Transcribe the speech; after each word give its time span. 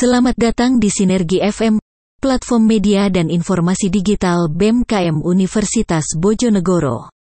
Selamat 0.00 0.32
datang 0.32 0.80
di 0.80 0.88
Sinergi 0.88 1.44
FM, 1.44 1.76
platform 2.24 2.64
media 2.64 3.12
dan 3.12 3.28
informasi 3.28 3.92
digital 3.92 4.48
BEM 4.48 4.88
Universitas 5.20 6.16
Bojonegoro. 6.16 7.19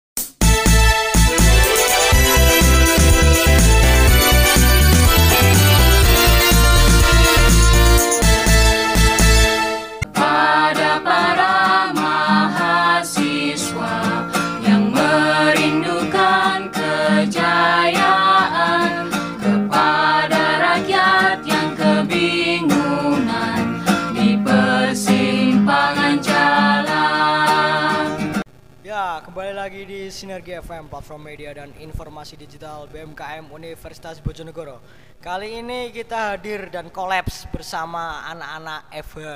Sinergi 30.15 30.55
FM, 30.55 30.87
platform 30.87 31.27
media 31.27 31.51
dan 31.51 31.75
informasi 31.75 32.39
digital 32.39 32.87
BMKM 32.87 33.51
Universitas 33.51 34.15
Bojonegoro. 34.23 34.79
Kali 35.19 35.59
ini 35.59 35.91
kita 35.91 36.31
hadir 36.31 36.71
dan 36.71 36.87
kolaps 36.87 37.43
bersama 37.51 38.23
anak-anak 38.31 38.95
FH, 39.11 39.27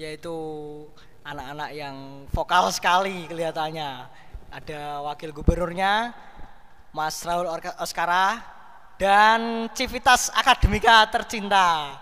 yaitu 0.00 0.32
anak-anak 1.20 1.76
yang 1.76 2.24
vokal 2.32 2.72
sekali 2.72 3.28
kelihatannya. 3.28 4.08
Ada 4.48 5.04
wakil 5.04 5.36
gubernurnya, 5.36 6.16
Mas 6.96 7.20
Raul 7.20 7.52
Oskara, 7.76 8.40
dan 8.96 9.68
Civitas 9.76 10.32
Akademika 10.32 11.04
tercinta, 11.12 12.00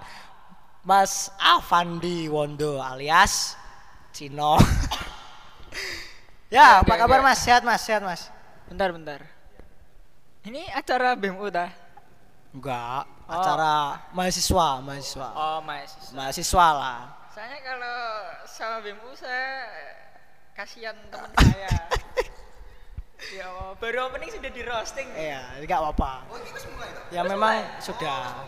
Mas 0.86 1.34
Avandi 1.34 2.30
Wondo 2.30 2.78
alias 2.78 3.58
Cino. 4.14 4.54
Ya, 6.48 6.80
apa 6.80 6.96
kabar 6.96 7.20
Mas? 7.20 7.44
Sehat 7.44 7.60
Mas, 7.60 7.84
sehat 7.84 8.00
Mas. 8.00 8.32
Bentar, 8.72 8.88
bentar. 8.88 9.20
Ini 10.48 10.64
acara 10.72 11.12
BMU 11.12 11.52
dah? 11.52 11.68
Enggak, 12.56 13.04
oh. 13.04 13.36
acara 13.36 14.00
mahasiswa, 14.16 14.80
mahasiswa. 14.80 15.28
Oh, 15.36 15.60
mahasiswa. 15.60 16.16
Mahasiswa 16.16 16.66
lah. 16.72 17.00
Soalnya 17.28 17.60
kalau 17.60 17.96
sama 18.48 18.80
BMU 18.80 19.12
saya 19.12 19.68
kasihan 20.56 20.96
teman 21.12 21.28
saya. 21.36 21.68
ya 23.28 23.44
Allah, 23.52 23.76
baru 23.76 24.08
opening 24.08 24.32
sudah 24.32 24.48
di 24.48 24.62
roasting. 24.64 25.08
Iya, 25.12 25.60
enggak 25.60 25.84
apa-apa. 25.84 26.32
Oh, 26.32 26.40
ya 27.12 27.28
memang 27.28 27.60
sudah. 27.84 28.40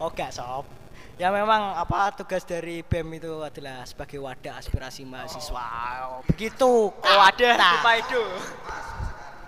Oh, 0.00 0.08
enggak, 0.12 0.32
sob 0.32 0.83
ya 1.14 1.30
memang 1.30 1.78
apa 1.78 2.10
tugas 2.18 2.42
dari 2.42 2.82
BEM 2.82 3.22
itu 3.22 3.32
adalah 3.42 3.86
sebagai 3.86 4.18
wadah 4.18 4.58
aspirasi 4.58 5.06
mahasiswa. 5.06 5.68
Oh, 6.10 6.20
begitu 6.26 6.90
wadah 7.02 7.56
itu. 8.02 8.24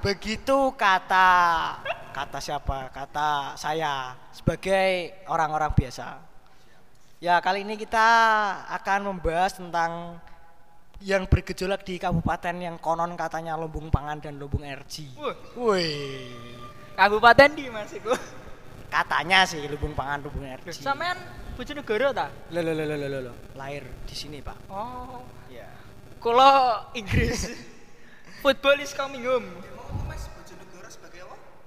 Begitu 0.02 0.56
kata 0.78 1.28
kata 2.14 2.38
siapa? 2.38 2.88
Kata 2.94 3.58
saya 3.58 4.14
sebagai 4.30 5.24
orang-orang 5.26 5.74
biasa. 5.74 6.22
Ya, 7.16 7.40
kali 7.40 7.64
ini 7.64 7.80
kita 7.80 8.08
akan 8.68 9.16
membahas 9.16 9.56
tentang 9.56 10.20
yang 11.00 11.28
bergejolak 11.28 11.84
di 11.84 12.00
kabupaten 12.00 12.56
yang 12.56 12.76
konon 12.80 13.16
katanya 13.16 13.56
lumbung 13.56 13.92
pangan 13.92 14.20
dan 14.20 14.40
lumbung 14.40 14.64
energi. 14.64 15.12
Wih. 15.56 16.32
Kabupaten 16.96 17.52
di 17.52 17.68
Mas? 17.68 17.92
Katanya 18.86 19.42
sih 19.44 19.62
lumbung 19.66 19.92
pangan, 19.92 20.22
lumbung 20.22 20.46
energi. 20.46 20.70
Sampean 20.72 21.18
Bojonegoro 21.56 22.12
ta? 22.12 22.28
Lo 22.52 22.60
lo 22.60 22.72
lo 22.72 22.84
lo 22.84 22.96
lo 22.96 23.18
lo. 23.30 23.32
Lahir 23.56 23.82
di 24.06 24.14
sini, 24.14 24.38
Pak. 24.44 24.70
Oh. 24.70 25.24
Ya. 25.48 25.66
Kalau 26.20 26.86
Inggris. 26.94 27.50
Football 28.44 28.78
is 28.84 28.92
coming 28.94 29.24
home. 29.26 29.48
Apa? 29.48 30.14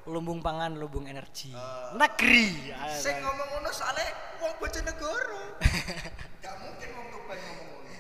Lumbung 0.09 0.41
pangan, 0.41 0.74
lumbung 0.74 1.06
energi. 1.06 1.53
Uh, 1.53 1.94
Negeri. 1.94 2.74
Saya 2.97 3.22
ngomong 3.22 3.47
ngono 3.53 3.69
soalnya 3.69 4.09
wong 4.41 4.57
Bojonegoro. 4.57 5.62
Gak 6.41 6.56
mungkin 6.57 6.90
wong 6.97 7.07
Tuban 7.13 7.38
ngomong 7.38 7.68
ngono. 7.69 7.94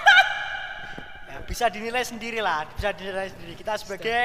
ya, 1.50 1.66
bisa 1.66 1.66
dinilai 1.66 2.06
sendiri 2.06 2.38
lah, 2.38 2.62
bisa 2.70 2.94
dinilai 2.94 3.26
sendiri. 3.26 3.58
Kita 3.58 3.74
sebagai 3.74 4.22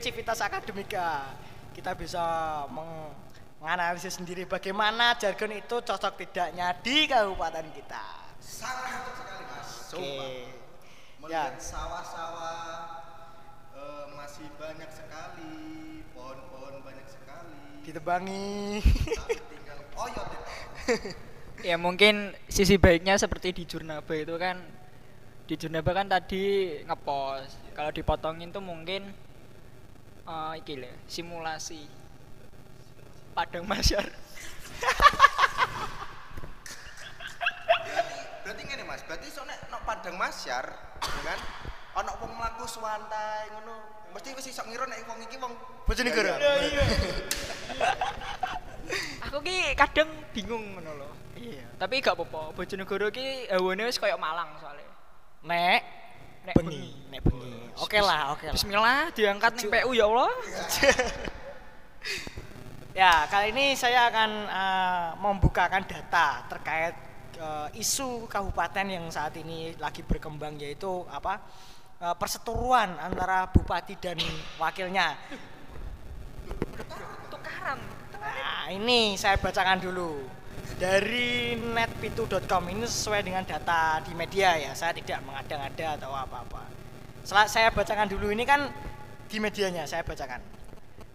Civitas 0.00 0.40
Akademika, 0.40 1.36
kita 1.76 1.92
bisa 1.92 2.24
meng 2.72 3.12
menganalisis 3.60 4.16
sendiri 4.16 4.48
bagaimana 4.48 5.20
jargon 5.20 5.52
itu 5.52 5.84
cocok 5.84 6.16
tidaknya 6.16 6.72
di 6.80 7.04
kabupaten 7.04 7.68
kita. 7.76 8.32
Sangat 8.40 9.04
cocok 9.04 9.14
sekali 9.20 9.44
mas. 9.52 9.68
Oke. 9.92 10.00
Okay. 10.00 10.32
Melihat 11.20 11.52
ya. 11.52 11.60
sawah-sawah 11.60 12.64
e, 13.76 13.82
masih 14.16 14.48
banyak 14.56 14.88
sekali, 14.88 15.52
pohon-pohon 16.16 16.80
banyak 16.80 17.04
sekali. 17.04 17.84
Ditebangi. 17.84 18.80
tinggal 19.28 19.78
oyot 19.92 20.28
itu. 20.32 20.48
ya 21.68 21.76
mungkin 21.76 22.32
sisi 22.48 22.80
baiknya 22.80 23.20
seperti 23.20 23.52
di 23.52 23.68
Jurnaba 23.68 24.16
itu 24.16 24.40
kan 24.40 24.79
di 25.50 25.58
Jurnaba 25.58 25.90
kan 25.90 26.06
tadi 26.06 26.78
ngepost 26.86 27.74
kalau 27.74 27.90
dipotongin 27.90 28.54
tuh 28.54 28.62
mungkin 28.62 29.10
uh, 30.22 30.54
iki 30.54 30.78
simulasi 31.10 31.90
Padang 33.34 33.66
Masyar. 33.66 34.06
berarti 38.46 38.62
ngene 38.62 38.86
Mas, 38.86 39.02
berarti 39.06 39.26
soalnya 39.26 39.58
nok 39.74 39.82
Padang 39.82 40.14
Masyar, 40.18 40.66
ya 41.02 41.22
kan? 41.26 41.38
Ono 41.98 42.12
wong 42.22 42.32
mlaku 42.38 42.70
suwantai 42.70 43.50
ngono. 43.50 43.74
Mesti 44.14 44.34
wis 44.38 44.54
iso 44.54 44.62
ngira 44.66 44.86
nek 44.86 45.02
wong 45.06 45.18
iki 45.26 45.34
wong 45.38 45.50
Bojonegoro. 45.86 46.30
Iya, 46.38 46.52
iya. 46.62 46.84
Aku 49.26 49.42
ki 49.42 49.74
kadang 49.74 50.10
bingung 50.30 50.78
ngono 50.78 50.90
lho. 50.94 51.10
Iya. 51.38 51.66
Tapi 51.74 51.98
gak 51.98 52.14
apa-apa, 52.14 52.54
Bojonegoro 52.54 53.10
ki 53.10 53.50
hawane 53.50 53.86
wis 53.86 53.98
koyo 53.98 54.14
Malang 54.14 54.54
soalnya. 54.62 54.89
Nek 55.40 55.80
nek 56.44 56.54
bengi, 56.56 56.92
nek 57.08 57.20
bengi. 57.24 57.52
Oke 57.80 57.96
lah, 58.00 58.36
oke 58.36 58.44
lah. 58.48 58.54
Bismillah 58.56 59.08
diangkat 59.16 59.52
ning 59.56 59.68
PU 59.72 59.90
ya 59.96 60.04
Allah. 60.08 60.32
Ya, 62.90 63.22
kali 63.30 63.54
ini 63.54 63.78
saya 63.78 64.10
akan 64.10 64.30
uh, 64.50 65.08
membukakan 65.22 65.86
data 65.86 66.42
terkait 66.50 66.92
uh, 67.38 67.70
isu 67.70 68.26
kabupaten 68.26 68.82
yang 68.82 69.06
saat 69.14 69.30
ini 69.38 69.78
lagi 69.78 70.02
berkembang 70.02 70.58
yaitu 70.58 71.06
apa? 71.06 71.38
Uh, 72.02 72.18
perseteruan 72.18 72.90
antara 72.98 73.46
bupati 73.46 73.94
dan 73.94 74.18
wakilnya. 74.58 75.14
Tukaran. 77.30 77.78
Nah, 78.18 78.68
ini 78.74 79.14
saya 79.14 79.38
bacakan 79.38 79.78
dulu. 79.78 80.39
Dari 80.80 81.60
netpitu.com 81.60 82.64
ini 82.72 82.88
sesuai 82.88 83.20
dengan 83.20 83.44
data 83.44 84.00
di 84.00 84.16
media 84.16 84.56
ya. 84.56 84.72
Saya 84.72 84.96
tidak 84.96 85.20
mengada-ngada 85.28 86.00
atau 86.00 86.08
apa-apa. 86.16 86.64
Saya 87.20 87.68
bacakan 87.68 88.08
dulu 88.08 88.32
ini 88.32 88.48
kan 88.48 88.64
di 89.28 89.36
medianya 89.44 89.84
saya 89.84 90.00
bacakan. 90.08 90.40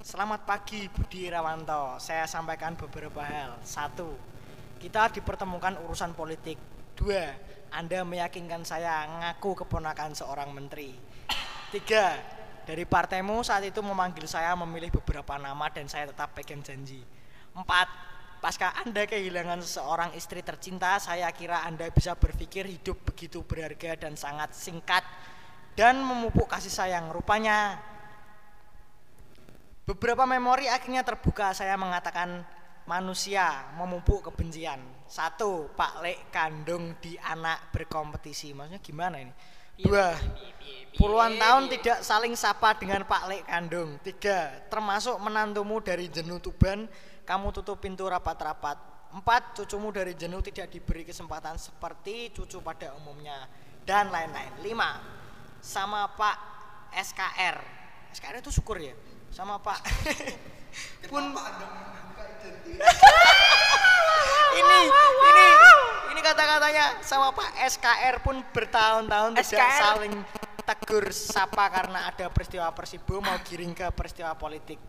Selamat 0.06 0.46
pagi 0.46 0.86
Budi 0.86 1.26
Irawanto. 1.26 1.98
Saya 1.98 2.30
sampaikan 2.30 2.78
beberapa 2.78 3.26
hal. 3.26 3.58
Satu, 3.66 4.14
kita 4.78 5.10
dipertemukan 5.10 5.82
urusan 5.82 6.14
politik. 6.14 6.62
Dua, 6.94 7.26
Anda 7.74 8.06
meyakinkan 8.06 8.62
saya 8.70 9.02
ngaku 9.18 9.66
keponakan 9.66 10.14
seorang 10.14 10.54
menteri. 10.54 10.94
Tiga, 11.74 12.14
dari 12.70 12.86
partaimu 12.86 13.42
saat 13.42 13.66
itu 13.66 13.82
memanggil 13.82 14.30
saya 14.30 14.54
memilih 14.54 14.94
beberapa 15.02 15.42
nama 15.42 15.74
dan 15.74 15.90
saya 15.90 16.14
tetap 16.14 16.38
pegang 16.38 16.62
janji. 16.62 17.02
Empat, 17.58 18.15
pasca 18.46 18.78
Anda 18.78 19.10
kehilangan 19.10 19.66
seorang 19.66 20.14
istri 20.14 20.46
tercinta, 20.46 21.02
saya 21.02 21.26
kira 21.34 21.66
Anda 21.66 21.90
bisa 21.90 22.14
berpikir 22.14 22.70
hidup 22.70 23.02
begitu 23.02 23.42
berharga 23.42 23.98
dan 23.98 24.14
sangat 24.14 24.54
singkat 24.54 25.02
dan 25.74 25.98
memupuk 26.06 26.46
kasih 26.46 26.70
sayang. 26.70 27.10
Rupanya 27.10 27.82
Beberapa 29.86 30.26
memori 30.30 30.66
akhirnya 30.66 31.06
terbuka 31.06 31.54
saya 31.54 31.78
mengatakan 31.78 32.42
manusia 32.90 33.70
memupuk 33.78 34.30
kebencian. 34.30 34.82
Satu, 35.06 35.70
Pak 35.78 36.02
Lek 36.02 36.34
kandung 36.34 36.98
di 36.98 37.14
anak 37.22 37.70
berkompetisi. 37.70 38.58
Maksudnya 38.58 38.82
gimana 38.82 39.22
ini? 39.22 39.30
Iya, 39.76 39.86
Dua, 39.86 40.08
iya, 40.16 40.52
iya, 40.64 40.88
puluhan 40.96 41.34
tahun 41.36 41.64
tidak 41.68 42.00
saling 42.00 42.34
sapa 42.40 42.76
dengan 42.80 43.04
Pak 43.04 43.24
Lek 43.28 43.44
kandung. 43.44 44.00
Tiga, 44.00 44.56
termasuk 44.72 45.20
menantumu 45.20 45.84
dari 45.84 46.08
jenuh 46.08 46.40
Tuban, 46.40 46.88
kamu 47.28 47.52
tutup 47.52 47.84
pintu 47.84 48.08
rapat-rapat. 48.08 48.96
Empat, 49.16 49.56
cucumu 49.64 49.96
dari 49.96 50.12
jenuh 50.16 50.44
tidak 50.44 50.72
diberi 50.72 51.08
kesempatan 51.08 51.56
seperti 51.56 52.36
cucu 52.36 52.60
pada 52.60 52.96
umumnya. 53.00 53.48
Dan 53.88 54.12
lain-lain. 54.12 54.64
Lima, 54.64 55.00
sama 55.64 56.08
Pak 56.16 56.38
SKR. 56.96 57.58
SKR 58.16 58.40
itu 58.40 58.52
syukur 58.52 58.80
ya? 58.80 58.96
sama 59.36 59.60
Pak 59.60 59.84
pun 61.12 61.24
ini 64.56 64.80
ini 65.28 65.46
kata-katanya 66.26 66.86
sama 67.06 67.30
Pak 67.38 67.54
SKR 67.70 68.16
pun 68.26 68.42
bertahun-tahun 68.50 69.38
tidak 69.38 69.70
saling 69.78 70.16
tegur 70.66 71.06
sapa 71.14 71.70
karena 71.70 72.10
ada 72.10 72.26
peristiwa 72.34 72.66
Persibo 72.74 73.22
mau 73.22 73.38
giring 73.46 73.78
ke 73.78 73.86
peristiwa 73.94 74.34
politik. 74.34 74.82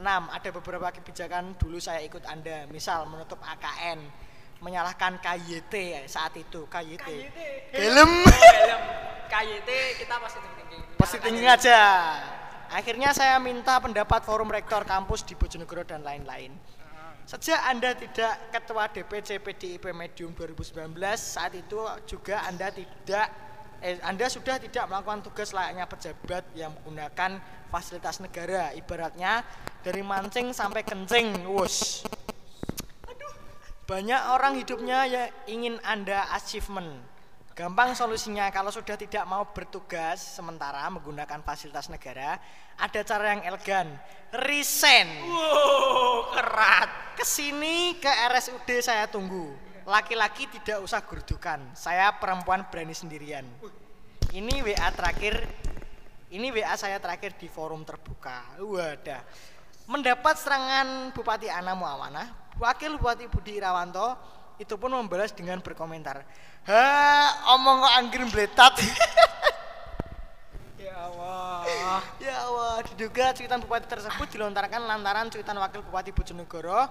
Ada 0.08 0.48
beberapa 0.48 0.88
kebijakan 0.88 1.60
dulu 1.60 1.76
saya 1.76 2.00
ikut 2.00 2.24
Anda, 2.24 2.64
misal 2.72 3.04
menutup 3.04 3.36
AKN, 3.44 4.00
menyalahkan 4.64 5.20
KYT 5.20 6.08
saat 6.08 6.32
itu 6.40 6.64
KYT. 6.64 7.08
Helm. 7.76 8.24
Helm. 8.24 8.82
KYT 9.28 9.70
kita 10.00 10.14
positif 10.16 10.50
thinking. 10.56 10.80
Positif 10.96 11.20
thinking 11.20 11.48
aja. 11.52 11.80
Akhirnya 12.72 13.12
saya 13.12 13.36
minta 13.36 13.76
pendapat 13.76 14.24
forum 14.24 14.48
rektor 14.48 14.88
kampus 14.88 15.28
di 15.28 15.36
Bojonegoro 15.36 15.84
dan 15.84 16.00
lain-lain. 16.00 16.56
Sejak 17.30 17.62
Anda 17.62 17.94
tidak 17.94 18.50
ketua 18.50 18.90
DPC 18.90 19.38
PDIP 19.38 19.94
Medium 19.94 20.34
2019, 20.34 20.98
saat 21.14 21.54
itu 21.54 21.78
juga 22.02 22.42
Anda 22.42 22.74
tidak 22.74 23.30
eh, 23.78 24.02
Anda 24.02 24.26
sudah 24.26 24.58
tidak 24.58 24.90
melakukan 24.90 25.22
tugas 25.22 25.54
layaknya 25.54 25.86
pejabat 25.86 26.42
yang 26.58 26.74
menggunakan 26.74 27.38
fasilitas 27.70 28.18
negara, 28.18 28.74
ibaratnya 28.74 29.46
dari 29.78 30.02
mancing 30.02 30.50
sampai 30.50 30.82
kencing, 30.82 31.46
wus. 31.46 32.02
Banyak 33.86 34.22
orang 34.34 34.58
hidupnya 34.58 35.06
ya 35.06 35.30
ingin 35.46 35.78
Anda 35.86 36.34
achievement. 36.34 36.98
Gampang 37.60 37.92
solusinya 37.92 38.48
kalau 38.48 38.72
sudah 38.72 38.96
tidak 38.96 39.20
mau 39.28 39.44
bertugas 39.52 40.16
sementara 40.16 40.80
menggunakan 40.88 41.44
fasilitas 41.44 41.92
negara, 41.92 42.40
ada 42.80 43.00
cara 43.04 43.36
yang 43.36 43.44
elegan. 43.44 43.84
Resign. 44.32 45.28
Wow, 45.28 46.32
kerat. 46.32 47.20
Ke 47.20 47.24
sini 47.28 48.00
ke 48.00 48.08
RSUD 48.08 48.80
saya 48.80 49.04
tunggu. 49.12 49.52
Laki-laki 49.84 50.48
tidak 50.48 50.80
usah 50.80 51.04
gerdukan. 51.04 51.60
Saya 51.76 52.16
perempuan 52.16 52.64
berani 52.72 52.96
sendirian. 52.96 53.44
Ini 54.32 54.64
WA 54.64 54.88
terakhir. 54.96 55.44
Ini 56.32 56.48
WA 56.56 56.72
saya 56.80 56.96
terakhir 56.96 57.36
di 57.36 57.52
forum 57.52 57.84
terbuka. 57.84 58.56
Wadah. 58.56 59.20
Mendapat 59.84 60.40
serangan 60.40 61.12
Bupati 61.12 61.52
Ana 61.52 61.76
Muawana, 61.76 62.24
Wakil 62.56 62.96
Bupati 62.96 63.28
Budi 63.28 63.60
Irawanto 63.60 64.39
itu 64.60 64.76
pun 64.76 64.92
membalas 64.92 65.32
dengan 65.32 65.64
berkomentar. 65.64 66.20
Ha, 66.68 66.84
omong 67.56 67.80
kok 67.80 67.94
anggir 67.96 68.20
mbletat. 68.28 68.74
Ya 70.80 70.96
Allah. 70.96 72.00
Ya 72.20 72.36
Allah, 72.48 72.76
diduga 72.82 73.36
cuitan 73.36 73.60
bupati 73.60 73.84
tersebut 73.84 74.26
dilontarkan 74.32 74.80
lantaran 74.84 75.28
cuitan 75.28 75.56
wakil 75.60 75.84
bupati 75.84 76.10
Bojonegoro 76.10 76.88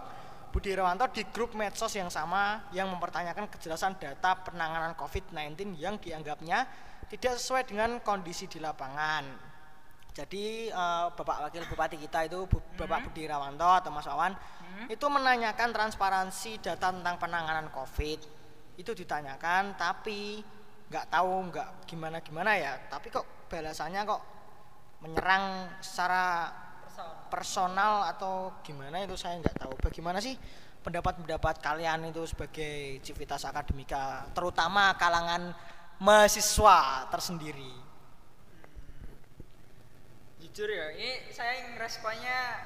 Budi 0.49 0.73
Irawanto 0.73 1.05
di 1.13 1.21
grup 1.29 1.53
medsos 1.53 1.93
yang 1.93 2.09
sama 2.09 2.69
yang 2.73 2.89
mempertanyakan 2.89 3.49
kejelasan 3.53 3.97
data 4.01 4.33
penanganan 4.45 4.97
COVID-19 4.97 5.77
yang 5.77 6.01
dianggapnya 6.01 6.65
tidak 7.05 7.37
sesuai 7.37 7.69
dengan 7.69 8.01
kondisi 8.01 8.49
di 8.49 8.57
lapangan. 8.57 9.25
Jadi 10.09 10.73
eh, 10.73 11.05
Bapak 11.13 11.49
Wakil 11.49 11.63
Bupati 11.69 11.97
kita 12.01 12.25
itu 12.25 12.49
Bapak 12.49 13.09
Budi 13.09 13.29
Irawanto 13.29 13.69
atau 13.69 13.93
Mas 13.93 14.09
Wawan 14.09 14.33
itu 14.89 15.05
menanyakan 15.05 15.69
transparansi 15.69 16.59
data 16.63 16.89
tentang 16.89 17.15
penanganan 17.21 17.69
COVID. 17.69 18.19
Itu 18.79 18.91
ditanyakan 18.95 19.75
tapi 19.77 20.41
nggak 20.89 21.05
tahu 21.13 21.31
nggak 21.53 21.69
gimana 21.85 22.17
gimana 22.25 22.57
ya. 22.57 22.73
Tapi 22.89 23.13
kok 23.13 23.49
balasannya 23.49 24.01
kok 24.05 24.21
menyerang 25.05 25.77
secara 25.79 26.49
personal 27.29 28.09
atau 28.09 28.59
gimana 28.65 29.05
itu 29.05 29.15
saya 29.15 29.39
nggak 29.39 29.57
tahu. 29.61 29.73
Bagaimana 29.79 30.19
sih 30.19 30.35
pendapat-pendapat 30.79 31.59
kalian 31.59 32.09
itu 32.09 32.23
sebagai 32.25 33.03
civitas 33.03 33.43
akademika 33.45 34.27
terutama 34.33 34.95
kalangan 34.97 35.53
mahasiswa 35.99 37.07
tersendiri? 37.11 37.73
Jujur 40.39 40.71
ya, 40.71 40.87
ini 40.95 41.29
saya 41.35 41.61
yang 41.61 41.75
responnya 41.75 42.63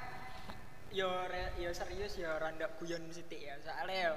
yo 0.93 1.09
re- 1.27 1.57
yo 1.57 1.73
serius 1.73 2.15
ya 2.15 2.37
randa 2.37 2.69
guyon 2.77 3.09
sithik 3.09 3.41
ya. 3.41 3.57
Soalnya 3.59 4.13
yo 4.13 4.15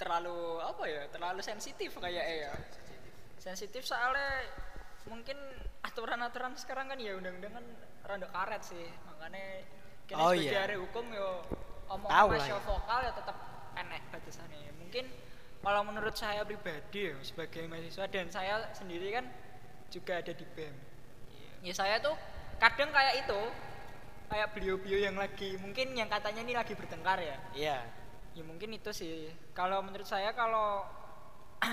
terlalu 0.00 0.38
apa 0.64 0.82
ya? 0.88 1.02
Terlalu 1.12 1.40
sensitif 1.44 1.92
kayaknya 2.00 2.48
ya. 2.48 2.52
Sensitif 3.36 3.84
soalnya 3.84 4.48
mungkin 5.08 5.36
aturan-aturan 5.80 6.56
sekarang 6.56 6.92
kan 6.92 6.98
ya 7.00 7.16
undang-undang 7.16 7.52
kan 7.60 7.66
randa 8.08 8.28
karet 8.32 8.62
sih. 8.64 8.88
Makanya 9.08 9.44
kini 10.08 10.20
Oh, 10.20 10.32
sebagai 10.32 10.76
iya. 10.76 10.80
hukum 10.80 11.04
yo 11.12 11.44
omong 11.90 12.10
masih 12.10 12.56
ya. 12.56 12.60
vokal 12.64 12.98
ya 13.04 13.12
tetap 13.12 13.36
enek 13.76 14.02
batasannya. 14.12 14.72
Mungkin 14.80 15.04
kalau 15.60 15.84
menurut 15.84 16.16
saya 16.16 16.40
pribadi 16.48 17.12
ya, 17.12 17.16
sebagai 17.20 17.68
mahasiswa 17.68 18.08
dan 18.08 18.26
saya 18.32 18.72
sendiri 18.72 19.12
kan 19.12 19.28
juga 19.92 20.24
ada 20.24 20.32
di 20.32 20.46
BEM. 20.56 20.72
Ya 21.60 21.74
saya 21.76 22.00
tuh 22.00 22.16
kadang 22.56 22.88
kayak 22.88 23.20
itu 23.28 23.40
kayak 24.30 24.54
beliau-beliau 24.54 25.10
yang 25.10 25.18
lagi 25.18 25.58
mungkin 25.58 25.92
yang 25.98 26.06
katanya 26.06 26.40
ini 26.46 26.54
lagi 26.54 26.78
bertengkar 26.78 27.18
ya. 27.18 27.36
iya 27.52 27.78
Ya 28.30 28.46
mungkin 28.46 28.70
itu 28.70 28.90
sih. 28.94 29.26
Kalau 29.50 29.82
menurut 29.82 30.06
saya 30.06 30.30
kalau 30.30 30.86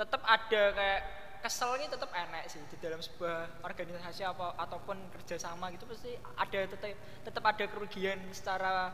tetap 0.00 0.24
ada 0.24 0.62
kayak 0.72 1.00
kesel 1.44 1.76
ini 1.76 1.92
tetap 1.92 2.08
enak 2.08 2.48
sih 2.48 2.56
di 2.72 2.80
dalam 2.80 3.04
sebuah 3.04 3.60
organisasi 3.60 4.24
apa 4.24 4.56
ataupun 4.56 4.96
kerjasama 5.12 5.68
gitu 5.76 5.84
pasti 5.84 6.16
ada 6.40 6.60
tetap 6.64 6.96
tetap 7.20 7.44
ada 7.44 7.64
kerugian 7.68 8.16
secara 8.32 8.88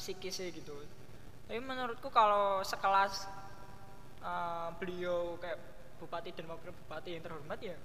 psikis 0.00 0.40
sih 0.40 0.48
gitu. 0.48 0.72
Tapi 1.44 1.60
menurutku 1.60 2.08
kalau 2.08 2.64
sekelas 2.64 3.28
eh, 4.24 4.68
beliau 4.80 5.36
kayak 5.36 5.60
bupati 6.00 6.32
dan 6.32 6.48
wakil 6.48 6.72
bupati 6.72 7.20
yang 7.20 7.22
terhormat 7.22 7.60
ya 7.60 7.76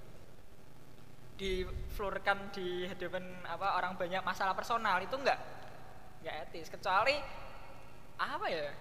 diflurkan 1.36 2.48
di 2.52 2.88
hadapan 2.88 3.24
apa 3.44 3.76
orang 3.76 3.92
banyak 3.96 4.24
masalah 4.24 4.56
personal 4.56 4.96
itu 5.00 5.12
enggak 5.16 5.36
enggak 6.24 6.48
etis. 6.48 6.72
Kecuali 6.72 7.16
apa 8.16 8.46
ya? 8.48 8.72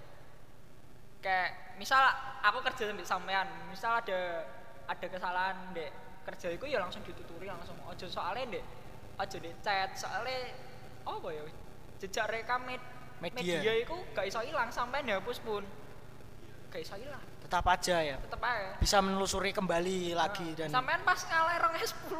Kayak 1.19 1.75
misal 1.75 1.99
aku 2.41 2.63
kerja 2.63 2.91
sambil 2.91 3.05
sampean 3.05 3.47
misal 3.67 3.99
ada 3.99 4.47
ada 4.87 5.07
kesalahan 5.11 5.75
dek. 5.75 5.91
Kerja 6.25 6.47
itu 6.55 6.65
ya 6.65 6.79
langsung 6.81 7.03
dituturi 7.03 7.45
langsung. 7.45 7.75
Ojo 7.85 8.07
soalnya 8.07 8.57
dek. 8.59 8.65
Ojo 9.19 9.37
dek 9.37 9.55
chat. 9.59 9.91
Soalnya 9.99 10.55
apa 11.03 11.27
ya? 11.29 11.43
Jejak 11.99 12.27
rekam 12.31 12.63
med- 12.65 12.93
Media. 13.23 13.63
media 13.63 13.73
itu 13.79 13.95
gak 14.11 14.27
iso 14.27 14.43
hilang 14.43 14.67
sampai 14.67 14.99
dihapus 14.99 15.39
pun. 15.39 15.63
Gak 16.67 16.83
iso 16.83 16.99
hilang 16.99 17.23
tetap 17.55 17.71
aja 17.71 18.03
ya. 18.03 18.19
Tetep 18.19 18.43
aja 18.43 18.75
bisa 18.83 18.99
menelusuri 18.99 19.55
kembali 19.55 20.11
lagi 20.11 20.51
dan 20.59 20.67
sampean 20.75 20.99
pas 21.07 21.23
ngalah 21.23 21.55
rong 21.63 21.75
S10 21.79 22.19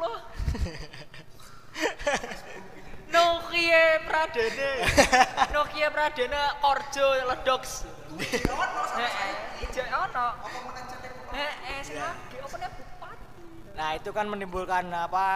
Nokia 3.12 3.84
Pradana 4.08 4.70
Nokia 5.60 5.88
Pradana 5.92 6.42
Korjo 6.64 7.06
Ledox 7.28 7.84
ono. 9.76 10.26
Nih 11.36 11.52
bupati? 12.32 13.24
Nah 13.76 13.92
itu 13.92 14.10
kan 14.16 14.24
menimbulkan 14.24 14.88
apa 14.88 15.26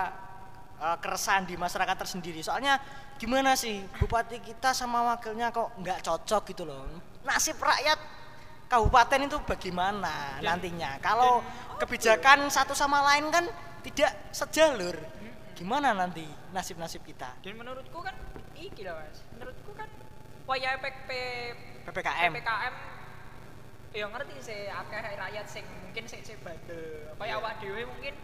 eh, 0.80 0.96
keresahan 0.96 1.44
di 1.44 1.60
masyarakat 1.60 1.96
tersendiri. 2.00 2.40
Soalnya 2.40 2.80
gimana 3.20 3.52
sih 3.52 3.84
bupati 4.00 4.40
kita 4.40 4.72
sama 4.72 5.12
wakilnya 5.12 5.52
kok 5.52 5.76
nggak 5.76 6.00
cocok 6.00 6.56
gitu 6.56 6.64
loh. 6.64 6.88
Nasib 7.28 7.60
rakyat 7.60 8.19
kabupaten 8.70 9.26
itu 9.26 9.36
bagaimana 9.42 10.38
nantinya? 10.38 11.02
Kalau 11.02 11.42
kebijakan 11.82 12.46
satu 12.46 12.72
sama 12.72 13.02
lain 13.02 13.26
kan 13.34 13.44
tidak 13.82 14.14
sejalur. 14.30 14.94
Gimana 15.58 15.92
nanti 15.92 16.24
nasib-nasib 16.54 17.04
kita? 17.04 17.36
dan 17.42 17.52
menurutku 17.58 18.00
kan 18.00 18.14
iki 18.56 18.80
lah 18.86 18.96
mas 18.96 19.20
menurutku 19.36 19.70
kan 19.76 19.88
waya 20.48 20.78
PP 20.80 21.08
PPKM. 21.84 22.32
PPKM 22.32 22.74
ya 23.90 24.06
ngerti 24.06 24.36
sih 24.38 24.62
akeh 24.70 25.00
rakyat 25.02 25.46
sing 25.50 25.66
mungkin 25.82 26.04
sing 26.06 26.22
sing 26.22 26.38
bandel 26.46 27.10
kaya 27.18 27.42
awak 27.42 27.58
dhewe 27.58 27.82
mungkin 27.90 28.14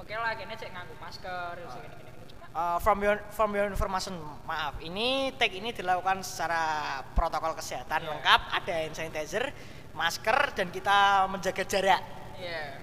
oke 0.00 0.12
lah 0.16 0.32
kene 0.32 0.56
cek 0.56 0.72
nganggo 0.72 0.96
masker 0.96 1.60
sing 1.68 1.84
gini-gini 1.84 2.10
cuma 2.10 2.23
Uh, 2.54 2.78
from 2.78 3.02
your 3.02 3.18
from 3.34 3.50
your 3.50 3.66
information 3.66 4.14
maaf 4.46 4.78
ini 4.78 5.34
take 5.34 5.58
ini 5.58 5.74
dilakukan 5.74 6.22
secara 6.22 7.02
protokol 7.10 7.50
kesehatan 7.58 8.06
Iya. 8.06 8.10
lengkap 8.14 8.40
ada 8.46 8.74
hand 8.78 8.94
sanitizer 8.94 9.50
masker 9.90 10.54
dan 10.54 10.70
kita 10.70 11.26
menjaga 11.26 11.66
jarak 11.66 11.98
Iya. 12.38 12.78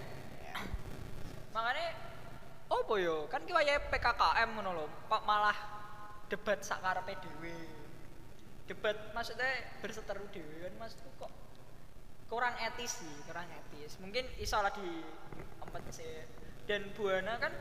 Makanya 1.56 1.88
opo 2.72 2.96
yo? 2.96 3.28
Kan 3.28 3.44
ki 3.44 3.52
wayahe 3.52 3.92
PKKM 3.92 4.50
ngono 4.56 4.72
lho, 4.76 4.86
Pak 5.12 5.22
malah 5.28 5.58
debat 6.32 6.64
sakarepe 6.64 7.20
dhewe. 7.20 7.56
Debat 8.72 8.96
maksudnya 9.12 9.76
berseteru 9.84 10.24
dhewe 10.32 10.64
kan 10.64 10.74
maksudku 10.80 11.10
kok 11.20 11.32
kurang 12.32 12.56
etis 12.64 13.04
sih, 13.04 13.16
kurang 13.28 13.44
etis. 13.52 14.00
Mungkin 14.00 14.24
iso 14.40 14.56
lah 14.64 14.72
di 14.72 15.04
sih. 15.92 16.24
Dan 16.64 16.96
Buana 16.96 17.36
kan 17.36 17.52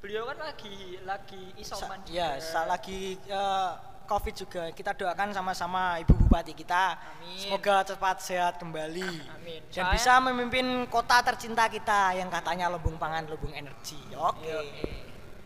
beliau 0.00 0.24
kan 0.24 0.38
lagi 0.40 0.76
lagi 1.04 1.42
isoman 1.56 2.00
Sa- 2.00 2.06
juga. 2.08 2.16
ya, 2.16 2.28
saat 2.40 2.66
lagi 2.66 3.20
eh, 3.20 3.72
Covid 4.04 4.34
juga 4.34 4.62
kita 4.72 4.90
doakan 4.90 5.30
sama-sama 5.30 5.94
Ibu 6.02 6.18
Bupati 6.18 6.50
kita. 6.50 6.98
Amin. 6.98 7.38
Semoga 7.38 7.86
cepat 7.86 8.18
sehat 8.18 8.58
kembali 8.58 9.06
Amin. 9.30 9.60
dan 9.70 9.86
Soalnya- 9.86 9.94
bisa 9.94 10.12
memimpin 10.18 10.66
kota 10.88 11.22
tercinta 11.22 11.68
kita 11.68 12.16
yang 12.16 12.26
katanya 12.26 12.66
lumbung 12.68 12.96
pangan, 12.96 13.22
lumbung 13.24 13.52
energi. 13.52 14.00
Oke. 14.10 14.50
Iya. 14.50 14.58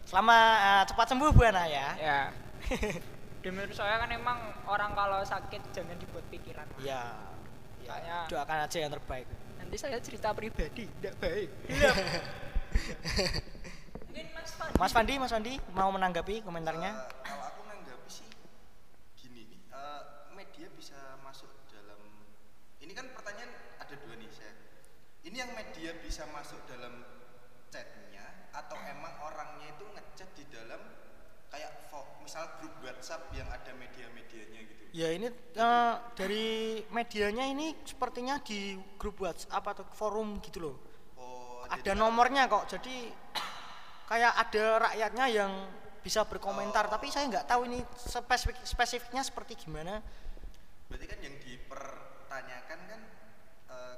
Selama 0.06 0.36
eh, 0.56 0.82
cepat 0.86 1.06
sembuh 1.10 1.28
Bu 1.28 1.42
Ana 1.44 1.64
ya. 1.66 1.88
ya 1.98 2.20
Dan 3.44 3.52
menurut 3.52 3.76
saya 3.76 4.00
kan 4.00 4.08
emang 4.08 4.40
orang 4.64 4.96
kalau 4.96 5.20
sakit 5.20 5.60
jangan 5.68 6.00
dibuat 6.00 6.24
pikiran. 6.32 6.64
Ya. 6.80 7.12
ya. 7.84 7.90
Soalnya- 7.90 8.24
Doakan 8.32 8.58
aja 8.64 8.78
yang 8.80 8.92
terbaik. 8.92 9.26
nanti 9.54 9.76
saya 9.76 9.96
cerita 9.98 10.32
pribadi 10.32 10.84
tidak 10.92 11.14
baik 11.18 11.48
Iya. 11.72 11.92
Mas 14.14 14.54
Fandi 14.54 14.78
Mas 14.78 14.92
Fandi, 14.94 15.14
Mas 15.18 15.32
Fandi 15.34 15.54
mau 15.74 15.90
menanggapi 15.90 16.46
komentarnya? 16.46 16.90
Eh, 16.94 17.26
kalau 17.26 17.44
aku 17.50 17.60
nanggapi 17.66 18.06
sih 18.06 18.28
gini 19.18 19.42
nih, 19.50 19.60
eh, 19.74 20.02
media 20.38 20.70
bisa 20.78 21.18
masuk 21.26 21.50
dalam 21.66 21.98
ini 22.78 22.94
kan 22.94 23.10
pertanyaan 23.10 23.50
ada 23.82 23.94
dua 23.98 24.14
nih 24.14 24.30
saya. 24.30 24.54
Ini 25.26 25.34
yang 25.34 25.50
media 25.58 25.98
bisa 25.98 26.30
masuk 26.30 26.62
dalam 26.70 27.02
chatnya 27.74 28.54
atau 28.54 28.78
emang 28.86 29.18
orangnya 29.26 29.74
itu 29.74 29.82
ngechat 29.82 30.30
di 30.38 30.46
dalam 30.46 30.78
kayak 31.50 31.90
misal 32.22 32.46
grup 32.62 32.74
WhatsApp 32.86 33.34
yang 33.34 33.50
ada 33.50 33.74
media-medianya 33.74 34.60
gitu. 34.62 34.82
Ya 34.94 35.10
ini 35.10 35.26
eh, 35.34 35.94
dari 36.14 36.46
medianya 36.94 37.50
ini 37.50 37.74
sepertinya 37.82 38.38
di 38.38 38.78
grup 38.94 39.18
WhatsApp 39.18 39.66
atau 39.74 39.82
forum 39.90 40.38
gitu 40.38 40.70
loh. 40.70 40.76
Oh, 41.18 41.66
Ada 41.66 41.98
nomornya 41.98 42.46
kok. 42.46 42.70
Jadi 42.70 43.10
kayak 44.04 44.32
ada 44.36 44.64
rakyatnya 44.90 45.26
yang 45.32 45.52
bisa 46.04 46.20
berkomentar, 46.28 46.84
tapi 46.92 47.08
saya 47.08 47.28
nggak 47.32 47.48
tahu 47.48 47.64
ini 47.64 47.80
spesifik 47.96 48.60
spesifiknya 48.60 49.24
seperti 49.24 49.56
gimana. 49.56 50.04
Berarti 50.92 51.06
kan 51.08 51.18
yang 51.24 51.36
dipertanyakan 51.40 52.80
kan 52.84 53.00
eh, 53.72 53.96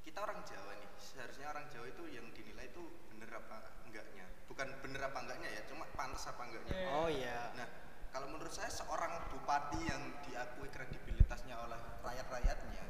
kita 0.00 0.18
orang 0.24 0.40
Jawa 0.48 0.72
nih, 0.80 0.90
seharusnya 0.96 1.52
orang 1.52 1.68
Jawa 1.68 1.86
itu 1.92 2.04
yang 2.08 2.24
dinilai 2.32 2.72
itu 2.72 2.82
bener 3.12 3.28
apa 3.36 3.84
enggaknya. 3.84 4.24
Bukan 4.48 4.68
bener 4.80 5.04
apa 5.04 5.18
enggaknya 5.20 5.48
ya, 5.52 5.62
cuma 5.68 5.84
pantas 5.92 6.24
apa 6.24 6.40
enggaknya. 6.48 6.72
Iya. 6.72 6.88
Oh 6.96 7.08
iya. 7.12 7.38
Nah, 7.52 7.68
kalau 8.08 8.32
menurut 8.32 8.54
saya 8.54 8.72
seorang 8.72 9.12
bupati 9.28 9.84
yang 9.84 10.00
diakui 10.24 10.72
kredibilitasnya 10.72 11.60
oleh 11.60 11.76
rakyat-rakyatnya 12.00 12.84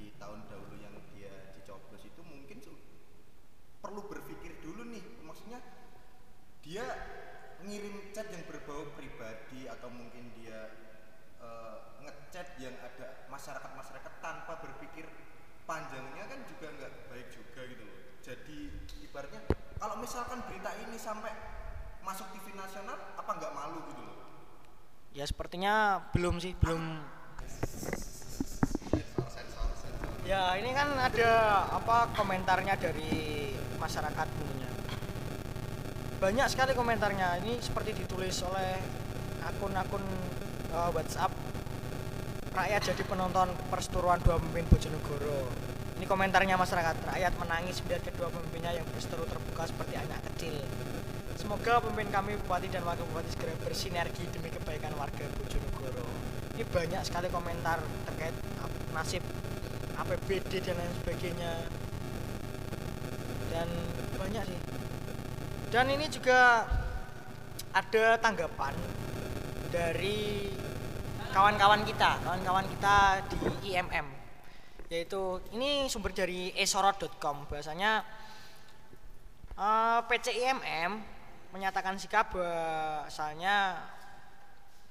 di 0.00 0.16
tahun 0.16 0.48
dahulu 0.48 0.80
yang 0.80 0.96
dia 1.12 1.52
dicoblos 1.60 2.00
itu 2.08 2.24
mungkin 2.24 2.56
perlu 3.90 4.06
berpikir 4.06 4.62
dulu 4.62 4.86
nih, 4.86 5.02
maksudnya 5.26 5.58
dia 6.62 6.86
ngirim 7.66 8.14
chat 8.14 8.30
yang 8.30 8.46
berbau 8.46 8.86
pribadi 8.94 9.66
atau 9.66 9.90
mungkin 9.90 10.30
dia 10.38 10.70
eh, 11.42 11.76
ngechat 12.06 12.54
yang 12.62 12.78
ada 12.78 13.26
masyarakat-masyarakat 13.26 14.12
tanpa 14.22 14.62
berpikir 14.62 15.10
panjangnya 15.66 16.22
kan 16.22 16.38
juga 16.46 16.70
nggak 16.70 16.92
baik 17.10 17.28
juga 17.34 17.60
gitu 17.66 17.82
loh. 17.82 17.98
Jadi 18.22 18.58
ibaratnya 19.10 19.42
kalau 19.82 19.98
misalkan 19.98 20.38
berita 20.46 20.70
ini 20.86 20.94
sampai 20.94 21.34
masuk 22.06 22.30
TV 22.30 22.54
nasional 22.54 22.94
apa 23.18 23.30
nggak 23.42 23.52
malu 23.58 23.90
gitu 23.90 24.02
loh? 24.06 24.18
Ya 25.10 25.26
sepertinya 25.26 26.06
belum 26.14 26.38
sih, 26.38 26.54
belum. 26.62 27.02
Ya 30.30 30.54
ini 30.62 30.70
kan 30.70 30.94
ada 30.94 31.66
apa 31.74 32.14
komentarnya 32.14 32.78
dari 32.78 33.39
masyarakat 33.80 34.26
dulunya. 34.36 34.70
Banyak 36.20 36.46
sekali 36.52 36.76
komentarnya. 36.76 37.40
Ini 37.40 37.56
seperti 37.64 37.96
ditulis 37.96 38.44
oleh 38.44 38.76
akun-akun 39.40 40.04
eh, 40.76 40.90
WhatsApp 40.92 41.32
rakyat 42.50 42.82
jadi 42.92 43.02
penonton 43.06 43.48
perseteruan 43.72 44.20
dua 44.20 44.36
pemimpin 44.36 44.68
Bojonegoro. 44.68 45.48
Ini 45.96 46.04
komentarnya 46.04 46.60
masyarakat. 46.60 46.96
Rakyat 47.08 47.32
menangis 47.40 47.80
melihat 47.88 48.12
kedua 48.12 48.28
pemimpinnya 48.28 48.76
yang 48.76 48.86
berseteru 48.92 49.24
terbuka 49.24 49.64
seperti 49.64 49.94
anak 49.96 50.20
kecil. 50.32 50.60
Semoga 51.40 51.80
pemimpin 51.80 52.12
kami 52.12 52.36
Bupati 52.44 52.68
dan 52.68 52.84
Wakil 52.84 53.08
Bupati 53.08 53.32
segera 53.32 53.56
bersinergi 53.64 54.28
demi 54.28 54.52
kebaikan 54.52 54.92
warga 55.00 55.24
Bojonegoro. 55.40 56.04
Ini 56.52 56.64
banyak 56.68 57.02
sekali 57.08 57.32
komentar 57.32 57.80
terkait 58.04 58.36
nasib 58.92 59.24
APBD 59.96 60.60
dan 60.60 60.76
lain 60.76 60.92
sebagainya. 61.00 61.52
Dan 63.50 63.68
banyak 64.16 64.42
sih. 64.46 64.58
Dan 65.70 65.86
ini 65.90 66.06
juga 66.10 66.66
ada 67.70 68.18
tanggapan 68.18 68.74
dari 69.70 70.50
kawan-kawan 71.30 71.86
kita, 71.86 72.18
kawan-kawan 72.26 72.66
kita 72.66 72.96
di 73.30 73.38
IMM. 73.74 74.06
Yaitu 74.90 75.38
ini 75.54 75.86
sumber 75.86 76.10
dari 76.10 76.50
esorot.com. 76.58 77.46
Bahasanya 77.46 78.02
eh, 79.54 80.00
PCIMM 80.10 80.92
menyatakan 81.50 81.98
sikap 81.98 82.34
bahasanya 82.34 83.78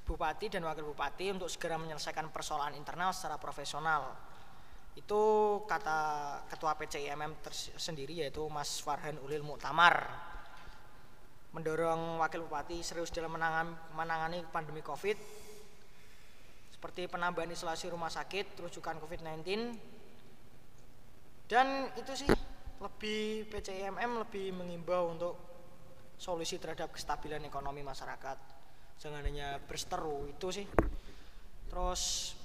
bupati 0.03 0.49
dan 0.49 0.65
wakil 0.65 0.89
bupati 0.89 1.31
untuk 1.35 1.47
segera 1.51 1.77
menyelesaikan 1.77 2.31
persoalan 2.33 2.75
internal 2.75 3.13
secara 3.13 3.37
profesional. 3.37 4.28
Itu 4.97 5.21
kata 5.69 5.99
ketua 6.49 6.73
PCIMM 6.77 7.43
tersendiri 7.45 8.25
yaitu 8.25 8.45
Mas 8.49 8.81
Farhan 8.81 9.17
Ulil 9.21 9.45
Muktamar 9.45 10.09
mendorong 11.49 12.21
wakil 12.21 12.45
bupati 12.45 12.85
serius 12.85 13.09
dalam 13.09 13.33
menangan- 13.33 13.77
menangani 13.97 14.45
pandemi 14.53 14.85
Covid. 14.85 15.17
Seperti 16.69 17.09
penambahan 17.09 17.51
isolasi 17.51 17.89
rumah 17.91 18.13
sakit, 18.13 18.55
rujukan 18.61 19.01
COVID-19 19.01 19.43
dan 21.49 21.89
itu 21.97 22.13
sih 22.13 22.29
lebih 22.79 23.49
PCIMM 23.49 24.21
lebih 24.21 24.53
mengimbau 24.53 25.11
untuk 25.11 25.35
solusi 26.15 26.61
terhadap 26.61 26.93
kestabilan 26.93 27.41
ekonomi 27.43 27.81
masyarakat. 27.81 28.37
Jangan 29.01 29.25
hanya 29.25 29.57
berseteru 29.57 30.29
itu 30.29 30.47
sih. 30.53 30.67
Terus 31.67 32.35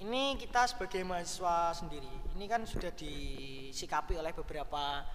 ini 0.00 0.34
kita 0.40 0.66
sebagai 0.66 1.04
mahasiswa 1.06 1.76
sendiri. 1.76 2.10
Ini 2.34 2.44
kan 2.50 2.66
sudah 2.66 2.90
disikapi 2.90 4.18
oleh 4.18 4.34
beberapa 4.34 5.06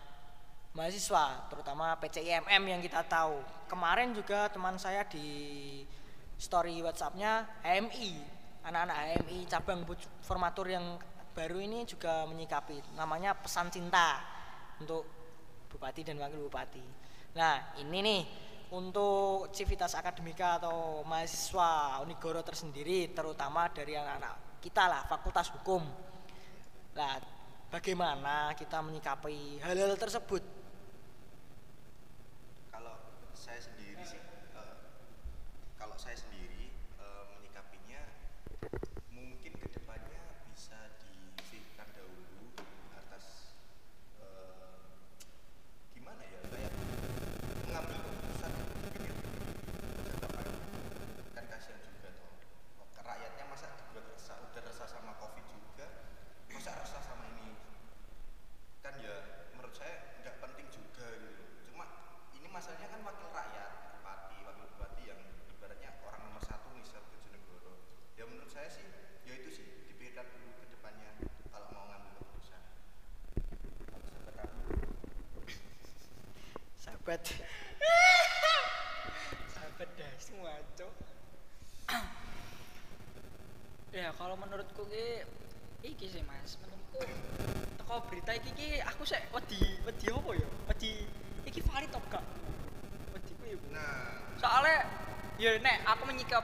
mahasiswa 0.77 1.49
terutama 1.49 1.97
PCIMM 1.99 2.63
yang 2.63 2.79
kita 2.79 3.03
tahu. 3.03 3.41
Kemarin 3.67 4.15
juga 4.15 4.47
teman 4.47 4.79
saya 4.79 5.03
di 5.03 5.27
story 6.39 6.79
WhatsAppnya 6.79 7.43
HMI 7.65 8.39
anak-anak 8.63 8.95
HMI 8.95 9.39
cabang 9.47 9.81
formatur 10.23 10.67
yang 10.69 10.99
baru 11.33 11.57
ini 11.59 11.87
juga 11.87 12.27
menyikapi. 12.27 12.95
Namanya 12.95 13.35
pesan 13.37 13.71
cinta 13.71 14.19
untuk 14.79 15.07
bupati 15.71 16.01
dan 16.03 16.19
wakil 16.19 16.47
bupati. 16.49 16.83
Nah 17.37 17.75
ini 17.79 17.99
nih 18.03 18.21
untuk 18.69 19.49
civitas 19.49 19.97
akademika 19.97 20.61
atau 20.61 21.01
mahasiswa 21.05 22.01
Unigoro 22.05 22.45
tersendiri 22.45 23.09
terutama 23.13 23.65
dari 23.73 23.97
anak-anak 23.97 24.48
kita 24.59 24.83
lah 24.91 25.01
fakultas 25.07 25.49
hukum 25.55 25.81
Nah, 26.95 27.15
bagaimana 27.71 28.51
kita 28.59 28.83
menyikapi 28.83 29.63
hal-hal 29.63 29.95
tersebut? 29.95 30.43
Kalau 32.67 32.95
saya 33.31 33.61
sendiri 33.61 34.03
sih, 34.03 34.19
eh, 34.19 34.75
kalau 35.79 35.95
saya 35.95 36.17
sendiri 36.19 36.75
eh, 36.75 37.23
menyikapinya 37.37 38.01
mungkin 39.15 39.53
ke 39.53 39.67
depannya 39.69 40.19
bisa 40.51 40.75
dipikirkan 40.99 41.87
dahulu 41.95 42.51
atas 42.99 43.55
eh, 44.19 44.75
gimana 45.95 46.19
ya 46.25 46.41
kayak 46.51 46.73
mengambil 47.63 47.95
keputusan 48.01 48.51
yang 48.59 48.69
mungkin 48.75 49.01
yang 49.07 49.17
jangka 50.03 50.27
panjang. 50.35 50.59
kan 51.37 51.43
kasihan 51.47 51.79
juga 51.85 52.09
toh 52.11 52.33
Ke 52.91 53.01
rakyatnya 53.07 53.45
masa 53.47 53.71
juga 53.87 54.03
resah 54.09 54.35
udah 54.51 54.61
resah 54.67 54.87
sama 54.89 55.15
covid 55.15 55.45
juga 55.47 55.87
masa 56.49 56.75
resah 56.75 56.99
sama 56.99 57.23
ini 57.29 57.55
kan 58.79 58.95
ya 58.99 59.15
menurut 59.53 59.71
saya 59.71 60.17
nggak 60.19 60.39
penting 60.41 60.67
juga 60.73 61.07
gitu 61.19 61.43
cuma 61.71 61.85
ini 62.35 62.47
masalahnya 62.49 62.89
kan 62.89 62.99
wakil 63.05 63.29
rakyat 63.31 63.71
bupati 63.95 64.37
wakil 64.43 64.65
bupati 64.75 65.01
yang 65.07 65.19
ibaratnya 65.55 65.93
orang 66.03 66.19
nomor 66.25 66.43
satu 66.43 66.67
nih 66.73 66.83
se 66.83 66.97
Bojonegoro 66.99 67.73
ya 68.17 68.23
menurut 68.25 68.49
saya 68.49 68.67
sih 68.67 68.83
ya 69.23 69.35
itu 69.35 69.49
sih 69.53 69.65
dipikirkan 69.87 70.25
dulu 70.31 70.51
ke 70.57 70.65
depannya 70.73 71.09
kalau 71.47 71.67
mau 71.71 71.85
ngambil 71.87 72.11
keputusan 72.17 72.61
Kalau 73.87 74.05
sampai 74.09 74.33
ragu, 74.35 74.67
Sahabat, 76.75 77.21
sahabat 79.53 79.89
dah 79.95 80.11
semua 80.17 80.51
cok 80.75 80.93
ya 83.89 84.13
kalau 84.13 84.35
menurutku 84.37 84.85
ki 84.87 85.25
iki 85.81 86.05
sih 86.07 86.21
mas 86.23 86.55
menurutku 86.61 87.01
teko 87.79 87.95
berita 88.05 88.31
iki 88.37 88.51
ki 88.53 88.67
aku 88.85 89.01
sih 89.01 89.17
wedi 89.33 89.59
wedi 89.81 90.05
apa 90.13 90.31
ya 90.37 90.47
wedi 90.69 90.91
iki 91.43 91.59
valid 91.65 91.89
apa 91.89 92.05
gak 92.13 92.25
wediku 93.15 93.43
ya 93.49 93.57
Bu. 93.57 93.67
Nah, 93.73 94.13
soalnya 94.37 94.85
ya 95.41 95.57
nek 95.57 95.77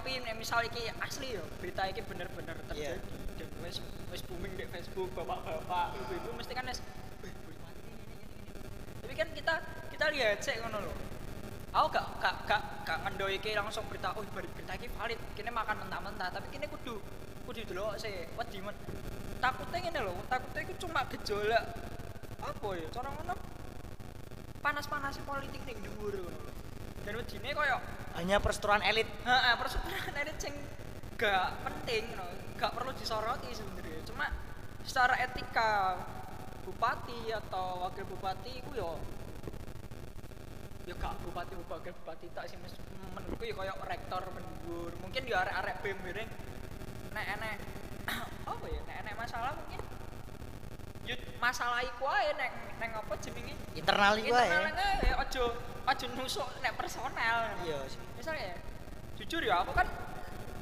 menyikapi 0.06 0.22
nek 0.22 0.38
misal 0.38 0.62
iki 0.62 0.86
asli 1.02 1.34
ya 1.34 1.44
berita 1.58 1.90
iki 1.90 2.06
bener-bener 2.06 2.54
terjadi. 2.70 3.02
Dan 3.42 3.50
wis 3.66 3.82
wis 4.14 4.22
booming 4.30 4.54
di 4.54 4.70
Facebook 4.70 5.10
bapak-bapak 5.18 5.98
ibu-ibu 5.98 6.30
mesti 6.38 6.54
kan 6.54 6.70
wis 6.70 6.80
"Wih, 7.26 7.34
boleh 7.42 7.58
mati 7.66 7.82
ini, 7.82 7.94
ini, 8.06 8.14
ini." 8.22 8.62
tapi 9.02 9.14
kan 9.18 9.28
kita 9.34 9.54
kita 9.90 10.06
lihat 10.14 10.38
sih 10.46 10.56
ngono 10.62 10.78
loh 10.86 10.96
aku 11.76 11.88
gak 11.92 12.06
gak 12.22 12.36
gak 12.46 12.62
gak 12.86 12.98
ngendo 13.04 13.26
iki 13.28 13.52
langsung 13.58 13.84
berita 13.90 14.14
oh 14.16 14.24
ber- 14.32 14.48
berita 14.54 14.78
iki 14.78 14.88
valid. 14.94 15.20
Kini 15.34 15.50
makan 15.50 15.76
mentah-mentah 15.82 16.30
tapi 16.30 16.48
kini 16.54 16.70
kudu 16.70 17.02
kudu 17.50 17.66
dulu 17.66 17.98
sih 17.98 18.30
wedi 18.38 18.62
men. 18.62 18.78
Takutnya 19.42 19.90
ngene 19.90 20.00
loh 20.06 20.16
takutnya 20.30 20.70
itu 20.70 20.86
cuma 20.86 21.02
gejolak 21.10 21.66
apa 22.46 22.68
ya 22.78 22.88
cara 22.94 23.10
ngono? 23.10 23.36
Panas-panas 24.62 25.18
politik 25.26 25.62
ning 25.66 25.78
dhuwur 25.82 26.14
ngono 26.14 26.40
lho. 26.46 26.54
Dan 27.04 27.14
wedine 27.22 27.50
koyo 27.54 27.78
hanya 28.16 28.40
perseteruan 28.40 28.84
elit 28.84 29.08
Heeh, 29.28 29.54
perseteruan 29.60 30.16
elit 30.16 30.38
sing 30.40 30.56
gak 31.16 31.52
penting, 31.64 32.04
no. 32.16 32.28
gak 32.56 32.72
perlu 32.76 32.92
disoroti 32.96 33.52
sebenarnya. 33.52 34.04
Cuma 34.08 34.32
secara 34.84 35.20
etika 35.20 36.00
bupati 36.66 37.30
atau 37.30 37.86
wakil 37.86 38.06
bupati 38.10 38.52
itu 38.58 38.72
yo 38.74 38.98
ya 40.86 40.94
gak 40.98 41.18
bupati 41.22 41.54
wakil 41.58 41.94
bupati 42.02 42.26
tak 42.34 42.46
sih 42.50 42.58
menurutku 42.58 43.42
ya 43.46 43.54
kayak 43.54 43.78
rektor 43.86 44.22
mendur 44.34 44.92
mungkin 45.02 45.26
ya 45.30 45.46
arek-arek 45.46 45.76
BEM 45.82 45.98
nek 47.14 47.26
enek 47.38 47.58
apa 48.50 48.66
ya 48.70 48.82
nek 48.86 48.98
enek 49.06 49.16
masalah 49.18 49.54
mungkin 49.58 49.82
yut 51.06 51.20
masalah 51.38 51.82
iku 51.82 52.06
ae 52.06 52.34
nek 52.34 52.52
nek 52.78 52.90
apa 52.98 53.14
jenenge? 53.20 53.54
Internal 53.74 54.14
iku 54.18 54.34
ae. 54.34 54.46
Internal 54.46 54.74
ae 54.76 55.10
ojo 55.22 55.44
ojo 55.86 56.06
nusuk 56.14 56.48
nek 56.60 56.74
personel. 56.74 57.38
Iya. 57.62 57.80
Misalnya 58.16 58.46
ya, 58.52 58.58
jujur 59.16 59.42
ya 59.42 59.62
aku 59.62 59.72
kan 59.72 59.88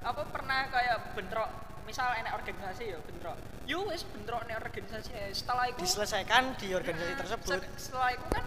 aku 0.03 0.21
pernah 0.29 0.67
kayak 0.67 1.15
bentrok 1.15 1.47
misal 1.83 2.11
enak 2.13 2.35
organisasi 2.35 2.91
ya 2.91 2.99
bentrok. 3.01 3.35
Yo 3.63 3.87
wis 3.87 4.03
bentrok 4.03 4.43
nek 4.43 4.59
organisasi 4.59 5.09
ya. 5.09 5.27
setelah 5.31 5.67
itu 5.67 5.79
diselesaikan 5.79 6.55
di 6.55 6.71
organisasi 6.71 7.11
Hmm, 7.11 7.21
tersebut. 7.23 7.47
se- 7.55 7.71
setelah 7.79 8.11
itu 8.11 8.25
kan 8.27 8.43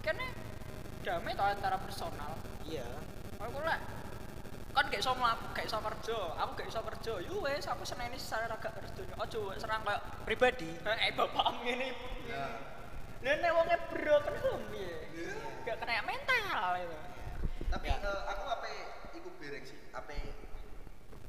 kene 0.00 0.26
damai 1.02 1.34
tau 1.34 1.46
antara 1.46 1.76
personal. 1.76 2.38
Iya. 2.62 2.86
Aku 3.42 3.58
lah 3.58 3.78
kan 4.72 4.88
gak 4.88 5.00
iso 5.00 5.12
mlaku 5.12 5.44
gak 5.52 5.66
iso 5.68 5.78
kerja. 5.78 6.18
Aku 6.40 6.50
gak 6.56 6.68
iso 6.68 6.80
kerja. 6.80 7.12
Yo 7.20 7.44
wis 7.44 7.66
aku 7.68 7.84
seneni 7.84 8.16
secara 8.16 8.48
agak 8.48 8.72
kerja. 8.72 9.04
Ojo 9.20 9.52
serang 9.60 9.84
kayak 9.84 10.00
pribadi. 10.24 10.68
Eh 10.80 11.12
bapak 11.12 11.60
ngene 11.62 11.92
ibu 11.92 12.06
ya. 12.28 12.46
lha 13.22 13.38
nek 13.38 13.54
wonge 13.54 13.76
bro 13.86 14.16
kan 14.18 14.34
piye 14.74 14.98
gak 15.62 15.78
kena 15.78 16.02
mental 16.02 16.74
itu 16.74 16.98
Tapi 17.70 17.86
Ya. 17.86 17.94
eh, 18.02 18.20
aku 18.26 18.42
apa 18.50 18.66
iku 19.14 19.30
bereng 19.38 19.62
sih, 19.62 19.78
apa 19.94 20.10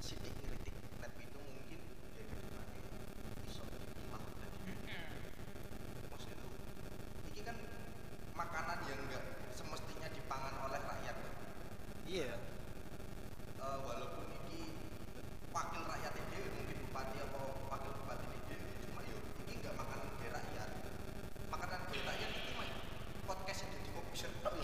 sidik 0.02 0.34
ngeritik 0.42 0.74
net 0.98 1.14
itu 1.16 1.38
mungkin 1.38 1.80
ya 2.18 2.24
ke 2.26 2.34
depannya 2.36 2.82
iso 3.46 3.62
dilakukan. 3.70 4.50
Maksudnya 6.10 6.36
tuh, 6.36 6.52
ini 7.30 7.42
kan 7.46 7.56
makanan 8.34 8.78
yang 8.90 9.00
enggak 9.06 9.24
semestinya 9.54 10.10
dipangan 10.10 10.56
oleh 10.66 10.82
rakyat. 10.82 11.16
iya 12.04 12.34
Eh, 13.56 13.78
walaupun 13.80 14.28
ini 14.44 14.76
wakil 15.48 15.82
rakyat 15.88 16.12
ini 16.20 16.38
mungkin 16.52 16.78
bupati 16.84 17.16
apa 17.22 17.40
wakil 17.70 17.92
bupati 18.02 18.26
ini 18.52 18.76
cuma 18.84 19.00
yo 19.06 19.16
ini 19.46 19.62
enggak 19.62 19.78
makanan 19.80 20.12
dari 20.20 20.30
rakyat. 20.36 20.70
Makanan 21.48 21.80
dari 21.88 22.02
rakyat 22.04 22.30
itu 22.36 22.52
mah 22.60 22.68
podcast 23.24 23.64
yang 23.64 23.72
jadi 23.72 23.90
kopi 23.96 24.16
shop 24.20 24.34
tok 24.44 24.52
lho. 24.52 24.64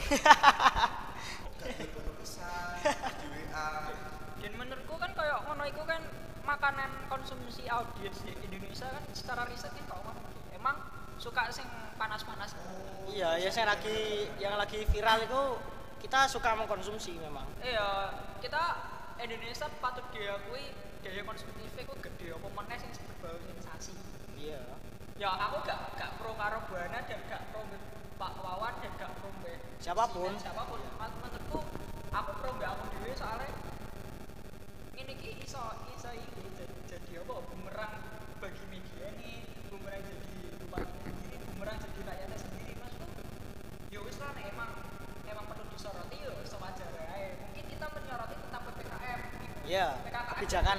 Gak 1.59 1.75
ada 1.75 1.85
penulisan, 1.91 2.75
di 3.19 3.27
WA. 3.27 3.67
dan 4.39 4.51
menurutku 4.55 4.95
kan 4.95 5.11
kayak 5.11 5.43
ngono 5.43 5.63
iku 5.67 5.83
kan 5.83 5.99
makanan 6.43 6.87
di 7.99 8.31
Indonesia 8.47 8.87
kan 8.87 9.03
secara 9.11 9.43
riset 9.51 9.75
itu 9.75 9.91
emang 9.91 10.17
emang 10.55 10.75
suka 11.19 11.51
sing 11.51 11.67
panas-panas. 11.99 12.55
Iya 13.11 13.35
ya 13.43 13.49
saya 13.51 13.75
lagi 13.75 14.29
yang 14.39 14.55
lagi 14.55 14.87
viral 14.87 15.19
itu 15.19 15.41
kita 15.99 16.31
suka 16.31 16.55
mengkonsumsi 16.55 17.19
memang. 17.19 17.43
Iya 17.59 18.15
kita 18.39 18.63
Indonesia 19.19 19.67
patut 19.83 20.07
diakui 20.15 20.71
daya 21.03 21.23
konsumtifnya 21.27 21.83
itu 21.83 21.95
gede 21.99 22.27
apa 22.35 22.47
meneh 22.55 22.77
sing 22.79 22.91
berbau 23.19 23.35
sensasi. 23.35 23.91
Iya. 24.39 24.63
Ya 25.19 25.35
aku 25.35 25.67
gak 25.67 25.99
gak 25.99 26.15
pro 26.15 26.31
karo 26.39 26.63
Buana 26.71 27.03
dan 27.03 27.19
gak 27.27 27.43
pro 27.51 27.67
Pak 28.15 28.33
Wawan 28.39 28.71
dan 28.79 28.91
gak 28.95 29.11
pro 29.19 29.27
mbek 29.43 29.59
Siapa 29.83 30.07
pun. 30.07 30.31
Sinan, 30.31 30.39
siapa 30.39 30.63
pun. 30.63 30.79
Mas- 30.95 31.15
menurutku 31.19 31.59
aku 32.15 32.31
pro 32.39 32.49
mbek 32.55 32.67
aku 32.71 32.83
dhewe 32.95 33.11
soalnya 33.19 33.51
ini 34.95 35.13
ki 35.19 35.43
iso 35.43 35.59
iso 35.91 36.09
ini 36.15 36.47
jadi, 36.55 36.68
jadi 37.01 37.21
apa? 37.21 37.33
Bumerang 37.45 37.93
bagi 38.39 38.63
media 38.67 39.07
nih 39.15 39.35
bumerang 39.67 40.01
jadi 40.01 40.31
bupati 40.57 40.91
sendiri 41.19 41.43
bumerang 41.49 41.77
jadi 41.77 41.99
rakyatnya 42.01 42.37
sendiri 42.37 42.71
maksudku 42.75 43.21
ya 43.89 43.99
wis 43.99 44.17
lah 44.17 44.31
emang 44.39 44.69
emang 45.25 45.45
perlu 45.45 45.63
disoroti 45.69 46.17
yo 46.19 46.31
sewajar 46.43 46.87
ae 47.09 47.35
mungkin 47.37 47.63
kita 47.67 47.85
menyoroti 47.89 48.35
tentang 48.39 48.61
PPKM 48.65 49.19
iya 49.67 49.87
kebijakan. 50.29 50.77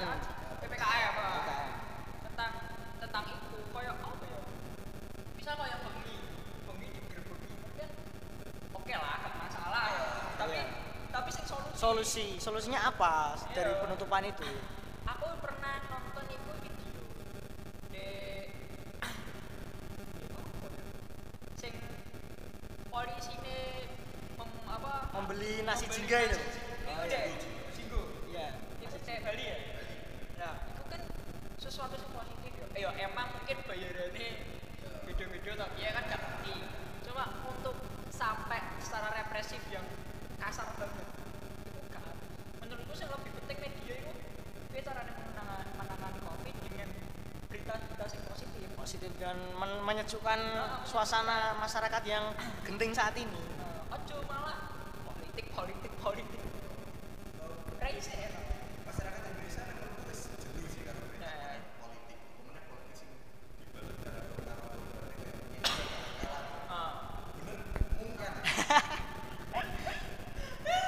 PPKM 0.59 1.13
apa 1.13 1.21
PPKM. 1.21 1.69
tentang 2.23 2.51
tentang 2.99 3.23
itu 3.27 3.57
kayak 3.69 3.95
apa 3.95 4.25
ya? 4.25 4.39
Bisa 5.33 5.51
kayak 5.53 5.77
bengi 5.81 6.17
bengi 6.65 6.87
digerbeki 6.91 7.53
mungkin 7.57 7.89
oke 8.73 8.93
lah 8.95 9.15
gak 9.19 9.33
masalah. 9.37 9.83
Ya 9.87 10.05
tapi 10.35 10.57
tapi 11.11 11.29
sing 11.29 11.45
solusi 11.45 11.77
solusi 11.77 12.25
solusinya 12.37 12.81
apa 12.83 13.37
dari 13.51 13.69
Iya. 13.69 13.79
penutupan 13.79 14.23
itu 14.23 14.49
aku 15.03 15.27
pernah 15.39 15.73
nonton 15.87 16.25
itu 16.27 16.51
video 16.61 17.03
di 17.89 18.07
sing 21.53 21.73
polisi 22.87 23.33
ini 23.35 23.57
mem, 24.35 24.49
apa 24.67 25.09
Membeli 25.13 25.61
nasi 25.61 25.85
membeli 25.85 25.95
jingga 25.95 26.17
itu? 26.21 26.37
nasi- 26.37 26.59
Oh, 26.81 27.03
itu 27.03 27.07
iya. 27.07 27.19
deh 27.19 27.33
jinggo 27.71 28.01
iya 28.27 28.47
itu 28.79 28.97
cek 28.99 29.19
Bali 29.21 29.43
ya 29.43 29.55
nah 30.37 30.53
itu 30.65 30.83
kan 30.87 31.01
sesuatu 31.57 31.95
yang 31.95 32.11
positif 32.11 32.51
ya 32.55 32.65
eh, 32.71 32.81
ya 32.81 32.89
emang 33.05 33.27
mungkin 33.31 33.57
bayarannya 33.63 34.29
beda-beda 35.03 35.51
tapi 35.57 35.77
ya 35.77 35.91
kan 35.91 36.03
gak 36.05 36.19
ngerti 36.19 36.55
cuma 37.03 37.23
untuk 37.45 37.75
sampai 38.09 38.59
secara 38.79 39.07
represif 39.13 39.61
yang 39.69 39.85
kasar 40.37 40.67
banget 40.75 41.05
itu 41.63 41.79
gak 41.87 42.03
menurutku 42.59 42.93
sih 42.93 43.05
lebih 43.05 43.31
penting 43.39 43.57
media 43.61 43.93
itu 43.97 44.11
dia 44.71 44.81
caranya 44.83 45.13
menangani, 45.15 45.71
menangani 45.75 46.19
covid 46.21 46.55
dengan 46.61 46.89
berita-berita 47.47 48.03
yang 48.09 48.25
positif 48.27 48.67
positif 48.75 49.11
dan 49.15 49.37
men- 49.53 49.81
menyejukkan 49.81 50.39
suasana 50.83 51.53
masyarakat 51.55 52.03
yang 52.03 52.25
genting 52.63 52.91
saat 52.91 53.13
ini 53.15 53.41
Nah, 53.53 53.93
ojo 53.93 54.17
malah 54.25 54.57
politik 55.05 55.45
politik 55.51 55.91
politik 55.99 56.41
crazy 57.77 58.15
ya 58.15 58.29
Masyarakat 58.83 59.21
Indonesia 59.21 59.61
kan 59.61 59.75
menurutku 59.75 60.03
wis 60.07 60.21
jenuh 60.33 60.67
sih 60.67 60.81
karo 60.81 60.99
berita 61.01 61.23
Nah. 61.23 61.59
politik. 61.77 62.17
Kemudian 62.19 62.63
politik 62.65 62.93
sing 62.93 63.09
dibalut 63.57 63.97
karo 64.01 64.21
karo 64.37 64.63
kalah. 66.17 66.43
Ah. 66.67 66.91
Bener 67.37 67.57
mungkin. 67.97 68.33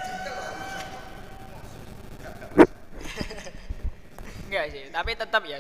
Jengkel 0.03 0.33
lah. 0.33 0.53
Gak 2.19 2.33
gak 2.33 2.49
Enggak 4.53 4.69
sih, 4.69 4.85
tapi 4.93 5.17
tetap 5.17 5.41
ya 5.49 5.57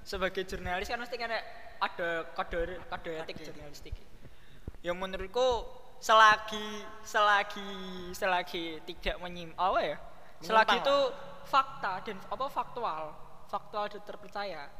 sebagai 0.00 0.48
jurnalis 0.48 0.88
kan 0.88 0.96
mesti 0.96 1.12
kan 1.20 1.28
ada 1.76 2.24
kode 2.32 2.80
kode 2.88 3.12
etik 3.20 3.36
jurnalistik. 3.52 3.92
Yang 4.80 4.96
menurutku 4.96 5.68
selagi 6.00 6.88
selagi 7.04 7.68
selagi 8.16 8.80
tidak 8.88 9.20
menyim 9.20 9.52
apa 9.60 9.80
ya? 9.84 9.96
Selagi 10.40 10.80
itu 10.80 10.98
fakta 11.44 12.00
dan 12.00 12.16
apa 12.16 12.48
faktual, 12.48 13.12
faktual 13.52 13.92
dan 13.92 14.00
terpercaya. 14.08 14.72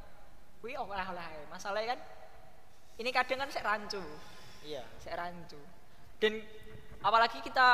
Wih 0.65 0.81
olah 0.81 1.05
olah 1.13 1.29
masalahnya 1.53 1.93
kan 1.93 2.01
ini 2.97 3.13
kadang 3.13 3.45
kan 3.45 3.53
saya 3.53 3.77
rancu, 3.77 4.01
iya 4.65 4.89
saya 5.05 5.21
rancu. 5.21 5.61
Dan 6.17 6.41
apalagi 7.05 7.45
kita 7.45 7.69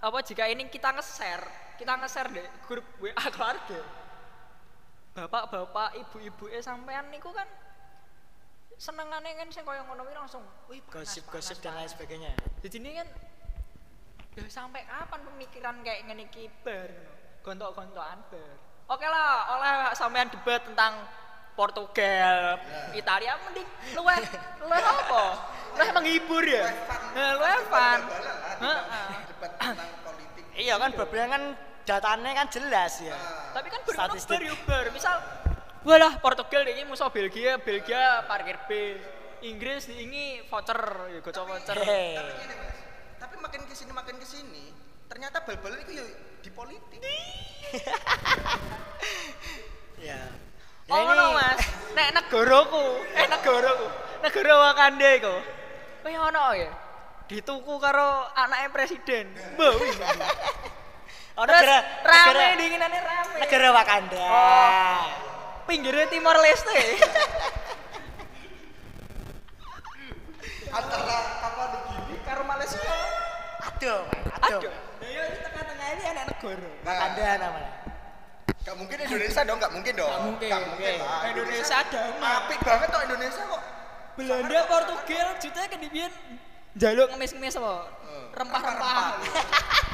apa 0.00 0.18
jika 0.24 0.48
ini 0.48 0.72
kita 0.72 0.96
nge-share, 0.96 1.76
kita 1.76 1.92
nge-share 2.00 2.32
deh 2.32 2.48
grup 2.64 2.88
WA 3.04 3.28
keluarga 3.28 3.97
bapak-bapak, 5.26 5.98
ibu-ibu 5.98 6.46
eh 6.54 6.62
sampean 6.62 7.10
niku 7.10 7.34
kan 7.34 7.50
senengane 8.78 9.34
kan 9.34 9.50
sing 9.50 9.66
kaya 9.66 9.82
ngono 9.82 10.06
langsung 10.06 10.46
wih 10.70 10.78
gosip-gosip 10.86 11.58
dan 11.58 11.74
lain 11.74 11.90
panas." 11.90 11.98
sebagainya 11.98 12.30
Jadi 12.62 12.76
ini 12.78 12.90
kan 12.94 13.08
ya 14.38 14.46
sampai 14.46 14.86
kapan 14.86 15.20
pemikiran 15.26 15.74
kayak 15.82 16.06
ngene 16.06 16.30
iki 16.30 16.46
bar 16.62 16.90
gontok-gontokan 17.42 18.22
bar. 18.30 18.54
Oke 18.88 19.04
lah, 19.04 19.58
oleh 19.58 19.74
sampean 19.98 20.30
debat 20.30 20.62
tentang 20.64 21.04
Portugal, 21.58 22.56
Italia 22.94 23.34
mending 23.42 23.66
luweh 23.98 24.22
luweh 24.62 24.78
apa? 24.78 25.24
Lah 25.74 25.88
menghibur 25.90 26.46
ya. 26.46 26.70
Nah, 27.18 27.30
lu 27.34 27.46
fun. 27.66 28.00
Heeh. 28.62 29.10
debat 29.26 29.50
tentang 29.58 29.90
politik 30.06 30.44
Iya 30.54 30.74
kan 30.78 30.90
bablas 30.94 31.26
kan 31.34 31.42
datanya 31.88 32.30
kan 32.36 32.46
jelas 32.52 33.00
ya. 33.00 33.16
Tapi 33.56 33.72
kan 33.72 33.80
Statistik. 33.88 34.36
bar 34.36 34.52
bar. 34.68 34.86
Misal 34.92 35.16
walah 35.88 36.20
Portugal 36.20 36.68
ini 36.68 36.84
musuh 36.84 37.08
Belgia, 37.08 37.56
Belgia 37.56 38.28
parkir 38.28 38.60
B. 38.68 39.00
Inggris 39.38 39.88
ini 39.88 40.42
voucher, 40.50 40.82
ya 41.14 41.18
gocok 41.22 41.44
voucher. 41.46 41.76
Hehe. 41.78 42.18
tapi 42.18 42.32
gini 42.42 42.54
mas 42.58 42.76
tapi 43.18 43.34
makin 43.38 43.60
ke 43.66 43.74
sini 43.74 43.92
makin 43.94 44.18
ke 44.18 44.26
sini 44.26 44.70
ternyata 45.06 45.42
bal-balan 45.46 45.78
itu 45.86 45.98
ya 45.98 46.06
di 46.42 46.50
politik 46.50 46.98
Ya. 46.98 47.14
Ya 50.14 50.22
Oh 50.88 51.04
ngono 51.04 51.36
Mas. 51.36 51.60
Nek 51.92 52.16
negaraku, 52.16 53.04
eh 53.12 53.28
negaraku, 53.28 53.86
negara 54.24 54.52
Wakanda 54.56 55.08
iku. 55.20 55.36
Kaya 56.00 56.32
ono 56.32 56.44
ya. 56.56 56.72
Dituku 57.28 57.76
karo 57.76 58.24
anaknya 58.32 58.72
presiden. 58.72 59.28
Mbah. 59.60 59.76
Oh, 61.38 61.46
Terus 61.46 61.62
negara, 61.62 61.78
rame 62.02 62.34
negara, 62.34 62.58
dinginane 62.58 62.98
rame. 62.98 63.36
negara 63.38 63.68
Wakanda. 63.70 64.18
Oh. 64.26 65.02
Pinggirnya 65.64 66.06
Timor 66.10 66.34
Leste. 66.42 66.78
antara 70.68 71.16
kapal 71.40 71.66
gini 71.72 72.16
karo 72.22 72.42
Malaysia 72.44 72.76
Aduh, 72.78 74.02
aduh. 74.42 74.58
Aduh. 74.58 74.72
Ya 75.00 75.22
ini 75.24 75.38
tengah-tengah 75.40 75.86
ini 75.94 76.04
anak 76.10 76.24
negara. 76.28 76.70
Wakanda 76.82 77.26
namanya. 77.38 77.72
Gak 78.66 78.76
mungkin 78.76 78.96
Indonesia 78.98 79.40
dong, 79.46 79.58
gak 79.62 79.72
mungkin 79.72 79.92
dong. 79.94 80.10
Gak 80.10 80.22
mungkin. 80.26 80.50
Gak 80.50 80.62
mungkin 80.66 80.92
Oke. 80.92 81.00
lah. 81.00 81.22
Indonesia 81.30 81.78
damai. 81.86 82.32
Apik 82.36 82.60
banget 82.60 82.88
kok 82.90 83.02
Indonesia 83.06 83.42
kok. 83.46 83.62
Belanda, 84.18 84.58
Portugal, 84.66 85.28
juta 85.38 85.60
kan 85.70 85.78
dibian 85.78 86.12
jaluk 86.74 87.06
ngemis-ngemis 87.14 87.54
apa? 87.54 87.74
Eh, 88.02 88.24
Rempah-rempah. 88.34 89.02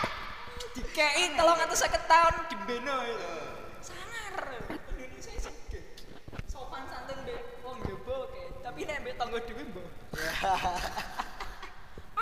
Dikei 0.95 1.27
telung 1.35 1.59
atau 1.59 1.75
seket 1.75 2.07
tahun 2.07 2.47
di 2.47 2.55
beno 2.71 2.95
itu. 3.03 3.35
Sangar. 3.83 4.47
Indonesia 4.71 5.35
sege. 5.43 5.99
Sopan 6.47 6.87
santun 6.87 7.19
be 7.27 7.35
wong 7.67 7.83
jobo 7.83 8.31
oke. 8.31 8.63
Tapi 8.63 8.87
nek 8.87 9.03
mbek 9.03 9.19
tangga 9.19 9.43
dhewe 9.43 9.75
mbok. 9.75 9.83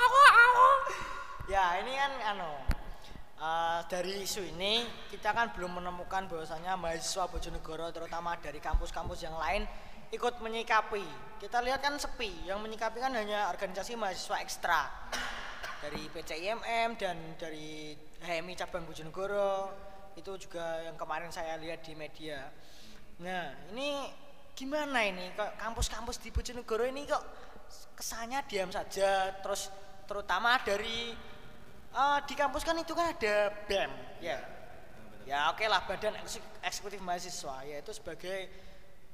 Aku 0.01 0.19
aku. 0.25 0.69
Ya, 1.53 1.85
ini 1.85 2.01
kan 2.01 2.13
anu 2.33 2.49
eh, 3.45 3.81
dari 3.93 4.25
isu 4.25 4.41
ini 4.41 4.89
kita 5.13 5.37
kan 5.37 5.53
belum 5.53 5.77
menemukan 5.77 6.33
bahwasanya 6.33 6.73
mahasiswa 6.81 7.29
Bojonegoro 7.29 7.93
terutama 7.93 8.41
dari 8.41 8.57
kampus-kampus 8.57 9.21
yang 9.21 9.37
lain 9.37 9.69
ikut 10.17 10.41
menyikapi. 10.41 11.05
Kita 11.45 11.61
lihat 11.61 11.85
kan 11.85 12.01
sepi, 12.01 12.49
yang 12.49 12.57
menyikapi 12.65 13.05
kan 13.05 13.13
hanya 13.13 13.53
organisasi 13.53 14.01
mahasiswa 14.01 14.41
ekstra 14.41 14.89
dari 15.83 16.07
PCIMM 16.07 16.95
dan 16.95 17.17
dari 17.35 17.99
HMI 18.23 18.55
cabang 18.55 18.87
Bojonegoro. 18.87 19.75
Itu 20.15 20.39
juga 20.39 20.87
yang 20.87 20.95
kemarin 20.95 21.35
saya 21.35 21.59
lihat 21.59 21.83
di 21.83 21.99
media. 21.99 22.47
Nah, 23.19 23.51
ini 23.75 24.07
gimana 24.55 25.03
ini 25.03 25.35
kok 25.35 25.59
kampus-kampus 25.59 26.23
di 26.23 26.31
Bojonegoro 26.31 26.87
ini 26.87 27.03
kok 27.09 27.25
kesannya 27.97 28.45
diam 28.47 28.69
saja 28.69 29.33
terus 29.41 29.73
terutama 30.05 30.61
dari 30.61 31.17
eh, 31.89 32.19
di 32.29 32.35
kampus 32.37 32.61
kan 32.61 32.77
itu 32.77 32.93
kan 32.93 33.17
ada 33.17 33.49
BEM 33.65 33.93
ya 34.21 34.39
ya 35.25 35.49
oke 35.49 35.65
lah 35.65 35.89
badan 35.89 36.13
Eksek- 36.21 36.61
eksekutif 36.61 37.01
mahasiswa 37.01 37.65
yaitu 37.65 37.97
sebagai 37.97 38.53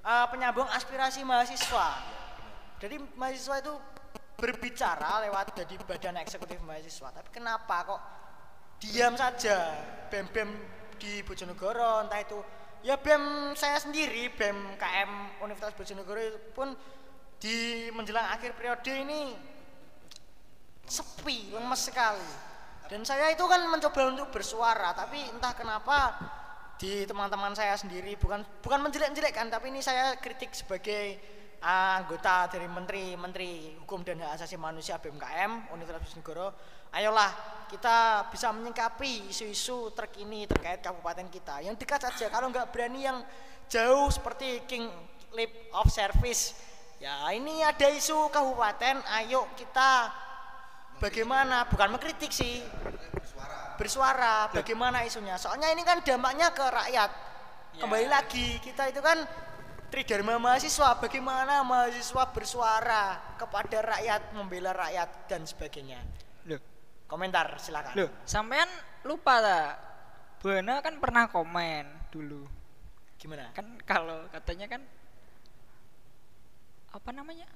eh, 0.02 0.26
penyambung 0.34 0.66
aspirasi 0.74 1.22
mahasiswa 1.22 2.02
jadi 2.82 2.98
mahasiswa 3.14 3.62
itu 3.62 3.74
berbicara 4.38 5.26
lewat 5.26 5.50
jadi 5.58 5.74
badan 5.82 6.22
eksekutif 6.22 6.62
mahasiswa 6.62 7.10
tapi 7.10 7.28
kenapa 7.34 7.76
kok 7.82 8.00
diam 8.78 9.18
saja 9.18 9.74
BEM-BEM 10.14 10.50
di 11.02 11.26
Bojonegoro 11.26 12.06
entah 12.06 12.22
itu 12.22 12.38
ya 12.86 12.94
BEM 12.94 13.52
saya 13.58 13.82
sendiri 13.82 14.30
BEM 14.30 14.78
KM 14.78 15.42
Universitas 15.42 15.74
Bojonegoro 15.74 16.54
pun 16.54 16.70
di 17.38 17.86
menjelang 17.94 18.34
akhir 18.34 18.54
periode 18.54 18.90
ini 18.94 19.34
sepi, 20.88 21.52
lemes 21.52 21.80
sekali. 21.80 22.30
Dan 22.88 23.04
saya 23.04 23.28
itu 23.28 23.44
kan 23.44 23.60
mencoba 23.68 24.08
untuk 24.08 24.32
bersuara, 24.32 24.96
tapi 24.96 25.20
entah 25.28 25.52
kenapa 25.52 26.16
di 26.80 27.04
teman-teman 27.04 27.52
saya 27.52 27.76
sendiri 27.76 28.16
bukan 28.16 28.40
bukan 28.64 28.80
menjelek-jelekkan, 28.88 29.52
tapi 29.52 29.68
ini 29.68 29.84
saya 29.84 30.16
kritik 30.16 30.56
sebagai 30.56 31.20
anggota 31.58 32.46
dari 32.46 32.70
Menteri-Menteri 32.70 33.74
Hukum 33.82 34.06
dan 34.06 34.22
Hak 34.22 34.38
Asasi 34.38 34.54
Manusia 34.54 34.98
BMKM 35.02 35.74
Universitas 35.74 36.14
Bojonegoro. 36.14 36.48
Ayolah 36.94 37.30
kita 37.68 38.30
bisa 38.32 38.54
menyikapi 38.54 39.28
isu-isu 39.28 39.92
terkini 39.92 40.46
terkait 40.46 40.80
kabupaten 40.80 41.26
kita. 41.28 41.60
Yang 41.60 41.82
dekat 41.82 42.08
saja, 42.08 42.30
kalau 42.30 42.48
nggak 42.48 42.70
berani 42.70 43.04
yang 43.04 43.18
jauh 43.66 44.08
seperti 44.08 44.64
King 44.64 44.88
Lip 45.34 45.68
of 45.74 45.90
Service. 45.90 46.56
Ya 46.98 47.30
ini 47.30 47.62
ada 47.62 47.86
isu 47.90 48.30
kabupaten, 48.32 49.02
ayo 49.22 49.46
kita 49.54 50.10
bagaimana 50.98 51.66
bukan 51.70 51.94
mengkritik 51.94 52.34
sih 52.34 52.58
bersuara 53.78 54.50
bagaimana 54.50 55.06
isunya 55.06 55.38
soalnya 55.38 55.70
ini 55.70 55.86
kan 55.86 56.02
dampaknya 56.02 56.50
ke 56.50 56.66
rakyat 56.66 57.10
kembali 57.78 58.10
lagi 58.10 58.58
kita 58.58 58.90
itu 58.90 58.98
kan 58.98 59.22
tridharma 59.88 60.36
mahasiswa 60.36 61.00
bagaimana 61.00 61.64
mahasiswa 61.64 62.28
bersuara 62.32 63.16
kepada 63.40 63.80
rakyat 63.96 64.36
membela 64.36 64.72
rakyat 64.76 65.28
dan 65.28 65.42
sebagainya 65.48 66.00
Loh, 66.48 66.60
komentar 67.08 67.56
silakan 67.56 67.92
loh, 67.96 68.10
sampean 68.28 68.68
lupa 69.04 69.40
tak? 69.40 69.72
Buana 70.38 70.78
kan 70.78 70.94
pernah 71.02 71.26
komen 71.26 72.08
dulu. 72.14 72.46
gimana 73.18 73.50
Kan 73.50 73.74
kalau 73.82 74.30
katanya 74.30 74.70
kan 74.70 74.82
apa 76.94 77.10
namanya? 77.10 77.48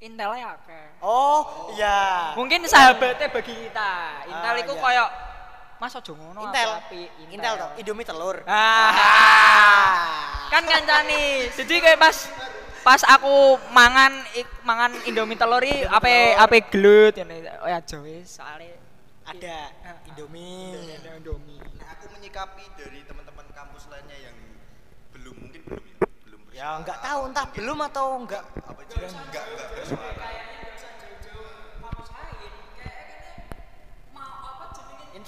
Intel 0.00 0.32
ya 0.32 0.56
oh 1.04 1.68
iya 1.76 2.32
Mungkin 2.32 2.64
sahabatnya 2.64 3.28
bagi 3.28 3.52
kita. 3.52 4.24
Intel 4.32 4.54
Ah, 4.56 4.62
itu 4.64 4.72
iya. 4.72 4.80
koyo 4.80 5.04
Mas 5.80 5.96
ojo 5.96 6.12
ngono 6.12 6.44
Intel 6.44 6.68
api-api, 6.76 7.02
Intel 7.32 7.54
toh 7.56 7.70
Indomie 7.80 8.04
telur 8.04 8.36
Ah. 8.44 8.92
kan 10.52 10.60
kancani. 10.60 11.48
Jadi 11.56 11.74
kayak 11.80 11.96
pas 11.96 12.16
pas 12.80 13.00
aku 13.08 13.56
mangan 13.72 14.12
ik- 14.36 14.60
mangan 14.60 14.92
Indomie 15.08 15.40
telur 15.40 15.64
iki 15.64 15.88
ape 15.88 16.36
ape 16.36 16.56
gelut 16.68 17.16
ngene. 17.16 17.48
Oh 17.64 17.68
ya 17.68 17.80
wis 18.04 18.28
soalnya 18.28 18.76
ada 19.24 19.72
Indomie 20.04 20.76
Indomie. 21.16 21.56
Nah, 21.80 21.96
aku 21.96 22.12
menyikapi 22.12 22.64
dari 22.76 23.00
teman-teman 23.08 23.48
kampus 23.50 23.88
lainnya 23.88 24.20
yang 24.20 24.36
belum 25.16 25.32
mungkin 25.38 25.60
belum 25.64 25.80
ya, 25.80 25.96
belum 26.28 26.40
ya 26.52 26.68
nggak 26.84 26.98
tahu 27.00 27.20
entah 27.32 27.46
belum 27.56 27.78
atau 27.88 28.06
enggak 28.20 28.44
apa 28.68 28.80
jelas 28.84 29.12
enggak 29.16 29.44
enggak 29.48 29.68
bersuara. 29.72 30.28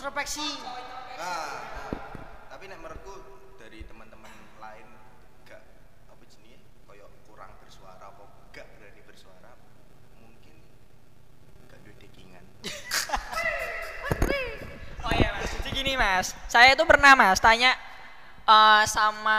Introspeksi. 0.03 0.43
Nah, 0.43 0.83
nah, 1.15 1.47
tapi 2.51 2.67
nek 2.67 2.83
menurutku 2.83 3.23
dari 3.55 3.87
teman-teman 3.87 4.35
lain 4.59 4.83
enggak 5.39 5.63
apa 6.11 6.27
jenis 6.27 6.59
koyo 6.91 7.07
kurang 7.31 7.55
bersuara 7.63 8.11
apa 8.11 8.27
enggak 8.51 8.67
berani 8.75 8.99
bersuara 9.07 9.55
mungkin 10.19 10.59
enggak 11.63 11.79
duwe 11.87 11.95
dekingan. 12.03 12.43
Oh 15.03 15.11
iya 15.11 15.35
mas, 15.35 15.51
jadi 15.59 15.71
gini 15.71 15.95
mas, 15.99 16.31
saya 16.47 16.79
itu 16.79 16.83
pernah 16.87 17.15
mas 17.19 17.39
tanya 17.39 17.75
eh, 18.47 18.85
sama 18.87 19.39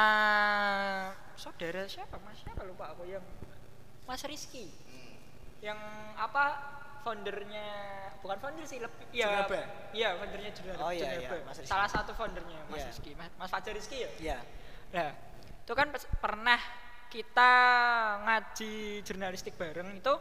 saudara 1.39 1.87
siapa? 1.91 2.19
Mas 2.23 2.39
siapa? 2.39 2.63
Lupa 2.67 2.91
aku. 2.91 3.07
Yang 3.07 3.23
Mas 4.03 4.19
Rizky, 4.27 4.67
yang 5.63 5.79
apa 6.19 6.82
foundernya 7.03 7.67
bukan 8.19 8.37
founder 8.39 8.63
sih 8.63 8.79
lebih 8.79 9.05
ya 9.11 9.43
Jurnaba? 9.43 9.61
iya 9.91 10.09
foundernya 10.15 10.51
Jurnaba 10.51 10.81
Oh, 10.81 10.89
iya, 10.89 11.05
iya, 11.11 11.27
Jurnaba. 11.27 11.35
Mas 11.45 11.57
Rizky. 11.59 11.69
salah 11.69 11.89
satu 11.91 12.11
foundernya 12.13 12.59
Mas 12.65 12.79
Iya. 12.79 12.87
Rizky 12.89 13.11
Mas, 13.13 13.29
Mas 13.35 13.49
Fajar 13.51 13.73
Rizky 13.73 13.97
ya 13.99 14.09
ya 14.17 14.39
Nah, 14.89 15.09
itu 15.59 15.73
kan 15.73 15.89
pernah 16.17 16.59
kita 17.09 17.51
ngaji 18.21 18.73
jurnalistik 19.01 19.53
bareng 19.53 19.89
itu 19.95 20.15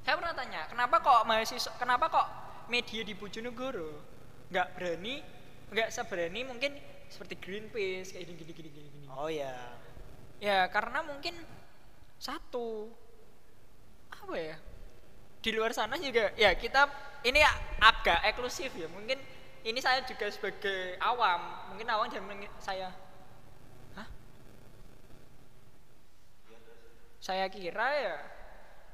saya 0.00 0.14
pernah 0.14 0.32
tanya, 0.32 0.62
kenapa 0.66 0.96
kok 0.98 1.20
mahasiswa 1.24 1.72
kenapa 1.76 2.06
kok 2.06 2.26
media 2.66 3.02
di 3.02 3.12
Bojonegoro 3.12 3.90
nggak 4.48 4.66
berani 4.72 5.18
nggak 5.68 5.88
seberani 5.88 6.40
mungkin 6.42 6.78
seperti 7.06 7.34
Greenpeace 7.36 8.10
kayak 8.10 8.24
gini 8.24 8.38
gini 8.38 8.52
gini 8.52 8.68
gini 8.70 8.88
gini. 8.92 9.06
oh 9.08 9.26
ya 9.26 9.54
Ya, 10.36 10.68
karena 10.68 11.00
mungkin 11.00 11.32
satu 12.16 12.92
apa 14.12 14.36
ya? 14.36 14.56
Di 15.46 15.54
luar 15.54 15.70
sana 15.70 15.94
juga 15.94 16.34
ya 16.34 16.58
kita 16.58 16.90
ini 17.22 17.38
agak 17.78 18.18
eksklusif 18.34 18.74
ya. 18.74 18.90
Mungkin 18.90 19.14
ini 19.62 19.78
saya 19.78 20.02
juga 20.02 20.26
sebagai 20.26 20.98
awam, 20.98 21.70
mungkin 21.70 21.86
awam 21.86 22.10
mengi- 22.26 22.50
saya? 22.58 22.90
Saya 27.22 27.46
kira 27.50 27.86
ya 27.94 28.16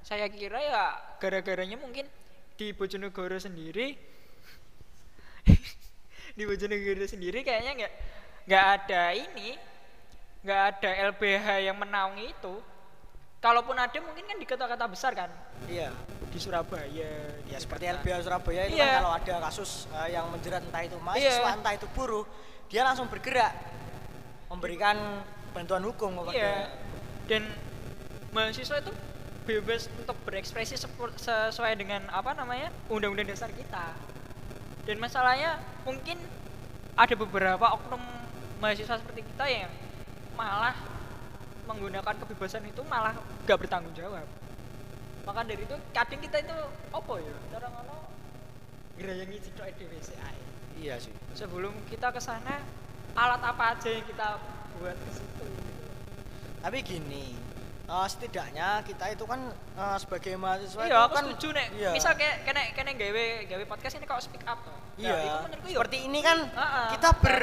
saya 0.02 0.24
kira 0.32 0.56
ya 0.56 0.84
gara-garanya 1.20 1.76
mungkin 1.76 2.08
di 2.56 2.72
Bojonegoro 2.72 3.36
sendiri 3.36 3.92
di 6.36 6.42
Bojonegoro 6.48 7.04
sendiri 7.04 7.44
kayaknya 7.44 7.72
nggak 7.76 7.92
nggak 8.48 8.64
ada 8.76 9.02
ini 9.12 9.54
nggak 10.42 10.62
ada 10.74 10.90
LBH 11.12 11.46
yang 11.70 11.76
menaungi 11.76 12.34
itu 12.34 12.54
kalaupun 13.42 13.74
ada 13.74 13.98
mungkin 13.98 14.22
kan 14.22 14.38
di 14.38 14.46
kota-kota 14.46 14.86
besar 14.86 15.12
kan 15.12 15.26
Iya. 15.66 15.90
di 16.30 16.38
Surabaya 16.38 17.10
Ya 17.44 17.58
seperti. 17.58 17.84
LBH 17.84 18.24
Surabaya 18.24 18.64
itu 18.64 18.78
Iya. 18.78 18.86
kan 18.86 18.94
kalau 19.02 19.12
ada 19.12 19.34
kasus 19.44 19.90
eh, 19.92 20.14
yang 20.14 20.30
menjerat 20.30 20.62
entah 20.62 20.80
itu 20.80 20.96
mahasiswa 20.96 21.42
Iya. 21.44 21.58
entah 21.58 21.72
itu 21.74 21.86
buruh, 21.92 22.24
dia 22.70 22.80
langsung 22.80 23.10
bergerak 23.10 23.52
memberikan 24.48 24.96
bantuan 25.52 25.82
hukum 25.82 26.22
kepada 26.22 26.38
Iya. 26.38 26.70
Dan 27.26 27.42
mahasiswa 28.30 28.78
itu 28.78 28.92
bebas 29.42 29.90
untuk 29.92 30.14
berekspresi 30.22 30.78
sesuai 31.18 31.74
dengan 31.74 32.06
apa 32.08 32.32
namanya 32.32 32.70
undang-undang 32.86 33.26
dasar 33.26 33.50
kita. 33.50 33.90
Dan 34.86 35.02
masalahnya 35.02 35.58
mungkin 35.82 36.14
ada 36.94 37.14
beberapa 37.14 37.74
oknum 37.74 38.00
mahasiswa 38.62 38.96
seperti 38.96 39.26
kita 39.26 39.44
yang 39.50 39.70
malah 40.32 40.74
menggunakan 41.66 42.14
kebebasan 42.26 42.66
itu 42.66 42.82
malah 42.86 43.14
gak 43.46 43.58
bertanggung 43.58 43.94
jawab. 43.94 44.26
Maka 45.22 45.40
dari 45.46 45.62
itu 45.62 45.76
kadang 45.94 46.20
kita 46.20 46.42
itu 46.42 46.56
apa 46.90 47.12
ya? 47.22 47.36
Cara 47.54 47.66
ngono 47.70 47.96
ngerayangi 48.98 49.38
citra 49.38 49.70
DWC 49.78 50.10
ae. 50.18 50.40
Iya 50.82 50.98
sih. 50.98 51.14
Sebelum 51.38 51.70
kita 51.86 52.10
ke 52.10 52.18
sana 52.18 52.58
alat 53.14 53.42
apa 53.44 53.76
aja 53.76 53.88
yang 53.92 54.06
kita 54.08 54.40
buat 54.80 54.96
ke 54.98 55.10
situ 55.14 55.44
gitu. 55.46 55.72
Tapi 56.58 56.78
gini, 56.82 57.38
eh, 57.86 58.06
setidaknya 58.10 58.82
kita 58.82 59.14
itu 59.14 59.24
kan 59.28 59.40
eh, 59.54 59.96
sebagai 60.02 60.34
mahasiswa 60.34 60.82
Iya, 60.82 60.90
itu 60.90 60.98
aku 61.06 61.14
kan 61.14 61.24
setuju 61.30 61.48
nek. 61.54 61.66
Iya. 61.78 61.90
Misal 61.94 62.12
kayak 62.18 62.36
kene 62.42 62.62
kene 62.74 62.90
gawe 62.98 63.24
gawe 63.46 63.64
podcast 63.70 63.94
ini 64.02 64.06
kok 64.10 64.18
speak 64.18 64.42
up 64.48 64.58
toh. 64.66 64.74
Iya. 64.98 65.14
Nah, 65.14 65.22
itu 65.22 65.38
menurutku 65.46 65.68
yo 65.70 65.78
seperti 65.78 65.98
ini 66.10 66.20
kan 66.20 66.38
Heeh. 66.50 66.86
kita 66.98 67.10
ber 67.22 67.36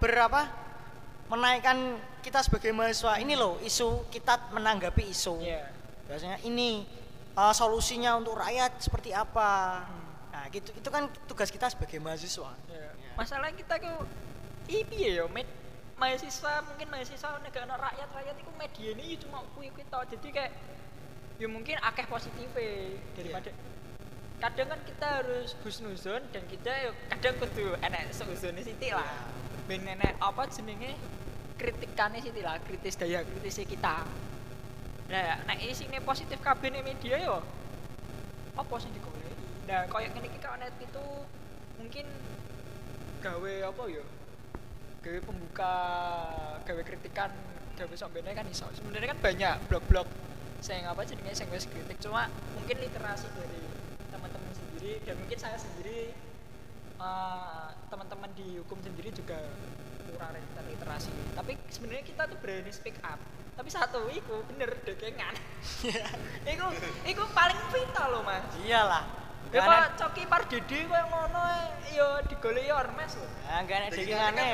berapa 0.00 0.40
menaikkan 1.32 1.96
kita 2.20 2.44
sebagai 2.44 2.76
mahasiswa 2.76 3.16
ini 3.16 3.32
loh 3.32 3.56
isu 3.64 4.04
kita 4.12 4.52
menanggapi 4.52 5.08
isu. 5.08 5.40
Iya. 5.40 5.64
Biasanya 6.04 6.38
ini 6.44 6.84
eh, 7.32 7.54
solusinya 7.56 8.20
untuk 8.20 8.36
rakyat 8.36 8.76
seperti 8.84 9.16
apa. 9.16 9.80
Hmm. 9.88 10.00
Nah, 10.32 10.44
gitu 10.52 10.68
itu 10.76 10.88
kan 10.92 11.08
tugas 11.24 11.48
kita 11.48 11.72
sebagai 11.72 11.96
mahasiswa. 12.04 12.52
Iya. 12.68 12.92
Iya. 12.92 13.12
Masalah 13.16 13.48
kita 13.56 13.80
ku 13.80 14.04
ini 14.68 15.16
ya 15.16 15.24
med 15.32 15.48
mahasiswa 15.96 16.68
mungkin 16.68 16.92
mahasiswa 16.92 17.40
negara 17.40 17.80
rakyat 17.80 18.08
rakyat 18.12 18.36
itu 18.36 18.52
media 18.60 18.88
ini 18.92 19.06
cuma 19.16 19.40
kuwi 19.56 19.72
kuwi 19.72 19.88
tok. 19.88 20.12
Jadi 20.12 20.28
kayak 20.36 20.52
ya 21.40 21.48
mungkin 21.48 21.80
akeh 21.80 22.06
positifnya 22.12 23.00
daripada 23.16 23.50
kadang 24.42 24.74
kan 24.74 24.80
kita 24.82 25.06
harus 25.22 25.54
husnuzon 25.62 26.22
dan 26.34 26.42
kita 26.50 26.70
ya 26.70 26.90
kadang 27.14 27.38
kudu 27.38 27.78
enek 27.78 28.10
seuzone 28.10 28.58
siti 28.58 28.90
lah 28.90 29.06
ben 29.70 29.86
enek 29.86 30.18
apa 30.18 30.50
jenenge 30.50 30.98
kritikannya 31.62 32.18
siti 32.18 32.42
lah 32.42 32.58
kritis 32.58 32.98
daya 32.98 33.22
kritisnya 33.22 33.70
kita. 33.70 33.96
Nah 35.06 35.46
nek 35.46 35.62
isine 35.62 36.02
positif 36.02 36.42
kabeh 36.42 36.74
media 36.82 37.22
yo 37.22 37.38
apa 38.58 38.74
sih 38.82 38.90
digoleki? 38.90 39.30
Nah 39.70 39.86
kayak 39.86 40.10
ngene 40.18 40.26
iki 40.26 40.38
net 40.42 40.74
itu 40.82 41.04
mungkin 41.78 42.06
gawe 43.22 43.54
apa 43.70 43.82
ya? 43.86 44.04
Gawe 45.06 45.18
pembuka 45.22 45.74
gawe 46.66 46.82
kritikan 46.82 47.30
gawe 47.78 47.94
sombene 47.94 48.34
kan 48.34 48.46
iso. 48.50 48.66
Sebenarnya 48.74 49.14
kan 49.14 49.20
banyak 49.22 49.54
blog-blog 49.70 50.10
saya 50.58 50.90
apa 50.90 51.06
jenenge 51.06 51.38
sing 51.38 51.46
wis 51.54 51.70
kritik. 51.70 52.02
Cuma 52.02 52.26
mungkin 52.58 52.82
literasi 52.82 53.30
dari 53.38 53.62
teman-teman 54.10 54.50
sendiri 54.50 54.98
dan 55.06 55.14
mungkin 55.14 55.38
saya 55.38 55.54
sendiri 55.54 56.10
eh, 57.02 57.68
teman-teman 57.90 58.30
di 58.38 58.56
hukum 58.62 58.78
sendiri 58.80 59.10
juga 59.10 59.36
kurang 60.12 60.38
liter- 60.38 60.68
literasi 60.70 61.12
tapi 61.34 61.58
sebenarnya 61.72 62.04
kita 62.06 62.22
tuh 62.30 62.38
berani 62.38 62.70
speak 62.70 62.96
up. 63.02 63.18
Tapi 63.52 63.68
satu 63.68 64.08
iku 64.08 64.40
bener 64.48 64.72
dekengan. 64.80 65.34
Iku 66.52 66.66
iku 67.04 67.22
paling 67.36 67.60
vital 67.68 68.08
loh 68.08 68.22
mas. 68.24 68.40
Iyalah. 68.64 69.04
ya 69.52 69.60
kok 69.60 70.00
coki 70.00 70.24
pardede 70.24 70.88
koyo 70.88 71.04
ngono 71.12 71.36
ae, 71.36 71.92
ya 71.92 72.24
digoleki 72.24 72.72
ormes 72.72 73.12
lho. 73.20 73.28
Nah, 73.28 73.60
gak 73.68 73.76
enak 73.84 73.90
dekingane. 73.92 74.50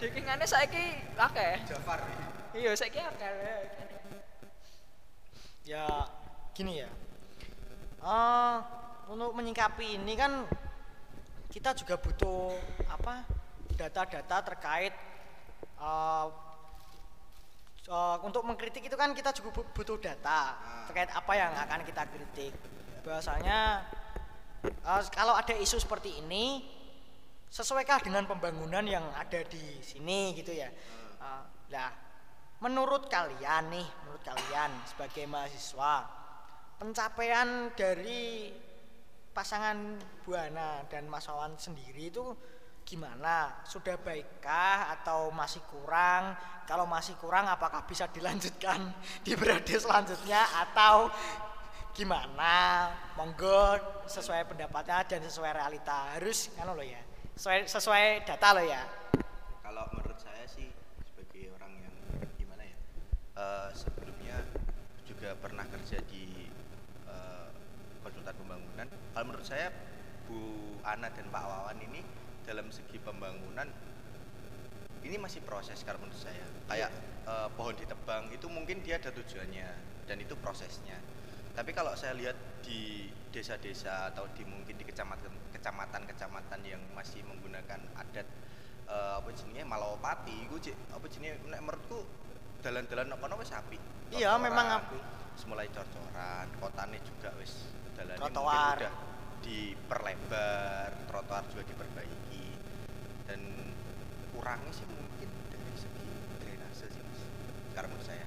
dekengane 0.00 0.44
saiki 0.48 1.04
akeh. 1.20 1.60
Jafar. 1.68 2.00
Iya 2.56 2.72
saiki 2.72 3.04
akeh. 3.04 3.28
Ya 5.68 5.84
gini 6.56 6.80
ya. 6.80 6.88
Eh 8.00 8.56
untuk 9.12 9.36
menyikapi 9.36 10.00
ini 10.00 10.16
kan 10.16 10.48
kita 11.50 11.74
juga 11.74 11.98
butuh 11.98 12.54
apa? 12.88 13.26
data-data 13.70 14.36
terkait 14.44 14.92
eh 15.80 16.26
eh, 17.88 18.16
untuk 18.22 18.44
mengkritik 18.44 18.84
itu 18.84 18.92
kan 18.92 19.16
kita 19.16 19.32
juga 19.32 19.56
bu- 19.56 19.72
butuh 19.72 19.96
data 19.96 20.52
terkait 20.90 21.08
apa 21.08 21.32
yang 21.32 21.52
akan 21.56 21.80
kita 21.88 22.02
kritik. 22.12 22.52
Bahwasanya 23.02 23.88
eh, 24.64 25.02
kalau 25.16 25.32
ada 25.32 25.54
isu 25.56 25.80
seperti 25.80 26.20
ini 26.20 26.60
sesuaikah 27.50 28.04
dengan 28.04 28.28
pembangunan 28.28 28.84
yang 28.84 29.02
ada 29.16 29.42
di 29.48 29.82
sini 29.82 30.38
gitu 30.38 30.54
ya. 30.54 30.70
Nah, 31.70 31.90
menurut 32.62 33.10
kalian 33.10 33.70
nih, 33.70 33.86
menurut 34.02 34.22
kalian 34.22 34.70
sebagai 34.86 35.26
mahasiswa, 35.26 36.06
pencapaian 36.78 37.74
dari 37.74 38.54
pasangan 39.30 39.94
Buana 40.26 40.82
dan 40.90 41.06
Mas 41.06 41.26
Wawan 41.30 41.54
sendiri 41.54 42.10
itu 42.10 42.34
gimana? 42.82 43.62
Sudah 43.62 43.94
baikkah 44.02 44.90
atau 44.98 45.30
masih 45.30 45.62
kurang? 45.70 46.34
Kalau 46.66 46.86
masih 46.86 47.14
kurang 47.18 47.46
apakah 47.46 47.86
bisa 47.86 48.10
dilanjutkan 48.10 48.90
di 49.26 49.34
periode 49.38 49.70
selanjutnya 49.70 50.42
atau 50.66 51.10
gimana? 51.94 52.90
Monggo 53.14 53.78
sesuai 54.10 54.50
pendapatnya 54.50 55.06
dan 55.06 55.20
sesuai 55.22 55.52
realita. 55.54 56.18
Harus 56.18 56.50
kan 56.58 56.66
lo 56.70 56.82
ya. 56.82 57.00
Sesuai 57.38 57.70
sesuai 57.70 58.04
data 58.26 58.48
lo 58.58 58.64
ya. 58.66 58.82
kalau 59.70 59.86
menurut 59.94 60.18
saya 60.18 60.50
sih 60.50 60.66
sebagai 61.06 61.54
orang 61.54 61.78
yang 61.78 61.94
gimana 62.34 62.66
ya 62.66 62.76
eh, 63.38 63.70
sebelumnya 63.70 64.42
juga 65.06 65.38
pernah 65.38 65.62
kerja 65.62 66.02
di 66.10 66.50
eh, 67.06 67.48
konsultan 68.02 68.34
kalau 69.20 69.36
menurut 69.36 69.52
saya 69.52 69.68
Bu 70.32 70.40
Ana 70.80 71.12
dan 71.12 71.28
Pak 71.28 71.44
Wawan 71.44 71.76
ini 71.76 72.00
dalam 72.48 72.72
segi 72.72 72.96
pembangunan 73.04 73.68
ini 75.04 75.20
masih 75.20 75.44
proses 75.44 75.84
kalau 75.84 76.00
menurut 76.00 76.16
saya 76.16 76.40
kayak 76.72 76.88
eh, 77.28 77.48
pohon 77.52 77.76
ditebang 77.76 78.32
itu 78.32 78.48
mungkin 78.48 78.80
dia 78.80 78.96
ada 78.96 79.12
tujuannya 79.12 79.68
dan 80.08 80.16
itu 80.24 80.32
prosesnya 80.40 80.96
tapi 81.52 81.76
kalau 81.76 81.92
saya 82.00 82.16
lihat 82.16 82.32
di 82.64 83.12
desa-desa 83.28 84.08
atau 84.08 84.24
di 84.32 84.40
mungkin 84.48 84.80
di 84.80 84.88
kecamatan 84.88 85.52
kecamatan-kecamatan 85.52 86.60
yang 86.64 86.80
masih 86.96 87.20
menggunakan 87.28 87.76
adat 88.00 88.24
eh, 88.88 89.14
apa 89.20 89.28
jenenge 89.36 89.68
Malawapati 89.68 90.48
cek 90.48 90.96
apa 90.96 91.04
nek 91.20 91.60
menurutku 91.60 92.08
dalan-dalan 92.64 93.12
kono 93.20 93.36
wis 93.36 93.52
apik 93.52 93.84
Iya, 94.16 94.40
memang 94.40 94.80
apik. 94.80 95.04
wis 95.36 95.44
mulai 95.44 95.68
cor-coran 95.68 96.48
kotane 96.56 96.96
juga 97.04 97.36
wis 97.36 97.68
Trotoar. 98.16 98.76
udah 98.80 99.09
diperlebar 99.42 100.88
trotoar 101.06 101.42
juga 101.48 101.62
diperbaiki 101.64 102.44
dan 103.26 103.40
kurangnya 104.30 104.70
sih 104.70 104.86
mungkin 104.86 105.28
dari 105.48 105.74
segi 105.74 106.06
drainase 106.38 106.86
sih 106.86 107.02
mas 107.02 107.20
sekarang 107.70 107.90
menurut 107.90 108.06
saya 108.06 108.26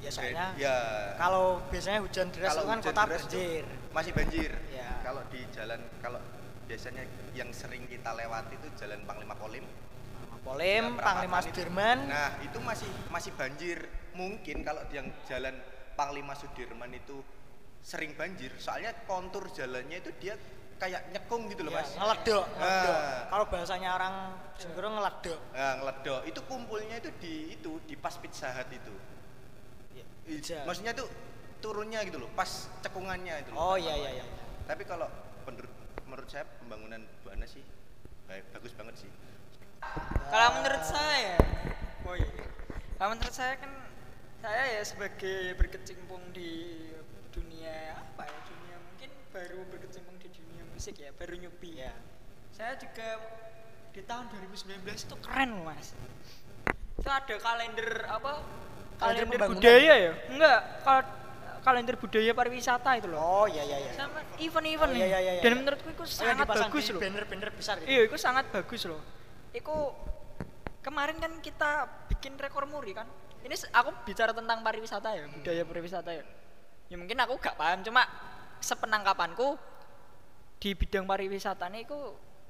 Ya 0.00 0.08
soalnya 0.08 0.46
ya 0.56 0.76
kalau 1.16 1.60
biasanya 1.68 2.00
hujan 2.00 2.32
deras 2.32 2.50
kalau 2.50 2.64
kan 2.64 2.78
hujan 2.80 2.88
kota 2.88 3.02
deras 3.04 3.24
banjir. 3.28 3.64
masih 3.92 4.12
banjir 4.12 4.50
Ya. 4.70 4.88
kalau 5.04 5.22
di 5.28 5.40
jalan 5.52 5.80
kalau 6.00 6.20
biasanya 6.64 7.04
yang 7.32 7.52
sering 7.52 7.84
kita 7.84 8.10
lewati 8.10 8.56
itu 8.56 8.68
jalan 8.76 9.04
Panglima 9.04 9.34
Polim 9.34 9.64
Polim, 10.40 10.96
Ya, 10.96 11.04
Panglima 11.04 11.36
itu. 11.38 11.52
Sudirman. 11.52 12.08
Nah, 12.08 12.32
itu 12.40 12.56
masih 12.58 12.88
masih 13.12 13.28
banjir. 13.36 13.76
Mungkin 14.16 14.64
kalau 14.64 14.80
yang 14.88 15.04
jalan 15.28 15.52
Panglima 15.92 16.32
Sudirman 16.32 16.88
itu 16.90 17.20
sering 17.80 18.12
banjir, 18.14 18.52
soalnya 18.60 18.92
kontur 19.08 19.48
jalannya 19.50 19.98
itu 20.04 20.12
dia 20.20 20.36
kayak 20.80 21.12
nyekung 21.12 21.44
gitu 21.52 21.60
loh, 21.68 21.76
Ya, 21.76 21.84
Mas. 21.84 21.92
ngeledok, 21.92 22.44
ngeledok. 22.56 22.96
Ah. 22.96 23.20
Kalau 23.28 23.44
bahasanya 23.52 23.88
orang 24.00 24.14
Jenggoro 24.56 24.88
ngeledok. 24.96 25.40
Nah, 25.52 25.72
ngeledok. 25.80 26.20
Itu 26.24 26.40
kumpulnya 26.48 26.96
itu 27.00 27.10
di 27.20 27.34
itu 27.52 27.72
di 27.84 27.94
pas 28.00 28.16
Pizza 28.16 28.48
Hut 28.48 28.68
itu. 28.72 28.94
Ya. 29.92 30.62
Maksudnya 30.64 30.96
tuh 30.96 31.08
turunnya 31.60 32.00
gitu 32.08 32.16
loh, 32.22 32.30
pas 32.32 32.48
cekungannya 32.80 33.44
itu. 33.44 33.50
Oh 33.52 33.76
loh, 33.76 33.76
iya 33.76 33.92
pas 33.92 34.00
iya 34.00 34.10
iya. 34.20 34.24
bawahnya. 34.24 34.24
Tapi 34.68 34.82
kalau 34.88 35.08
menurut 35.44 35.72
menurut 36.08 36.28
saya 36.30 36.44
pembangunan 36.62 37.00
Bu 37.22 37.28
Ana 37.34 37.44
sih 37.44 37.62
baik, 38.30 38.44
bagus 38.54 38.72
banget 38.78 38.94
sih. 39.04 39.10
Kalau 40.30 40.48
menurut 40.60 40.84
saya, 40.86 41.36
oh 42.06 42.14
iya. 42.14 42.30
Kalau 42.96 43.08
menurut 43.16 43.34
saya 43.34 43.54
kan 43.58 43.72
saya 44.40 44.62
ya 44.80 44.82
sebagai 44.86 45.58
berkecimpung 45.58 46.22
di 46.32 46.78
dunia 47.30 47.76
apa 47.96 48.22
ya 48.24 48.38
dunia 48.44 48.76
mungkin 48.78 49.10
baru 49.30 49.60
berkecimpung 49.68 50.16
di 50.16 50.28
dunia 50.28 50.62
musik 50.68 50.94
ya 50.94 51.10
baru 51.12 51.34
newbie 51.36 51.78
Iya. 51.78 51.92
saya 52.50 52.74
juga 52.76 53.16
di 53.90 54.02
tahun 54.02 54.26
2019 54.28 54.84
itu 54.84 55.16
keren 55.18 55.48
loh 55.52 55.64
mas 55.66 55.94
itu 56.94 57.08
ada 57.08 57.34
kalender 57.36 57.88
apa 58.04 58.32
kalender, 58.96 59.24
pembangunan? 59.26 59.56
budaya 59.56 59.94
ya 59.96 60.12
enggak 60.28 60.58
kal 60.82 60.98
kalender 61.60 61.96
budaya 61.96 62.32
pariwisata 62.32 62.90
itu 62.96 63.08
loh 63.08 63.20
Oh 63.20 63.46
iya 63.46 63.62
iya 63.62 63.78
iya. 63.80 63.92
sama 63.92 64.20
event-event 64.36 64.90
Oh, 64.90 64.96
iya, 64.96 65.06
iya, 65.06 65.18
iya, 65.20 65.32
iya. 65.36 65.42
dan 65.42 65.52
menurutku 65.56 65.88
itu 65.88 66.00
Oh, 66.00 66.08
yang 66.24 66.36
sangat 66.36 66.46
bagus 66.48 66.84
loh 66.88 67.00
Banner-banner 67.00 67.50
besar 67.52 67.74
gitu. 67.78 67.88
iya 67.88 68.00
itu 68.04 68.16
sangat 68.16 68.44
bagus 68.48 68.82
loh 68.84 69.00
itu 69.50 69.74
kemarin 70.80 71.16
kan 71.16 71.32
kita 71.40 71.70
bikin 72.08 72.36
rekor 72.36 72.64
muri 72.64 72.92
kan 72.92 73.04
ini 73.40 73.52
aku 73.72 73.90
bicara 74.04 74.32
tentang 74.32 74.60
pariwisata 74.60 75.08
ya 75.12 75.24
budaya 75.26 75.62
pariwisata 75.64 76.10
ya 76.12 76.24
ya 76.90 76.98
mungkin 76.98 77.16
aku 77.16 77.38
gak 77.38 77.54
paham 77.54 77.80
cuma 77.80 78.02
sepenangkapanku 78.58 79.54
di 80.58 80.74
bidang 80.74 81.06
pariwisata 81.06 81.70
ini 81.70 81.86
itu 81.86 81.96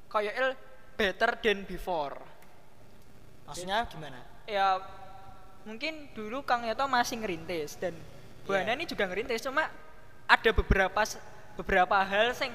kayak 0.08 0.34
el 0.34 0.50
better 0.96 1.38
than 1.38 1.62
before 1.62 2.16
Maksudnya 3.46 3.82
gimana? 3.86 4.18
ya 4.46 4.78
mungkin 5.62 6.08
dulu 6.10 6.40
Kang 6.42 6.64
Yoto 6.64 6.86
masih 6.86 7.20
ngerintis 7.20 7.76
dan 7.76 7.92
Bu. 8.42 8.56
Hana 8.56 8.72
ini 8.72 8.88
juga 8.88 9.04
ngerintis 9.04 9.44
cuma 9.44 9.68
ada 10.24 10.50
beberapa 10.50 11.02
beberapa 11.54 11.96
hal 12.00 12.32
sing 12.32 12.50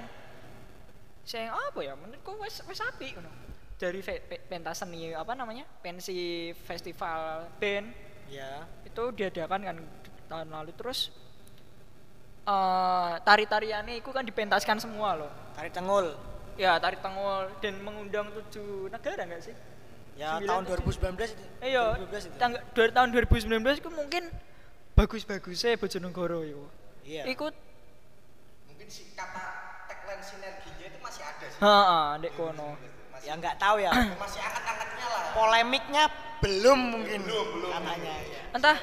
sing 1.22 1.46
apa 1.46 1.80
ya 1.80 1.94
menurutku 1.94 2.34
wes 2.38 2.66
wes 2.66 2.82
api 2.82 3.14
ngono. 3.14 3.30
dari 3.76 4.00
fe, 4.00 4.24
pe- 4.24 4.40
pentas 4.42 4.80
seni 4.80 5.12
apa 5.12 5.36
namanya 5.36 5.68
pensi 5.80 6.50
festival 6.66 7.46
band 7.60 7.92
Ya. 8.26 8.66
itu 8.82 9.04
diadakan 9.12 9.62
kan 9.62 9.78
tahun 10.26 10.50
lalu 10.50 10.72
terus 10.74 11.14
eh 12.46 13.14
tari-tariannya 13.20 13.96
itu 13.98 14.10
kan 14.10 14.22
dipentaskan 14.22 14.78
semua 14.78 15.18
loh 15.18 15.32
Tarik 15.54 15.72
Tengul. 15.72 16.14
ya 16.56 16.78
tari 16.78 16.96
tengol 16.98 17.52
dan 17.60 17.82
mengundang 17.82 18.30
tujuh 18.32 18.88
negara 18.88 19.24
enggak 19.24 19.44
sih 19.44 19.56
Ya 20.16 20.40
Sembilan 20.40 20.48
tahun 20.48 20.64
tujuh. 20.64 20.96
2019 21.20 21.28
itu. 21.28 21.44
Iya, 21.60 21.84
2012 22.00 22.24
itu. 22.24 22.36
tangga, 22.40 22.60
tahun 22.72 23.10
2019 23.12 23.52
itu 23.76 23.90
mungkin 23.92 24.24
bagus-bagusnya 24.96 25.76
Bojonegoro 25.76 26.40
itu. 26.40 26.64
Iya. 27.04 27.28
Ikut, 27.28 27.52
Mungkin 28.66 28.88
si 28.88 29.12
kata 29.12 29.44
tagline 29.86 30.24
sinerginya 30.24 30.88
itu 30.88 31.00
masih 31.04 31.20
ada 31.20 31.46
sih. 31.46 31.60
heeh, 31.60 32.06
dek 32.24 32.32
kono. 32.32 32.80
Masih, 33.12 33.28
Ya 33.28 33.34
nggak 33.36 33.56
tahu 33.60 33.76
ya. 33.78 33.92
masih 34.24 34.40
angkat-angkatnya 34.40 35.06
lah. 35.06 35.24
Polemiknya 35.36 36.04
belum 36.40 36.80
mungkin 36.96 37.20
Belum, 37.20 37.48
belum, 37.52 37.70
katanya. 37.76 38.16
ya. 38.24 38.42
Entah 38.56 38.78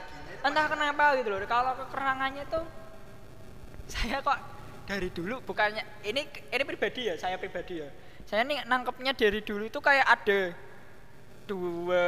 entah 0.45 0.65
kenapa 0.69 1.05
gitu 1.17 1.29
loh. 1.33 1.41
Kalau 1.49 1.73
kekurangannya 1.81 2.45
tuh 2.45 2.65
saya 3.93 4.19
kok 4.25 4.39
dari 4.89 5.09
dulu 5.13 5.45
bukannya 5.45 5.85
ini 6.09 6.25
ini 6.51 6.63
pribadi 6.65 7.13
ya, 7.13 7.15
saya 7.21 7.37
pribadi 7.37 7.85
ya. 7.85 7.89
Saya 8.27 8.43
nih 8.49 8.65
nangkepnya 8.65 9.13
dari 9.13 9.45
dulu 9.45 9.69
itu 9.69 9.79
kayak 9.79 10.07
ada 10.09 10.41
dua 11.47 12.05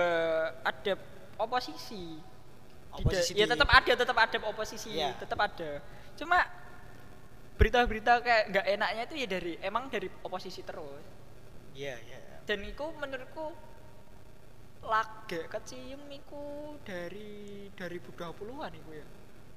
ada 0.64 0.94
oposisi. 1.36 2.18
Oposisi 2.94 3.34
ya 3.34 3.50
tetap 3.50 3.66
ada, 3.68 3.92
tetap 3.92 4.16
ada 4.16 4.38
oposisi, 4.46 4.94
Iya. 4.94 5.18
tetap 5.18 5.38
ada. 5.42 5.82
Cuma 6.14 6.38
berita-berita 7.58 8.22
kayak 8.22 8.44
nggak 8.54 8.66
enaknya 8.78 9.02
itu 9.06 9.14
ya 9.18 9.26
dari 9.26 9.52
emang 9.62 9.90
dari 9.90 10.06
oposisi 10.22 10.62
terus. 10.62 11.02
Iya, 11.74 11.98
iya. 12.06 12.18
Dan 12.46 12.62
itu 12.62 12.86
menurutku 12.98 13.50
laga 14.84 15.40
kecium 15.48 16.06
iku 16.12 16.76
dari 16.86 17.66
2020-an 17.74 18.72
iku 18.78 18.90
ya. 18.94 19.06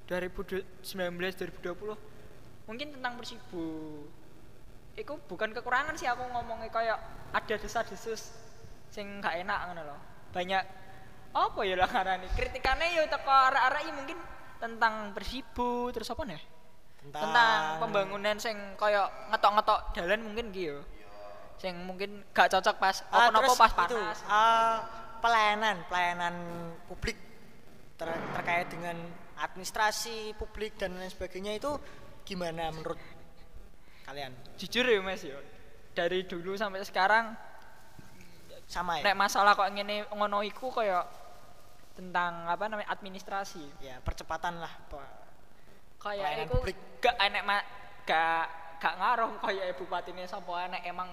2019 0.08 0.82
2020 0.82 2.17
mungkin 2.68 2.92
tentang 2.92 3.16
Persibo. 3.16 3.66
Iku 4.94 5.14
bukan 5.24 5.50
kekurangan 5.50 5.96
sih 5.96 6.04
aku 6.04 6.22
ngomongnya 6.28 6.68
kayak 6.68 6.98
ada 7.32 7.54
desas-desus 7.56 8.34
sing 8.88 9.18
gak 9.18 9.40
enak 9.40 9.58
ngono 9.66 9.82
loh. 9.88 10.00
Banyak 10.30 10.62
apa 11.28 11.60
ya 11.62 11.76
lah 11.76 11.86
ngarani 11.86 12.28
kritikannya 12.32 12.86
ya 12.94 13.02
teko 13.06 13.30
arek-arek 13.30 13.82
ya 13.84 13.92
mungkin 13.94 14.18
tentang 14.58 14.94
Persibo 15.14 15.88
terus 15.88 16.10
apa 16.10 16.22
nih? 16.26 16.40
Tentang, 16.98 17.22
tentang 17.30 17.60
pembangunan 17.78 18.36
sing 18.36 18.56
koyo 18.74 19.06
ngetok-ngetok 19.30 19.80
dalan 19.94 20.20
mungkin 20.20 20.50
gitu. 20.50 20.82
Sing 21.58 21.74
mungkin 21.86 22.26
gak 22.34 22.50
cocok 22.52 22.76
pas 22.76 22.96
Ah, 23.08 23.30
apa-apa 23.30 23.38
terus 23.40 23.56
pas 23.56 23.72
itu, 23.72 23.98
panas. 23.98 24.18
ah, 24.26 24.76
pelayanan, 25.18 25.76
pelayanan 25.86 26.34
publik 26.86 27.18
ter- 27.94 28.24
terkait 28.34 28.66
dengan 28.70 28.94
administrasi 29.38 30.34
publik 30.34 30.74
dan 30.74 30.94
lain 30.94 31.10
sebagainya 31.10 31.54
itu 31.54 31.70
gimana 32.28 32.68
menurut 32.68 33.00
kalian? 34.04 34.36
Jujur 34.60 34.84
ya 34.84 35.00
Mas 35.00 35.24
ya. 35.24 35.40
Dari 35.96 36.28
dulu 36.28 36.52
sampai 36.54 36.84
sekarang 36.84 37.32
Sama 38.68 39.00
ya? 39.00 39.08
nek 39.08 39.16
masalah 39.16 39.56
kok 39.56 39.72
ngene 39.72 40.04
ngono 40.12 40.44
iku 40.44 40.68
koyo 40.68 41.00
tentang 41.96 42.44
apa 42.44 42.68
namanya 42.68 42.92
administrasi. 42.92 43.64
Ya, 43.80 43.96
percepatan 44.04 44.60
lah. 44.60 44.70
Kayak 45.98 46.44
iku 46.46 46.60
publik. 46.60 46.76
gak 47.00 47.16
enek 47.16 47.42
ma, 47.42 47.58
gak 48.04 48.44
gak 48.78 48.94
ngaruh 49.00 49.32
kayak 49.42 49.74
bupatine 49.74 50.28
sapa 50.28 50.68
enek 50.70 50.84
emang 50.86 51.08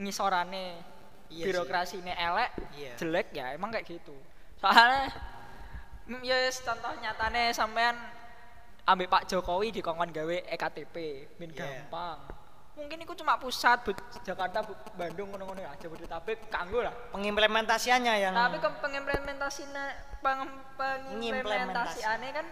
ngisorane 0.00 0.80
Iya 1.26 1.44
birokrasine 1.50 2.14
elek 2.14 2.50
Iya. 2.72 2.92
jelek 2.96 3.28
ya 3.34 3.50
emang 3.52 3.74
kayak 3.74 3.84
gitu 3.84 4.14
soalnya 4.56 5.10
mm, 6.06 6.22
ya 6.22 6.38
contoh 6.64 6.92
nyatane 7.02 7.50
sampean 7.50 7.98
ambek 8.86 9.10
Pak 9.10 9.22
Jokowi 9.26 9.74
di 9.74 9.80
kongkon 9.82 10.14
gawe 10.14 10.36
EKTP 10.46 10.94
ben 11.36 11.50
Iya. 11.50 11.58
gampang. 11.58 12.18
Mungkin 12.76 13.02
itu 13.02 13.12
cuma 13.16 13.34
pusat 13.34 13.82
Bu- 13.82 13.96
Jakarta 14.22 14.62
Bu- 14.62 14.76
Bandung 14.94 15.32
ngono-ngono 15.32 15.58
ya 15.58 15.72
Jabodetabek 15.76 16.46
kanggo 16.46 16.84
lah. 16.84 16.92
Pengimplementasiannya 17.10 18.14
yang 18.20 18.32
tapi 18.32 18.60
ke 18.60 18.68
pengimplementasinya 18.78 19.84
peng, 20.20 20.44
pengimplementasiannya 20.76 22.30
kan 22.32 22.46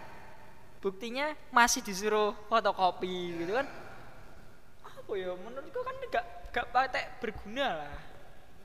buktinya 0.81 1.29
masih 1.49 1.81
disuruh 1.81 2.33
fotokopi 2.49 3.37
gitu 3.37 3.53
kan. 3.53 3.67
Apa 4.83 5.13
ya 5.13 5.31
menurutku 5.37 5.79
kan 5.79 5.95
gak 6.09 6.25
gak 6.51 6.67
patek 6.73 7.05
berguna 7.21 7.85
lah. 7.85 7.93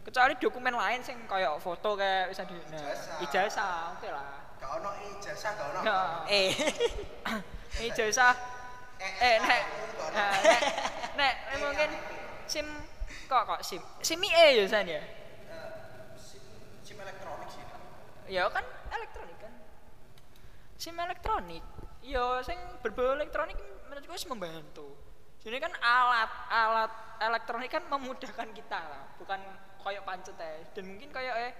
Kecuali 0.00 0.32
dokumen 0.40 0.72
lain 0.72 1.04
sing 1.04 1.20
kayak 1.28 1.60
foto 1.60 1.92
kayak 1.92 2.32
bisa 2.32 2.42
di 2.48 2.56
nah, 2.72 3.20
Ijazah. 3.20 3.94
oke 3.94 4.08
lah 4.08 4.49
Gak 4.60 4.70
ono 4.76 4.90
ijazah, 5.08 5.52
gak 5.56 5.68
ono. 5.80 5.92
eh. 6.28 6.52
Ijazah. 7.88 8.34
Eh 9.00 9.36
nek. 9.40 9.62
nah, 10.12 10.32
nek. 10.44 10.60
Nek 11.16 11.34
nek 11.48 11.56
mungkin 11.64 11.90
sim 12.44 12.66
kok 13.24 13.42
kok 13.48 13.60
sim? 13.64 13.80
Sim 14.04 14.20
e 14.20 14.46
ya 14.60 14.64
san 14.68 14.84
ya? 14.84 15.00
SIM 16.84 16.98
elektronik 17.00 17.48
sih. 17.48 17.64
ya 18.28 18.44
kan 18.52 18.64
elektronik 18.92 19.38
kan? 19.40 19.52
Sim 20.76 20.96
elektronik. 21.00 21.64
Ya 22.04 22.44
sing 22.44 22.58
berbau 22.84 23.16
elektronik 23.16 23.56
menurutku 23.88 24.12
wis 24.12 24.28
membantu. 24.28 24.92
Jadi 25.40 25.56
kan 25.56 25.72
alat 25.80 26.30
alat 26.52 26.92
elektronik 27.24 27.72
kan 27.72 27.84
memudahkan 27.88 28.52
kita 28.52 28.76
lah. 28.76 29.02
Bukan 29.16 29.40
kayak 29.80 30.04
pancet 30.04 30.36
ya 30.36 30.60
dan 30.76 30.84
mungkin 30.84 31.08
kayak 31.08 31.34
eh 31.40 31.52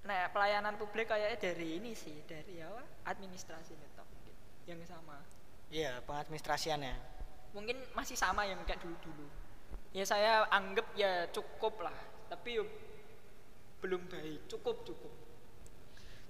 nah 0.00 0.32
pelayanan 0.32 0.80
publik 0.80 1.12
kayaknya 1.12 1.36
dari 1.36 1.76
ini 1.76 1.92
sih 1.92 2.24
dari 2.24 2.64
apa 2.64 2.80
administrasi 3.12 3.76
mungkin 3.76 4.34
yang 4.64 4.80
sama. 4.88 5.20
Iya 5.70 6.00
pengadministrasiannya. 6.08 6.96
Mungkin 7.52 7.76
masih 7.92 8.16
sama 8.16 8.46
yang 8.48 8.62
kayak 8.64 8.80
dulu 8.80 8.96
dulu 9.04 9.26
ya 9.90 10.06
saya 10.06 10.46
anggap 10.54 10.86
ya 10.94 11.26
cukup 11.34 11.82
lah 11.82 11.96
tapi 12.30 12.62
yo 12.62 12.64
belum 13.82 14.06
baik 14.06 14.46
cukup 14.48 14.86
cukup. 14.86 15.12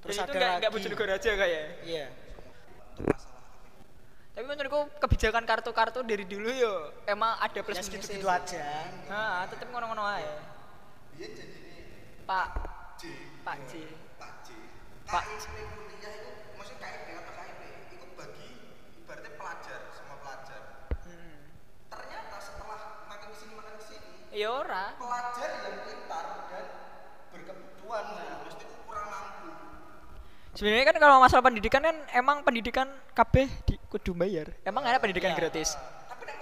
Terus 0.01 0.17
Dan 0.17 0.25
itu 0.25 0.33
ada 0.33 0.39
nggak 0.41 0.53
nggak 0.59 0.71
lagi. 0.71 0.77
Bojonegoro 0.81 1.13
aja 1.13 1.31
kayak 1.37 1.65
iya. 1.85 2.07
Untuk 2.97 3.05
masalah 3.07 3.39
tapi 4.31 4.47
menurutku 4.47 4.81
kebijakan 5.05 5.45
kartu-kartu 5.45 6.01
dari 6.07 6.25
dulu 6.25 6.49
yo 6.49 6.75
emang 7.05 7.37
ada 7.45 7.61
plus 7.61 7.77
ya 7.77 7.83
minusnya 7.85 8.01
segitu-gitu 8.01 8.25
sih. 8.25 8.57
aja. 8.57 8.67
Nah 9.11 9.45
tetep 9.51 9.69
ngono-ngono 9.69 10.01
aja 10.07 10.39
dia 11.21 11.29
jadi 11.37 11.61
pak. 12.25 12.49
J. 12.97 13.30
pak 13.41 13.57
J 13.67 13.73
Pak 14.17 14.33
J. 14.45 14.49
Pak. 15.05 15.23
KIP 15.27 15.55
kuliah 15.75 16.13
itu 16.15 16.31
maksudnya 16.55 16.87
KIP 16.87 17.07
apa 17.17 17.31
KIP 17.35 17.61
itu 17.91 18.07
bagi 18.15 18.49
ibaratnya 19.01 19.33
pelajar 19.35 19.81
semua 19.91 20.17
pelajar. 20.21 20.61
hmm. 21.03 21.37
Ternyata 21.89 22.37
setelah 22.39 22.79
makin 23.07 23.29
ke 23.29 23.37
sini 23.37 23.53
makin 23.55 23.75
ke 23.75 23.85
sini 23.85 24.11
ya 24.31 24.49
ora 24.53 24.95
pelajar 24.95 25.51
yang 25.67 25.77
pintar 25.83 26.25
dan 26.47 26.65
berkebutuhan 27.31 28.05
mesti 28.47 28.65
kurang 28.87 29.07
mampu. 29.09 29.49
sebenarnya 30.53 30.87
kan 30.87 30.97
kalau 31.01 31.17
masalah 31.19 31.43
pendidikan 31.43 31.83
kan 31.83 31.97
emang 32.13 32.47
pendidikan 32.47 32.87
KB 33.11 33.35
di 33.67 33.75
kudu 33.89 34.15
bayar 34.15 34.55
emang 34.63 34.87
ada 34.87 35.03
pendidikan 35.03 35.33
Iya. 35.33 35.39
gratis 35.41 35.75
Tapi 36.07 36.23
nek 36.23 36.37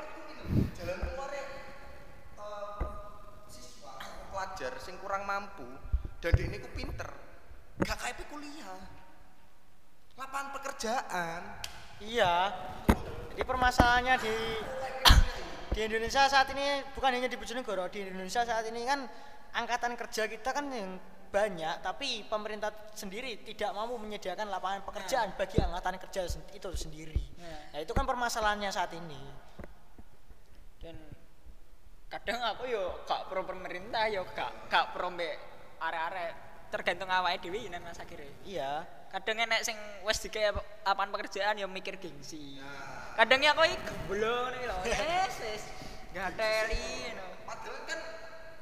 jalan 0.76 0.96
keluarnya 1.00 1.42
eh, 2.36 2.76
siswa 3.48 3.92
pelajar 4.28 4.72
sing 4.76 5.00
kurang 5.00 5.24
mampu 5.24 5.64
dan 6.18 6.30
dia 6.34 6.46
ini 6.50 6.58
ku 6.58 6.68
pinter 6.74 7.08
gak 7.82 7.98
KIP 7.98 8.26
kuliah 8.26 8.78
lapangan 10.18 10.48
pekerjaan 10.58 11.40
iya 12.02 12.50
Jadi 13.38 13.46
permasalahannya 13.46 14.18
di 14.18 14.34
di 15.78 15.86
Indonesia 15.86 16.26
saat 16.26 16.50
ini 16.50 16.82
bukan 16.90 17.14
hanya 17.14 17.30
di 17.30 17.38
Bojonegoro, 17.38 17.86
di 17.86 18.02
Indonesia 18.02 18.42
saat 18.42 18.66
ini 18.66 18.82
kan 18.82 19.06
angkatan 19.54 19.94
kerja 19.94 20.26
kita 20.26 20.50
kan 20.50 20.66
yang 20.74 20.98
banyak, 21.30 21.86
tapi 21.86 22.26
pemerintah 22.26 22.90
sendiri 22.98 23.46
tidak 23.46 23.78
mampu 23.78 23.94
menyediakan 23.94 24.50
lapangan 24.50 24.82
pekerjaan 24.82 25.38
bagi 25.38 25.62
angkatan 25.62 26.02
kerja 26.02 26.26
itu 26.50 26.68
sendiri. 26.74 27.22
Nah. 27.38 27.78
Nah, 27.78 27.78
itu 27.78 27.94
kan 27.94 28.10
permasalahannya 28.10 28.70
saat 28.74 28.90
ini. 28.98 29.46
dan 30.82 30.98
kadang 32.10 32.38
aku 32.42 32.70
yo 32.70 33.02
gak 33.06 33.30
pro 33.30 33.42
pemerintah 33.42 34.06
yo 34.10 34.26
gak 34.34 34.70
gak 34.70 34.94
pro 34.94 35.14
arek-arek 35.80 36.32
tergantung 36.68 37.08
awake 37.08 37.40
dhewe 37.40 37.58
yen 37.58 37.80
mas 37.80 37.96
akhirnya 37.96 38.28
Iya. 38.44 38.72
kadang 39.08 39.40
enek 39.40 39.60
sing 39.62 39.76
wis 40.02 40.20
dikaya 40.20 40.52
lapangan 40.82 41.10
pekerjaan 41.10 41.56
yo 41.56 41.64
mikir 41.64 41.96
gengsi 41.96 42.60
kadangnya 43.14 43.52
aku 43.52 43.64
iki 43.64 43.76
gemblo 43.80 44.52
nih 44.52 44.62
lho 44.64 44.76
wis 44.84 45.34
wis 45.40 45.62
gateli 46.12 46.84
ngono 47.08 47.26
Padahal 47.48 47.80
kan 47.82 48.00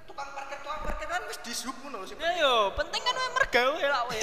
tukang 0.06 0.30
parkir 0.30 0.58
tukang 0.60 0.80
parkir 0.80 1.08
kan 1.08 1.22
wis 1.26 1.38
disub 1.42 1.74
ngono 1.76 2.06
sih. 2.06 2.14
ya 2.14 2.30
yo 2.38 2.70
penting 2.72 3.02
kan 3.02 3.14
mergawe 3.32 3.82
lah 3.82 4.02
weh 4.06 4.20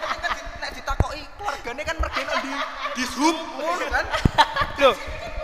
Nek 0.60 0.70
ditakoki 0.72 1.24
keluargane 1.34 1.82
kan 1.82 1.96
mergane 1.96 2.34
di 2.38 2.52
disub 2.94 3.32
ngono 3.32 3.86
kan. 3.88 4.04
lho 4.76 4.92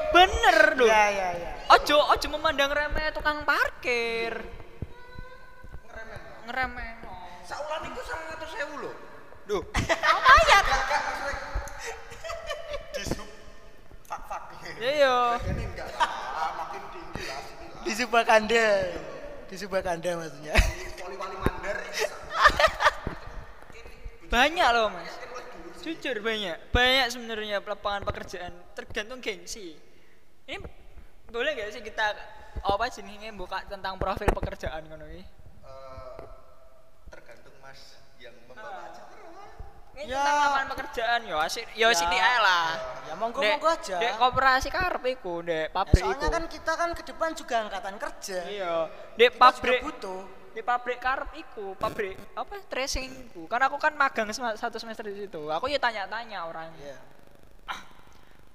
bener 0.09 0.59
lho 0.77 0.85
Iya, 0.85 1.05
iya, 1.09 1.29
iya. 1.35 1.51
ojo 1.69 1.97
ojo 2.07 2.27
memandang 2.31 2.69
remeh 2.69 3.13
tukang 3.13 3.43
parkir 3.43 4.45
Ngeremeh 6.49 6.91
Saulan 7.45 7.81
iku 7.89 8.01
100.000 8.01 8.83
lho. 8.85 8.93
Duh, 9.49 9.65
lumayan. 9.65 10.63
Gak 10.69 10.81
gak 10.85 11.01
maksudnya 11.01 11.37
disub 12.97 13.29
fak-fak. 14.05 14.53
Ya 14.77 14.91
yo. 15.01 15.17
Ini 15.49 15.65
enggak 15.65 15.89
ah, 15.97 16.51
makin 16.61 16.83
tinggi 16.93 17.23
lah. 17.25 17.41
Di 17.85 17.93
Subakanda. 17.97 18.69
Di 19.49 19.57
Subakanda 19.57 20.11
maksudnya. 20.21 20.53
Wali-wali 21.01 21.37
mandar 21.41 21.77
ini 21.89 22.05
Banyak 24.33 24.69
loh, 24.77 24.93
Mas. 24.93 25.13
Jujur 25.81 26.21
banyak. 26.21 26.57
Banyak 26.69 27.07
sebenarnya 27.09 27.65
lapangan 27.65 28.05
pekerjaan 28.05 28.53
tergantung 28.77 29.25
gengsi. 29.25 29.73
Ini 30.45 30.61
boleh 31.33 31.57
gak 31.57 31.73
sih 31.73 31.81
kita 31.81 32.13
apa 32.61 32.85
jenenge 32.93 33.33
buka 33.33 33.65
tentang 33.65 33.97
profil 33.97 34.29
pekerjaan 34.37 34.85
ngono 34.85 35.09
iki? 35.09 35.25
Eh, 35.25 36.08
Ini 39.99 40.07
Ya. 40.07 40.23
tentang 40.23 40.37
lapangan 40.39 40.69
pekerjaan 40.71 41.21
yo 41.25 41.37
asik 41.39 41.65
yo 41.75 41.91
Ya. 41.91 41.91
sithik 41.93 42.17
ae 42.17 42.39
lah. 42.39 42.67
Ya, 43.03 43.15
monggo- 43.15 43.43
Dek- 43.43 43.53
monggo 43.53 43.69
aja. 43.69 43.97
Dek 43.99 44.15
koperasi 44.15 44.69
karep 44.69 45.05
iku, 45.11 45.35
dek 45.43 45.67
Ya, 45.67 45.75
pabrik 45.75 45.99
iku. 45.99 46.07
soalnya 46.07 46.29
kan 46.31 46.45
kita 46.47 46.73
kan 46.73 46.91
ke 46.93 47.03
depan 47.05 47.31
juga 47.33 47.55
angkatan 47.61 47.95
kerja. 47.97 48.39
Iya, 48.47 48.75
dek 49.13 49.29
Kita 49.29 49.41
pabrik 49.41 49.81
butuh. 49.83 50.21
di 50.49 50.61
pabrik 50.61 50.99
karep 50.99 51.31
iku, 51.35 51.75
pabrik 51.75 52.15
apa 52.33 52.55
tracing 52.65 53.11
iku. 53.27 53.47
Kan 53.47 53.59
aku 53.61 53.77
kan 53.77 53.91
magang 53.93 54.31
sem- 54.31 54.55
satu 54.57 54.77
semester 54.77 55.03
di 55.05 55.19
situ. 55.19 55.51
Aku 55.51 55.67
ya 55.67 55.77
tanya-tanya 55.77 56.47
orang. 56.47 56.71
Iya. 56.77 56.99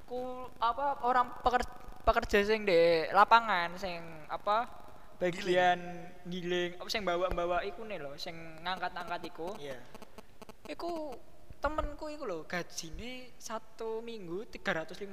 Ku 0.04 0.20
apa 0.58 1.00
orang 1.02 1.28
pekerja, 1.40 1.70
pekerja 2.04 2.38
sing 2.42 2.64
di 2.64 2.80
lapangan 3.10 3.76
sing 3.76 4.00
apa 4.28 4.68
bagian 5.16 5.80
giling, 6.26 6.76
apa 6.76 6.88
sing 6.88 7.02
bawa-bawa 7.02 7.64
iku 7.64 7.84
nih 7.84 7.98
loh, 7.98 8.16
sing 8.16 8.36
ngangkat-angkat 8.62 9.22
iku. 9.26 9.56
Iya. 9.56 9.80
Iku 10.66 11.16
temenku 11.64 12.12
iku 12.12 12.28
loh 12.28 12.42
gajine 12.44 13.32
satu 13.34 14.04
minggu 14.04 14.44
350 14.52 15.08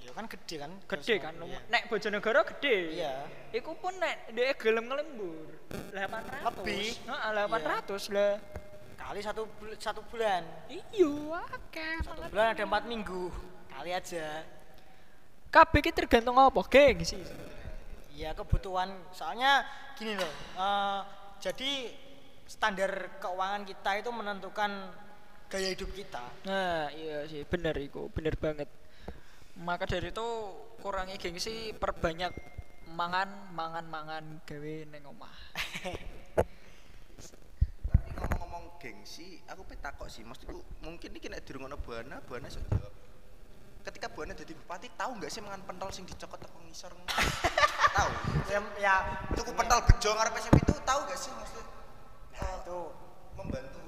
Ya 0.00 0.10
kan 0.10 0.24
gede 0.24 0.56
kan. 0.56 0.72
gede 0.82 1.14
kan 1.20 1.36
Iya. 1.36 1.60
nek 1.68 1.82
Bojonegoro 1.86 2.40
gede 2.48 2.76
Iya. 2.96 3.12
iku 3.52 3.76
pun 3.76 3.92
nek 3.94 4.32
dia 4.32 4.56
gelem 4.56 4.88
ngelembur 4.88 5.52
800 5.92 6.48
Lebih. 6.48 6.88
Heeh, 7.04 7.30
800 7.36 8.08
lah 8.08 8.32
Kali 8.94 9.18
satu 9.18 9.44
bul- 9.52 9.76
satu 9.76 10.00
bulan. 10.06 10.46
iya 10.70 11.10
akeh 11.50 11.96
Satu 12.00 12.22
bulan 12.24 12.46
ada 12.48 12.62
empat 12.62 12.84
minggu. 12.86 13.28
Kali 13.68 13.90
aja. 13.90 14.46
kabeh 15.50 15.78
iki 15.78 15.92
tergantung 15.92 16.32
apa 16.34 16.62
gengsi 16.64 17.20
Iya 18.10 18.32
kebutuhan. 18.32 18.88
Soalnya 19.10 19.68
gini 19.92 20.16
loh. 20.16 20.32
eh, 20.56 21.00
jadi 21.38 21.72
standar 22.44 22.90
keuangan 23.18 23.64
kita 23.64 23.90
itu 23.98 24.08
menentukan 24.08 24.70
gaya 25.52 25.68
hidup 25.76 25.90
kita. 25.92 26.24
nah 26.48 26.88
iya 26.96 27.28
sih 27.28 27.44
bener 27.44 27.76
iku 27.76 28.08
bener 28.08 28.32
banget 28.40 28.68
maka 29.60 29.84
dari 29.84 30.08
itu 30.08 30.28
kurangi 30.80 31.20
gengsi 31.20 31.76
perbanyak 31.76 32.32
mangan 32.96 33.52
mangan 33.52 33.84
mangan 33.84 34.24
gawe 34.48 34.74
neng 34.88 35.04
omah 35.04 35.36
Tapi 37.92 38.08
ngomong-ngomong 38.16 38.80
gengsi, 38.80 39.40
aku 39.44 39.62
pe 39.68 39.76
takok 39.76 40.08
sih, 40.08 40.24
maksudku 40.24 40.56
mungkin 40.80 41.10
iki 41.12 41.28
nek 41.28 41.44
dirungono 41.44 41.76
Buana, 41.76 42.20
Buana 42.24 42.48
iso 42.48 42.60
jawab. 42.68 42.92
Ketika 43.84 44.08
Buana 44.08 44.32
jadi 44.32 44.56
bupati, 44.56 44.88
tahu 44.96 45.20
nggak 45.20 45.28
sih 45.28 45.42
mangan 45.44 45.62
pentol 45.68 45.90
sing 45.92 46.08
dicokot 46.08 46.40
teko 46.40 46.58
ngisor 46.64 46.92
tahu. 47.96 48.10
ya, 48.48 48.58
ya 48.80 48.94
Tuku 49.36 49.52
pentol 49.52 49.80
bejo 49.84 50.08
ngarep 50.16 50.32
SMP 50.40 50.56
itu 50.64 50.74
tahu 50.86 51.00
nggak 51.04 51.18
sih 51.20 51.30
maksudnya? 51.34 51.64
Nah, 52.32 52.52
itu 52.64 52.78
Membantu. 53.36 53.80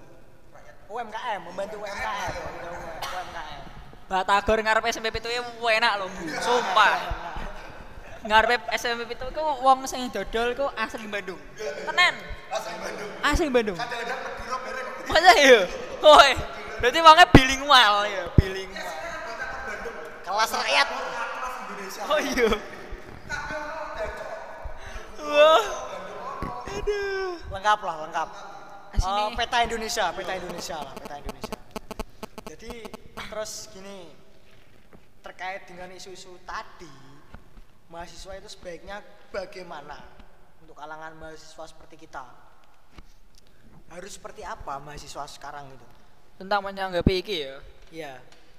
UMKM 0.95 1.41
membantu 1.43 1.77
UMKM. 1.83 2.33
UMKM. 3.03 3.61
Batagor 4.07 4.59
ngarep 4.63 4.85
SMP 4.95 5.11
itu 5.19 5.27
ya 5.27 5.43
enak 5.43 5.93
loh 5.99 6.07
Bu. 6.07 6.23
sumpah 6.39 6.95
ngarep 8.25 8.63
SMP 8.79 9.11
itu 9.11 9.27
ku 9.35 9.43
wong 9.65 9.85
sing 9.91 10.07
dodol 10.15 10.55
ku 10.55 10.65
asli 10.79 11.05
Bandung 11.11 11.41
tenan 11.59 12.15
Asli 12.49 12.77
Bandung. 12.79 13.11
asli 13.21 13.49
Bandung 13.51 13.77
Kadang-kadang 13.77 14.21
Madura 14.23 14.57
bareng. 14.65 14.87
masa 15.11 15.33
iya 15.41 15.61
woi 16.01 16.33
berarti 16.81 16.99
wongnya 17.05 17.27
bilingual 17.33 17.95
ya 18.07 18.25
bilingual 18.39 18.93
Kelas 20.25 20.51
rakyat. 20.57 20.89
oh 22.09 22.21
iya 22.23 22.49
wah 25.21 25.65
aduh 26.65 27.33
Lengkap 27.55 27.81
lah, 27.87 27.97
lengkap. 28.09 28.29
Eh, 28.95 29.29
peta 29.35 29.59
Indonesia, 29.67 30.15
peta 30.15 30.33
Indonesia 30.39 30.77
lah, 30.79 30.95
peta 30.95 31.15
Indonesia. 31.19 31.57
Jadi 32.47 32.73
terus 33.15 33.53
gini 33.75 34.11
terkait 35.25 35.67
dengan 35.67 35.91
isu-isu 35.91 36.39
tadi, 36.47 36.91
mahasiswa 37.91 38.39
itu 38.39 38.49
sebaiknya 38.53 39.03
bagaimana 39.35 39.99
untuk 40.63 40.79
kalangan 40.79 41.17
mahasiswa 41.19 41.65
seperti 41.67 42.07
kita? 42.07 42.23
Harus 43.91 44.15
seperti 44.15 44.47
apa 44.47 44.79
mahasiswa 44.79 45.27
sekarang 45.27 45.71
itu? 45.75 45.95
tentang 46.35 46.61
menanggapi 46.67 47.23
iki 47.23 47.37
ya 47.47 47.57
Iya. 47.95 48.15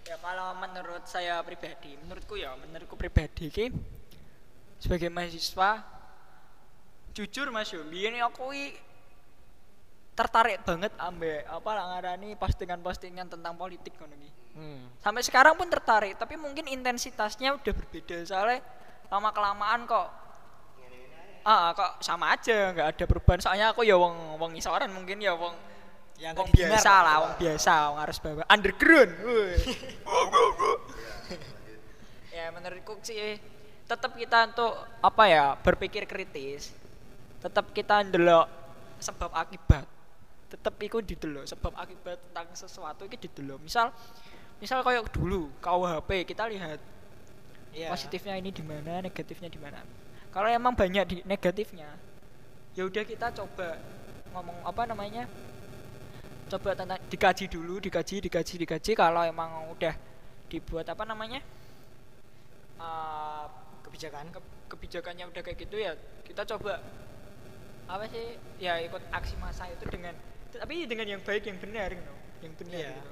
ya 0.07 0.15
kalau 0.23 0.55
menurut 0.55 1.03
saya 1.09 1.43
pribadi 1.43 1.99
menurutku 1.99 2.39
ya 2.39 2.55
menurutku 2.55 2.95
pribadi 2.95 3.51
ki 3.51 3.67
sebagai 4.79 5.11
mahasiswa 5.11 5.83
jujur 7.11 7.51
mas 7.51 7.67
yo 7.75 7.83
biyen 7.83 8.15
aku 8.23 8.55
i 8.55 8.71
tertarik 10.15 10.63
banget 10.63 10.95
ambek 10.95 11.43
apa 11.43 11.69
ngarani 11.75 12.39
postingan-postingan 12.39 13.27
tentang 13.27 13.53
politik 13.59 13.93
ngono 13.99 14.15
iki. 14.15 14.31
Hmm. 14.55 14.87
sampai 15.03 15.19
sekarang 15.19 15.59
pun 15.59 15.67
tertarik 15.67 16.15
tapi 16.15 16.39
mungkin 16.39 16.71
intensitasnya 16.71 17.59
udah 17.59 17.73
berbeda. 17.75 18.23
Soalnya 18.23 18.63
lama 19.11 19.29
kelamaan 19.35 19.83
kok 19.83 20.07
ah 21.45 21.75
kok 21.75 21.99
sama 21.99 22.31
aja 22.31 22.71
nggak 22.71 22.87
ada 22.95 23.03
perubahan. 23.03 23.43
Soalnya 23.43 23.75
aku 23.75 23.83
ya 23.83 23.99
wong 23.99 24.39
wong 24.39 24.55
isoran 24.55 24.87
mungkin 24.95 25.19
ya 25.19 25.35
wong 25.35 25.53
Yang 26.15 26.35
wong 26.39 26.49
biasa 26.55 26.91
lah 27.03 27.15
wong 27.27 27.35
biasa 27.35 27.71
wong 27.91 27.97
harus 27.99 28.17
bawa 28.23 28.47
underground 28.47 29.11
ya 32.35 32.55
menurutku 32.55 32.95
sih 33.03 33.35
tetap 33.83 34.15
kita 34.15 34.47
untuk 34.47 34.79
apa 35.03 35.23
ya 35.27 35.45
berpikir 35.59 36.07
kritis. 36.07 36.71
Tetap 37.43 37.75
kita 37.75 37.99
ndelok 38.07 38.47
sebab 39.03 39.35
akibat 39.35 39.94
tetap 40.45 40.77
iku 40.77 41.01
didelok 41.01 41.45
sebab 41.45 41.73
akibat 41.73 42.21
tentang 42.21 42.47
sesuatu 42.53 43.03
iki 43.03 43.17
didelok 43.17 43.59
misal 43.59 43.89
misal 44.57 44.79
kayak 44.81 45.09
dulu 45.11 45.49
KUHP 45.59 46.09
kita 46.25 46.45
lihat 46.47 46.79
Iya. 47.75 47.91
positifnya 47.91 48.39
ini 48.39 48.55
di 48.55 48.63
mana 48.63 49.03
negatifnya 49.03 49.51
di 49.51 49.59
mana 49.59 49.83
kalau 50.31 50.47
emang 50.47 50.71
banyak 50.71 51.03
di 51.03 51.15
negatifnya 51.27 51.91
ya 52.71 52.87
udah 52.87 53.03
kita 53.03 53.35
coba 53.35 53.75
ngomong 54.31 54.63
apa 54.63 54.81
namanya 54.87 55.27
coba 56.47 56.71
tentang 56.71 56.99
dikaji 57.11 57.51
dulu 57.51 57.83
dikaji 57.83 58.23
dikaji 58.23 58.63
dikaji 58.63 58.91
kalau 58.95 59.27
emang 59.27 59.67
udah 59.75 59.91
dibuat 60.47 60.87
apa 60.87 61.03
namanya 61.03 61.43
eh, 62.79 63.45
Kebijakan. 63.83 64.27
ke- 64.31 64.53
kebijakannya 64.65 65.25
udah 65.29 65.41
kayak 65.43 65.57
gitu 65.61 65.75
ya 65.77 65.93
kita 66.23 66.47
coba 66.47 66.79
apa 67.85 68.07
sih 68.09 68.33
ya 68.57 68.81
ikut 68.81 69.03
aksi 69.13 69.35
massa 69.37 69.69
itu 69.69 69.85
dengan 69.87 70.15
tapi 70.59 70.87
dengan 70.87 71.07
yang 71.17 71.21
baik 71.21 71.43
yang 71.47 71.57
benar 71.59 71.89
gitu 71.91 72.13
yang 72.43 72.53
benar 72.55 72.79
Iya. 72.79 72.93
gitu 72.95 73.11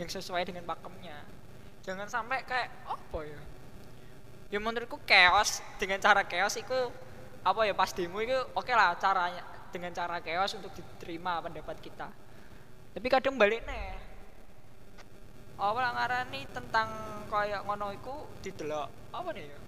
yang 0.00 0.08
sesuai 0.08 0.42
dengan 0.48 0.64
pakemnya. 0.64 1.18
Jangan 1.84 2.08
sampai 2.08 2.46
kayak 2.48 2.72
apa 2.88 3.18
ya? 3.26 3.40
Ya 4.52 4.58
menurutku 4.60 5.00
chaos 5.04 5.60
dengan 5.76 6.00
cara 6.00 6.24
chaos 6.24 6.56
itu 6.56 6.78
apa 7.42 7.60
ya 7.66 7.74
pas 7.74 7.90
demo 7.90 8.22
itu 8.22 8.36
oke 8.54 8.70
lah 8.72 8.94
caranya 8.96 9.42
dengan 9.74 9.90
cara 9.92 10.22
chaos 10.22 10.54
untuk 10.56 10.72
diterima 10.72 11.42
pendapat 11.44 11.76
kita. 11.82 12.08
Tapi 12.92 13.06
kadang 13.08 13.36
balik 13.36 13.64
nih 13.68 13.98
apa 15.62 15.78
lah 15.78 15.92
ngarani 15.94 16.40
tentang 16.50 16.88
kayak 17.30 17.62
ngono 17.68 17.92
iku 17.94 18.26
didelok 18.40 18.88
apa 19.12 19.28
nih 19.36 19.44
ya? 19.44 19.58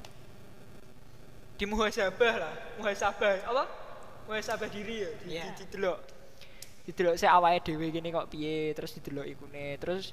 Di 1.54 1.64
muhasabah 1.68 2.34
lah 2.40 2.54
muhasabah 2.80 3.34
apa? 3.44 3.64
Muhasabah 4.24 4.68
diri 4.72 5.04
ya 5.04 5.10
di, 5.20 5.36
di, 5.36 5.50
didelok 5.64 6.13
didelok 6.84 7.16
saya 7.16 7.36
awalnya 7.40 7.64
dewe 7.64 7.88
gini 7.88 8.12
kok 8.12 8.28
piye 8.28 8.76
terus 8.76 8.92
didelok 9.00 9.26
ikune. 9.28 9.80
Terus 9.80 10.12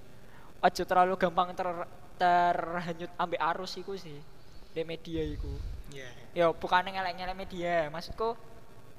aja 0.63 0.83
terlalu 0.87 1.19
gampang 1.19 1.51
ter 1.51 1.67
terhanyut 2.21 3.11
ambek 3.17 3.41
arus 3.41 3.75
iku 3.81 3.97
sih 3.97 4.17
di 4.71 4.81
media 4.87 5.21
iku. 5.25 5.51
Iya. 5.91 6.07
ya 6.31 6.45
bukan 6.55 6.87
ngelek-ngelek 6.87 7.35
media. 7.35 7.91
Maksudku 7.91 8.39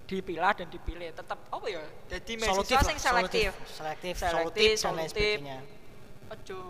dipilah 0.05 0.53
dan 0.53 0.69
dipilih 0.69 1.09
tetap 1.17 1.41
apa 1.49 1.67
ya? 1.71 1.81
Jadi 2.13 2.33
mahasiswa 2.37 2.81
sing 2.85 2.99
selektif. 3.01 3.51
selektif, 3.65 4.15
Selektif, 4.21 4.77
sebagainya. 4.77 5.59
ojo 6.33 6.61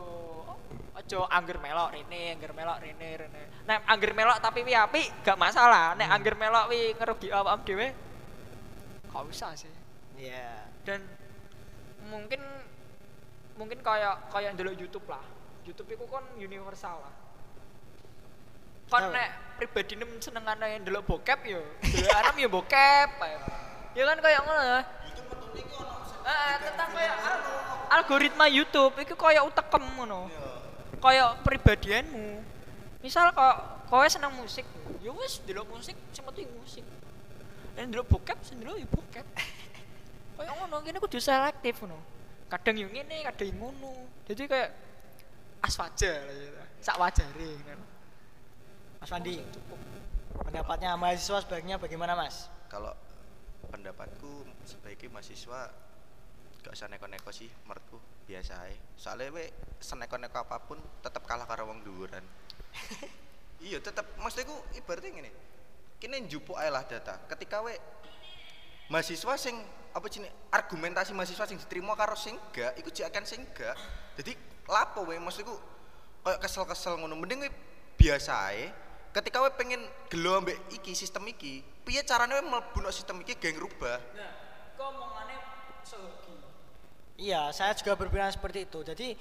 ojo 0.92 1.18
angger 1.30 1.58
melok 1.58 1.94
rene 1.94 2.38
angger 2.38 2.52
melok 2.54 2.78
rene 2.78 3.08
rene. 3.18 3.42
Nek 3.66 3.78
angger 3.90 4.12
melok 4.14 4.38
tapi 4.38 4.62
wi 4.62 4.74
api 4.78 5.02
gak 5.26 5.38
masalah. 5.38 5.98
Nek 5.98 6.08
angger 6.14 6.38
melok 6.38 6.70
wi 6.70 6.94
ngerugi 6.94 7.28
awam 7.34 7.58
dhewe 7.66 7.90
gak 9.10 9.24
usah 9.26 9.50
sih. 9.58 9.70
Iya. 10.18 10.71
Dan 10.82 11.00
mungkin 12.10 12.42
mungkin 13.54 13.78
kayak 13.80 14.30
kayak 14.32 14.58
ndelok 14.58 14.74
YouTube 14.74 15.06
lah. 15.06 15.22
YouTube 15.62 15.94
itu 15.94 16.04
kan 16.10 16.24
universal 16.34 16.98
lah. 16.98 17.14
Kan 18.90 19.14
nek 19.14 19.56
pribadi 19.56 19.94
nem 19.96 20.10
senengane 20.18 20.66
yang 20.66 20.82
ndelok 20.82 21.06
bokep 21.06 21.40
yo. 21.46 21.62
Ndelok 21.80 22.16
anem 22.18 22.36
yo 22.42 22.48
bokep 22.50 23.08
ya 23.92 24.02
kan 24.08 24.18
kayak 24.24 24.40
ngono 24.48 24.62
ya 24.64 24.80
tentang 26.62 26.88
kayak 26.96 27.16
al- 27.18 27.44
algoritma 28.00 28.46
YouTube 28.48 28.94
itu 28.98 29.14
kayak 29.14 29.42
utekem 29.46 29.84
ngono. 30.00 30.30
Kayak 31.02 31.42
pribadianmu. 31.42 32.40
Misal 33.02 33.34
kok 33.34 33.86
kowe 33.90 34.06
seneng 34.06 34.32
musik 34.38 34.64
ya 35.02 35.10
wis 35.12 35.42
ndelok 35.44 35.66
musik 35.70 35.96
sing 36.14 36.24
metu 36.24 36.46
musik. 36.58 36.84
Dan 37.74 37.90
ndelok 37.92 38.06
bokep 38.10 38.38
sing 38.42 38.58
ndelok 38.58 38.76
ya 38.80 38.88
bokep 38.90 39.26
kayak 40.38 40.54
ngono 40.58 40.76
kene 40.84 40.98
kudu 40.98 41.18
selektif 41.20 41.82
ngono. 41.82 41.98
Kadang 42.48 42.76
yang 42.76 42.90
ngene 42.92 43.24
kadang 43.32 43.48
yang 43.48 43.58
ngono. 43.60 43.92
Jadi 44.28 44.42
kayak 44.48 44.70
as 45.62 45.78
wajar 45.78 46.18
lah 46.26 46.34
gitu 46.34 46.62
sak 46.82 46.98
wajare 46.98 47.50
ngono 47.62 47.86
Mas 48.98 49.10
Wandi, 49.10 49.42
pendapatnya 50.46 50.94
mahasiswa 50.94 51.42
sebaiknya 51.42 51.74
bagaimana 51.74 52.14
Mas? 52.14 52.46
kalau 52.70 52.94
pendapatku 53.68 54.46
sebaiknya 54.62 55.18
mahasiswa 55.18 55.70
gak 56.62 56.72
usah 56.72 56.86
neko-neko 56.86 57.34
sih 57.34 57.50
menurutku. 57.66 57.98
Biasa 58.22 58.54
aja 58.62 58.78
soalnya 58.94 59.34
we 59.34 59.50
seneko-neko 59.82 60.46
apa 60.46 60.62
pun 60.62 60.78
tetap 61.02 61.26
kalah 61.26 61.46
karo 61.46 61.66
wong 61.70 61.82
dhuwuran. 61.86 62.22
Iya 63.62 63.78
tetap 63.78 64.02
maksudku 64.18 64.74
ibaratnya 64.74 65.22
gini 65.22 65.30
kini 66.02 66.26
njupuk 66.26 66.58
ae 66.58 66.66
lah 66.66 66.82
data. 66.82 67.14
Ketika 67.30 67.62
we 67.62 67.78
mahasiswa 68.90 69.38
sing 69.38 69.54
apa 69.92 70.06
sih 70.08 70.24
argumentasi 70.48 71.12
mahasiswa 71.12 71.44
sing 71.44 71.60
diterima 71.60 71.92
karo 71.92 72.16
sing 72.16 72.36
enggak 72.50 72.72
iku 72.80 72.88
jek 72.88 73.12
akan 73.12 73.24
sing 73.28 73.40
enggak 73.44 73.76
jadi 74.16 74.32
lapo 74.68 75.04
we 75.04 75.20
maksudku 75.20 75.52
kayak 76.24 76.40
kesel-kesel 76.40 76.96
ngono 76.96 77.16
mending 77.16 77.44
we 77.44 77.50
biasa 78.00 78.32
ae 78.52 78.72
ketika 79.12 79.44
we 79.44 79.50
pengen 79.54 79.84
gelo 80.08 80.40
ambek 80.40 80.56
iki 80.72 80.96
sistem 80.96 81.28
iki 81.28 81.60
piye 81.84 82.00
carane 82.02 82.32
we 82.36 82.42
mlebu 82.42 82.88
sistem 82.88 83.20
iki 83.20 83.36
geng 83.36 83.60
rubah 83.60 84.00
nah 84.16 84.32
kok 84.76 84.86
omongane 84.88 85.36
sehoki 85.84 86.32
Iya, 87.22 87.54
saya 87.54 87.70
juga 87.78 87.94
berpikiran 87.94 88.34
seperti 88.34 88.66
itu. 88.66 88.82
Jadi 88.82 89.14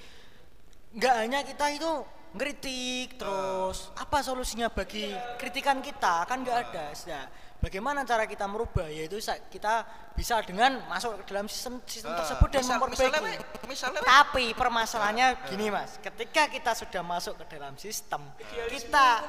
nggak 0.98 1.14
hanya 1.22 1.40
kita 1.46 1.70
itu 1.70 1.92
ngeritik 2.34 3.20
terus 3.20 3.94
apa 3.94 4.24
solusinya 4.24 4.72
bagi 4.72 5.12
kritikan 5.38 5.78
kita 5.78 6.26
kan 6.26 6.42
nggak 6.42 6.58
ada. 6.66 6.90
Sudah. 6.98 7.30
Bagaimana 7.62 8.02
cara 8.02 8.26
kita 8.26 8.50
merubah? 8.50 8.90
Yaitu 8.90 9.22
kita 9.46 9.86
bisa 10.18 10.42
dengan 10.42 10.82
masuk 10.90 11.22
ke 11.22 11.30
dalam 11.30 11.46
sistem 11.46 11.78
sistem 11.86 12.10
Ah, 12.10 12.18
tersebut 12.18 12.48
dan 12.50 12.58
misal- 12.58 12.74
memperbaiki. 12.82 13.06
misalnya 13.06 13.32
misalnya 13.70 14.00
Tapi 14.02 14.44
permasalahannya 14.52 15.26
gini 15.46 15.70
mas, 15.70 15.94
ketika 16.02 16.50
kita 16.50 16.74
sudah 16.74 17.06
masuk 17.06 17.38
ke 17.38 17.54
dalam 17.54 17.78
sistem, 17.78 18.18
kita 18.66 19.22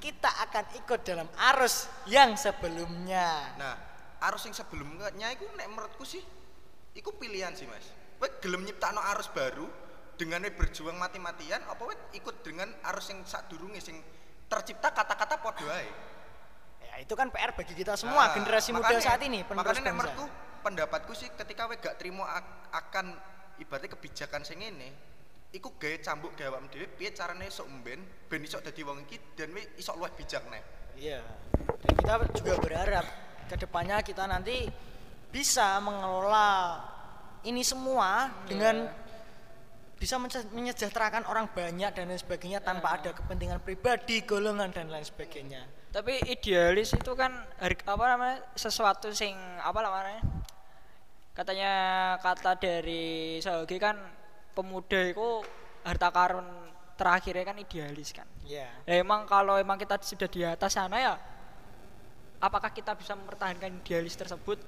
kita 0.00 0.30
akan 0.48 0.64
ikut 0.80 1.00
dalam 1.04 1.28
arus 1.52 1.84
yang 2.08 2.32
sebelumnya. 2.32 3.52
Nah, 3.60 3.76
arus 4.32 4.48
yang 4.48 4.56
sebelumnya 4.56 5.12
itu 5.28 5.44
nek 5.52 5.68
menurutku 5.68 6.08
sih 6.08 6.24
iku 6.96 7.12
pilihan 7.12 7.52
sih, 7.52 7.68
Mas. 7.68 7.84
Kowe 8.16 8.28
gelem 8.40 8.64
nyiptakno 8.64 9.04
arus 9.12 9.28
baru 9.28 9.68
dengan 10.16 10.40
we 10.40 10.52
berjuang 10.52 10.96
mati-matian 10.96 11.60
apa 11.68 11.84
we 11.84 11.92
ikut 12.16 12.40
dengan 12.40 12.72
arus 12.88 13.12
yang 13.12 13.20
sadurunge 13.22 13.80
sing 13.80 14.00
tercipta 14.48 14.88
kata-kata 14.88 15.36
padha 15.36 15.68
ae. 15.70 15.88
Itu 17.00 17.14
kan 17.14 17.28
PR 17.28 17.50
bagi 17.50 17.72
kita 17.72 17.96
semua 17.96 18.28
Nah, 18.28 18.34
generasi 18.36 18.70
muda 18.70 18.84
makanya- 18.84 19.02
saat 19.02 19.20
ini 19.22 19.40
makanya 19.42 19.80
nek 19.82 19.94
menurutku 19.94 20.24
pendapatku 20.60 21.12
sih 21.12 21.32
ketika 21.32 21.64
we 21.64 21.76
gak 21.76 21.96
terima 21.96 22.28
ak- 22.30 22.68
akan 22.70 23.16
ibaratnya 23.56 23.90
kebijakan 23.90 24.44
sing 24.44 24.60
ngene 24.60 24.92
iku 25.50 25.74
gawe 25.74 25.96
cambuk 25.98 26.36
gawe 26.36 26.54
awakmu 26.54 26.68
dhewe 26.68 26.86
piye 26.92 27.10
carane 27.10 27.48
esuk 27.48 27.66
mben 27.66 27.98
ben 28.28 28.40
iso 28.40 28.60
dadi 28.60 28.80
wong 28.80 29.02
iki 29.02 29.16
dan 29.34 29.50
we 29.50 29.64
iso 29.74 29.92
luwih 29.92 30.12
bijak 30.14 30.44
nih. 30.46 30.62
Iya. 30.94 31.20
Dan 31.80 31.92
kita 31.96 32.14
juga 32.36 32.52
berharap 32.60 33.06
ke 33.48 33.56
depannya 33.56 33.98
kita 34.00 34.28
nanti 34.28 34.68
bisa 35.32 35.80
mengelola 35.80 36.78
ini 37.42 37.64
semua 37.64 38.28
dengan 38.44 38.86
bisa 39.96 40.16
menyejahterakan 40.16 41.24
orang 41.24 41.48
banyak 41.50 41.92
dan 41.92 42.08
lain 42.08 42.16
sebagainya 42.16 42.60
tanpa 42.60 42.96
ada 42.96 43.12
kepentingan 43.12 43.60
pribadi, 43.60 44.22
golongan 44.22 44.70
dan 44.70 44.88
lain 44.88 45.04
sebagainya. 45.04 45.79
Tapi 45.90 46.22
idealis 46.24 46.94
itu 46.94 47.12
kan 47.12 47.34
har- 47.58 47.82
apa 47.84 48.04
namanya 48.06 48.36
sesuatu 48.54 49.10
sing 49.10 49.34
apa 49.58 49.78
namanya 49.80 50.22
katanya 51.34 51.72
kata 52.18 52.54
dari 52.54 53.38
Sogi 53.38 53.74
kan 53.76 53.98
pemuda 54.52 55.10
itu 55.10 55.42
harta 55.82 56.08
karun 56.10 56.46
terakhirnya 56.94 57.44
kan 57.44 57.56
idealis 57.56 58.12
kan 58.12 58.28
Iya. 58.44 58.66
Ya, 58.82 58.94
emang 58.98 59.24
kalau 59.24 59.54
emang 59.56 59.78
kita 59.78 59.94
sudah 59.98 60.26
di 60.26 60.42
atas 60.42 60.74
sana 60.74 60.98
ya 60.98 61.14
apakah 62.38 62.70
kita 62.70 62.94
bisa 62.94 63.14
mempertahankan 63.14 63.78
idealis 63.78 64.14
tersebut 64.14 64.58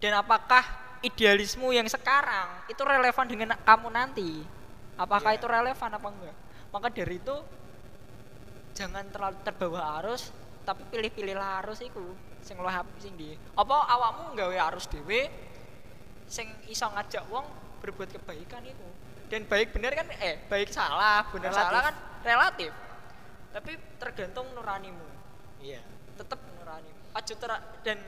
dan 0.00 0.16
apakah 0.16 0.64
idealismu 1.00 1.72
yang 1.72 1.84
sekarang 1.86 2.64
itu 2.66 2.80
relevan 2.80 3.26
dengan 3.28 3.56
kamu 3.60 3.88
nanti 3.88 4.40
apakah 4.96 5.32
Iya. 5.32 5.38
itu 5.38 5.46
relevan 5.46 5.90
apa 5.92 6.08
enggak 6.08 6.36
maka 6.68 6.88
dari 6.88 7.16
itu 7.16 7.36
jangan 8.72 9.04
terlalu 9.08 9.36
terbawa 9.40 9.80
arus 10.00 10.32
tapi 10.66 10.82
pilih-pilihlah 10.90 11.62
arus 11.62 11.86
itu 11.86 12.02
sing 12.42 12.58
luwih 12.58 12.74
sing 12.98 13.14
di 13.14 13.38
apa 13.54 13.76
awakmu 13.86 14.34
nggawe 14.34 14.74
arus 14.74 14.90
dhewe 14.90 15.30
sing 16.26 16.50
iso 16.66 16.90
ngajak 16.90 17.22
wong 17.30 17.46
berbuat 17.78 18.10
kebaikan 18.18 18.66
itu 18.66 18.88
dan 19.26 19.42
baik 19.46 19.74
bener 19.74 19.94
kan 19.94 20.06
eh 20.22 20.38
baik 20.46 20.70
salah 20.70 21.26
bener 21.34 21.50
Relatif. 21.50 21.66
salah 21.66 21.82
kan? 21.82 21.94
Relatif. 22.22 22.72
Tapi 23.50 23.72
tergantung 23.98 24.46
nuranimu. 24.54 25.06
Iya. 25.62 25.82
tetap 26.16 26.40
nuranimu. 26.40 27.00
Aja 27.12 27.34
ter 27.34 27.50
dan 27.82 27.98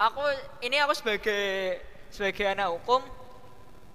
aku 0.00 0.22
ini 0.64 0.80
aku 0.80 0.96
sebagai 0.96 1.78
sebagai 2.08 2.44
anak 2.48 2.72
hukum 2.72 3.04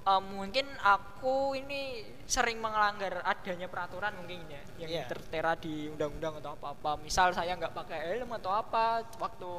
eh, 0.08 0.22
mungkin 0.24 0.64
aku 0.80 1.52
ini 1.54 2.00
sering 2.24 2.58
melanggar 2.58 3.20
adanya 3.22 3.68
peraturan 3.68 4.16
mungkin 4.16 4.40
ya 4.48 4.62
yang 4.78 4.90
Iya. 4.90 5.06
tertera 5.06 5.54
di 5.54 5.88
undang-undang 5.88 6.40
atau 6.40 6.54
apa-apa 6.54 7.00
misal 7.00 7.32
saya 7.32 7.54
nggak 7.54 7.72
pakai 7.74 8.00
helm 8.10 8.32
atau 8.34 8.52
apa 8.52 8.84
waktu 9.18 9.52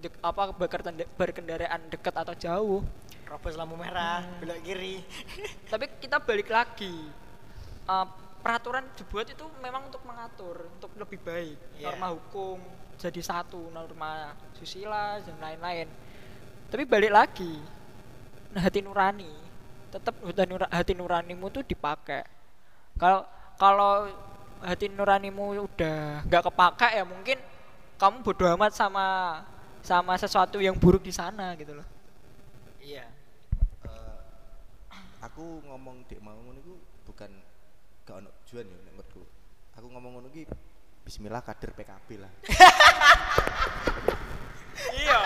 dek- 0.00 0.20
apa 0.20 0.42
berkendara- 0.52 1.10
berkendaraan 1.12 1.80
dekat 1.88 2.14
atau 2.14 2.34
jauh 2.34 2.82
Robos 3.28 3.54
lampu 3.54 3.76
merah, 3.76 4.24
Hmm. 4.24 4.40
belok 4.40 4.58
kiri. 4.62 5.04
tapi 5.70 5.84
kita 5.98 6.16
balik 6.18 6.48
lagi 6.48 6.94
Eh, 7.84 8.06
peraturan 8.38 8.84
dibuat 8.94 9.26
itu 9.26 9.42
memang 9.58 9.88
untuk 9.88 10.04
mengatur 10.04 10.68
untuk 10.70 10.92
lebih 10.94 11.18
baik 11.18 11.56
Iya. 11.76 11.88
norma 11.88 12.12
hukum 12.12 12.60
jadi 12.94 13.16
satu 13.18 13.68
norma 13.68 14.30
susila 14.52 15.16
dan 15.18 15.36
lain-lain 15.38 15.88
tapi 16.66 16.84
balik 16.84 17.08
lagi 17.08 17.56
nah, 18.50 18.60
hati 18.60 18.80
nurani 18.80 19.32
tetap 19.88 20.14
hati, 20.20 20.44
nura- 20.44 20.72
hati 20.72 20.92
nuranimu 20.92 21.46
tuh 21.48 21.64
dipakai 21.64 22.22
kalau 23.00 23.24
kalau 23.56 24.10
hati 24.60 24.90
nuranimu 24.90 25.64
udah 25.64 26.26
nggak 26.26 26.42
kepakai 26.50 27.00
ya 27.00 27.04
mungkin 27.06 27.38
kamu 27.98 28.22
bodoh 28.22 28.46
amat 28.54 28.74
sama 28.74 29.06
sama 29.82 30.18
sesuatu 30.18 30.58
yang 30.58 30.74
buruk 30.76 31.02
di 31.02 31.14
sana 31.14 31.54
gitu 31.56 31.78
loh 31.78 31.86
Iya. 32.78 33.04
Eh, 33.84 34.16
aku 35.20 35.60
ngomong 35.68 36.08
dek 36.08 36.24
mau 36.24 36.32
ngono 36.40 36.56
iku 36.56 36.72
bukan 37.04 37.28
gak 38.08 38.24
ono 38.24 38.32
tujuan 38.48 38.64
ya 38.64 38.80
menurutku. 38.80 39.20
Aku 39.76 39.92
ngomong 39.92 40.16
ngono 40.16 40.32
iki 40.32 40.48
Bismillah 41.04 41.44
kader 41.44 41.76
PKB 41.76 42.08
lah. 42.16 42.32
iya 45.04 45.20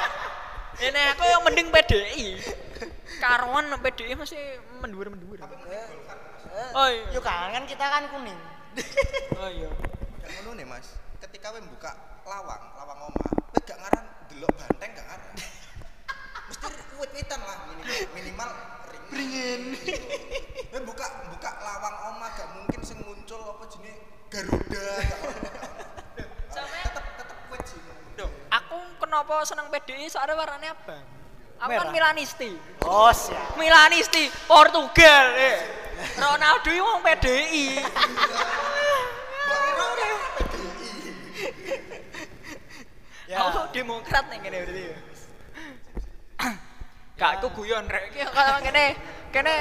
ini 0.82 1.00
aku 1.14 1.22
yang 1.22 1.42
mending 1.46 1.68
PDI 1.70 2.42
karuan 3.22 3.70
PDI 3.78 4.18
masih 4.18 4.58
mendur-mendur 4.82 5.38
oh 6.74 6.88
iya 6.90 7.06
Yuk 7.14 7.22
kan, 7.22 7.54
kan 7.54 7.64
kita 7.64 7.84
kan 7.86 8.02
kuning. 8.12 8.38
oh 9.38 9.50
iya 9.50 9.70
Gak 10.22 10.30
ngono 10.38 10.54
nih 10.54 10.66
Mas. 10.70 10.86
Ketika 11.18 11.50
we 11.50 11.58
buka 11.66 11.90
lawang, 12.22 12.62
lawang 12.78 13.10
omah, 13.10 13.30
we 13.50 13.58
gak 13.66 13.74
ngaran 13.74 14.06
delok 14.30 14.54
banteng 14.54 14.90
gak 14.94 15.06
ngaran. 15.10 15.30
Mesti 16.46 16.94
wit-witan 16.94 17.40
lah 17.42 17.58
minimal, 17.66 17.98
minimal 18.14 18.50
ringin. 19.10 19.62
We 20.70 20.78
buka 20.86 21.06
buka 21.26 21.50
lawang 21.58 21.96
omah 22.14 22.30
gak 22.38 22.48
mungkin 22.54 22.80
sing 22.86 23.02
muncul 23.02 23.42
apa 23.42 23.64
jenis 23.66 23.98
Garuda 24.30 24.88
gak 26.54 26.64
tetep 26.86 27.04
tetep 27.18 27.38
wit 27.50 27.62
sih. 27.66 27.80
Duh, 28.14 28.30
aku 28.48 28.76
kenapa 29.12 29.44
seneng 29.44 29.68
PDI 29.68 30.08
soalnya 30.08 30.40
warnanya 30.40 30.72
abang 30.72 31.04
aku 31.60 31.84
kan. 31.84 31.92
Milanisti 31.92 32.56
Oh, 32.80 33.12
siap. 33.12 33.60
Milanisti 33.60 34.32
Portugal 34.48 35.36
eh. 35.36 35.60
Ronaldo 36.24 36.72
itu 36.72 36.80
wong 36.80 37.04
PDI 37.04 37.66
Ya. 43.28 43.48
aku 43.48 43.68
demokrat 43.72 44.28
nih 44.28 44.38
gini 44.40 44.56
berarti 44.60 44.82
ya 44.82 44.96
Gak, 47.20 47.30
aku 47.38 47.48
guyon 47.54 47.84
rek. 47.88 48.12
Iki 48.12 48.28
kalau 48.28 48.60
kene 48.60 48.96
kene 49.30 49.56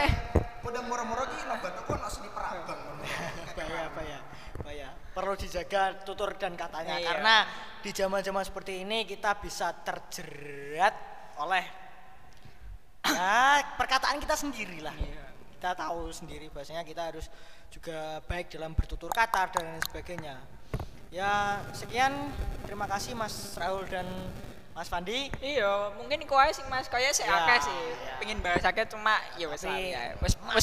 Udah 0.64 0.82
murah-murah 0.88 1.28
ki 1.28 1.44
nobat 1.46 1.74
aku 1.80 1.92
ono 1.94 2.08
seni 2.08 2.28
perabang. 2.32 2.80
bahaya 3.00 3.32
bahaya 3.58 3.88
bahaya 3.92 4.20
perlu 5.12 5.36
dijaga 5.36 6.02
tutur 6.02 6.34
dan 6.36 6.56
katanya 6.56 6.96
Iya. 6.96 7.08
karena 7.08 7.36
di 7.80 7.92
zaman-zaman 7.92 8.44
seperti 8.44 8.82
ini 8.82 9.04
kita 9.04 9.36
bisa 9.38 9.76
terjerat 9.78 10.96
oleh 11.38 11.66
ya 13.04 13.60
perkataan 13.76 14.22
kita 14.22 14.36
sendiri 14.36 14.80
lah 14.80 14.94
Iya. 14.94 15.26
kita 15.58 15.72
tahu 15.76 16.08
sendiri 16.10 16.48
bahasanya 16.48 16.82
kita 16.82 17.12
harus 17.12 17.28
juga 17.68 18.22
baik 18.24 18.52
dalam 18.52 18.72
bertutur 18.72 19.10
kata 19.10 19.52
dan 19.52 19.64
lain 19.68 19.84
sebagainya 19.84 20.36
ya 21.12 21.60
sekian 21.76 22.14
terima 22.64 22.88
kasih 22.88 23.12
Mas 23.12 23.58
Raul 23.60 23.84
dan 23.88 24.08
Mas 24.72 24.88
Fandi 24.88 25.28
Iya, 25.44 25.92
mungkin 26.00 26.24
ae 26.24 26.52
sing 26.56 26.64
Mas 26.72 26.88
kaya 26.88 27.12
sik 27.12 27.28
Ya, 27.28 27.44
akeh 27.44 27.68
sih. 27.68 27.76
ya. 27.76 28.16
Pengen 28.24 28.40
bahas 28.40 28.64
akeh 28.64 28.88
cuma 28.88 29.20
ya 29.36 29.52
masih 29.52 29.68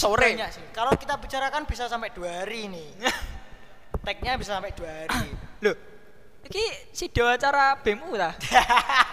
sore. 0.01 0.33
banyak 0.33 0.49
sih. 0.49 0.65
Kalau 0.73 0.97
kita 0.97 1.21
bicarakan 1.21 1.69
bisa 1.69 1.93
sampai 1.93 2.09
dua 2.17 2.41
hari 2.41 2.73
nih. 2.73 2.89
Tagnya 4.03 4.33
bisa 4.35 4.57
sampai 4.57 4.73
dua 4.73 4.89
hari. 4.89 5.31
Loh. 5.65 5.77
Iki 6.45 6.65
sido 6.91 7.25
acara 7.25 7.77
BEMU 7.79 8.15
ta? 8.15 8.33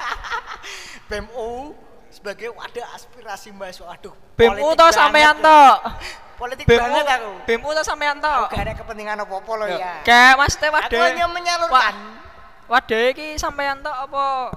BMU 1.09 1.75
sebagai 2.09 2.49
wadah 2.49 2.87
aspirasi 2.95 3.51
mahasiswa. 3.51 3.91
Aduh. 3.91 4.13
To 4.13 4.43
banget 4.75 4.93
sampean 4.93 5.35
ya. 5.35 5.43
to? 5.43 5.61
Politik 6.39 6.63
BEMU 6.63 6.79
banget 6.91 7.07
aku. 7.11 7.31
BEMU 7.43 7.69
to 7.71 7.83
sampean 7.83 8.17
to? 8.19 8.27
Aku 8.29 8.51
gak 8.51 8.63
ada 8.63 8.73
kepentingan 8.73 9.17
apa-apa 9.21 9.51
loh 9.55 9.67
ya. 9.67 9.99
Kayak 10.01 10.33
Mas 10.35 10.55
teh 10.55 10.67
Aku 10.67 10.75
wadah. 10.75 11.01
hanya 11.05 11.25
menyalurkan. 11.27 11.93
Wa- 11.95 12.23
Wadah 12.65 13.13
iki 13.13 13.37
sampean 13.37 13.77
to 13.79 13.91
apa 13.91 14.49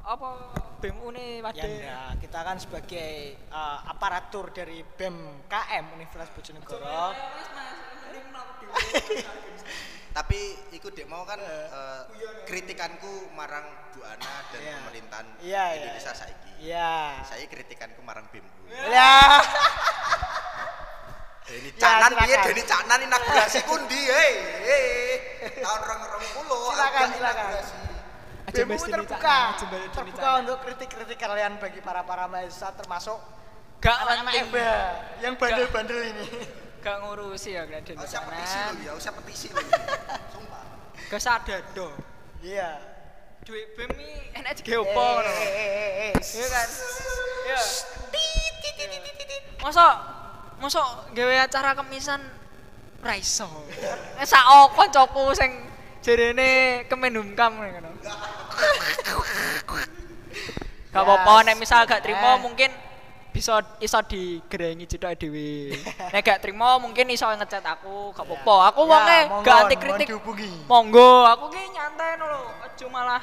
apa 0.00 0.28
BEMU 0.78 1.10
nih 1.10 1.28
Ya 1.36 1.42
wadah? 1.42 1.64
enggak, 1.66 2.10
kita 2.22 2.38
kan 2.38 2.56
sebagai 2.56 3.12
uh, 3.50 3.82
aparatur 3.84 4.54
dari 4.54 4.86
BEM 4.86 5.16
KM 5.50 5.84
Universitas 5.90 6.30
Bojonegoro. 6.30 7.10
Tapi 10.08 10.40
ikut 10.74 10.92
dek 10.92 11.06
mau 11.06 11.22
kan 11.22 11.38
eh, 11.38 12.02
kritikanku 12.42 13.30
marang 13.32 13.62
Bu 13.94 14.02
Ana 14.02 14.42
dan 14.50 14.60
Iya. 14.60 14.74
pemerintahan 14.82 15.26
Iya, 15.38 15.62
iya, 15.62 15.76
Indonesia 15.78 16.10
iya. 16.10 16.18
saiki. 16.18 16.50
Iya. 16.58 16.92
Saya 17.22 17.44
kritikanku 17.46 18.00
marang 18.02 18.26
BEM. 18.34 18.42
Ya. 18.94 19.14
Deni 21.48 21.70
Ya, 21.70 21.80
canan 21.80 22.12
silakan. 22.12 22.24
piye 22.26 22.36
Deni 22.44 22.62
canan 22.62 22.98
inaugurasi 23.00 23.58
ku 23.64 23.74
ndi 23.78 24.00
hei. 24.04 24.32
hei. 24.68 24.84
Tahun 25.62 25.80
2020 25.80 26.44
Silakan, 26.68 27.06
silakan. 27.14 27.46
Deni 28.48 28.76
terbuka, 28.80 29.38
terbuka 29.92 30.28
untuk 30.40 30.56
kritik-kritik 30.64 31.16
kalian 31.16 31.56
bagi 31.56 31.80
para 31.80 32.00
para 32.02 32.24
mahasiswa 32.26 32.72
termasuk 32.74 33.16
Gak. 33.78 33.96
EBA 34.26 34.72
yang 35.22 35.38
bandel-bandel 35.38 36.00
ini. 36.10 36.26
Gak 36.78 36.96
ngurusi 37.02 37.58
ya 37.58 37.66
Gak 37.66 37.82
Oh, 37.98 38.04
usah 38.06 38.22
petisi 38.22 38.58
lho 38.58 38.72
ya, 38.86 38.92
usah 38.94 39.12
petisi 39.18 39.46
lho. 39.50 39.62
Sumpah. 40.30 40.62
Gak 41.10 41.20
sadar 41.22 41.60
do. 41.74 41.90
Iya. 42.42 42.78
Duit 43.42 43.72
BEM 43.74 43.90
iki 43.96 44.36
enak 44.36 44.60
opo 44.76 45.02
ngono. 45.18 45.30
Eh, 45.32 45.48
eh, 45.48 45.70
eh, 45.72 45.90
eh. 46.12 46.12
Iya 46.20 46.46
kan? 46.52 46.68
Iya. 47.48 47.60
Masa 49.58 49.84
masa 50.60 50.80
gawe 51.16 51.34
acara 51.48 51.70
kemisan 51.78 52.20
ra 53.02 53.14
iso. 53.16 53.48
Sak 54.22 54.44
kancaku 54.76 55.34
sing 55.34 55.50
jarene 56.04 56.84
Kemenhumkam 56.86 57.58
ngono. 57.58 57.90
Gak 60.88 61.04
apa-apa 61.04 61.44
nek 61.44 61.60
misal 61.60 61.84
gak 61.84 62.00
trimo 62.00 62.26
Eh. 62.26 62.40
mungkin 62.40 62.70
bisa 63.38 63.54
iso 63.78 63.98
digerengi 64.02 64.84
jedok 64.84 65.14
dhewe. 65.14 65.70
Nek 66.12 66.20
gak 66.20 66.38
trimo 66.42 66.66
mungkin 66.82 67.06
iso 67.08 67.22
ngechat 67.24 67.62
aku, 67.62 68.10
gak 68.10 68.26
apa-apa. 68.26 68.74
Aku 68.74 68.80
Ya, 68.82 68.90
wonge 68.90 69.18
monggo, 69.30 69.44
gak 69.46 69.56
anti 69.62 69.76
kritik. 69.78 70.08
Monggo, 70.66 71.12
aku 71.24 71.44
ki 71.48 71.62
nyantai 71.70 72.18
lho, 72.18 72.42
aja 72.60 72.86
malah 72.90 73.22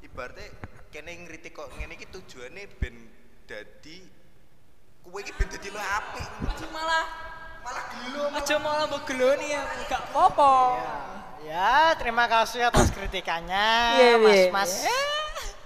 Ibaratnya 0.00 0.46
kene 0.90 1.10
ngritik 1.26 1.52
kok 1.52 1.66
ngene 1.74 1.94
iki 1.94 2.06
tujuane 2.06 2.70
ben 2.78 2.94
dadi 3.44 3.98
kowe 5.02 5.18
iki 5.18 5.34
ben 5.34 5.48
dadi 5.48 5.68
lu 5.68 5.80
apik. 5.80 6.26
aja 6.44 6.66
malah 6.70 7.04
Malah 7.64 7.84
gelo. 7.90 8.24
aja 8.30 8.54
malah 8.60 8.84
mbok 8.86 9.02
geloni 9.08 9.48
ya, 9.50 9.62
gak 9.88 10.12
apa-apa. 10.12 10.52
Ya, 11.44 11.92
terima 11.96 12.24
kasih 12.24 12.60
atas 12.62 12.88
kritikannya, 12.88 13.68
Iya, 13.96 14.16
Mas 14.16 14.36
iya. 14.38 14.52
Mas 14.52 14.72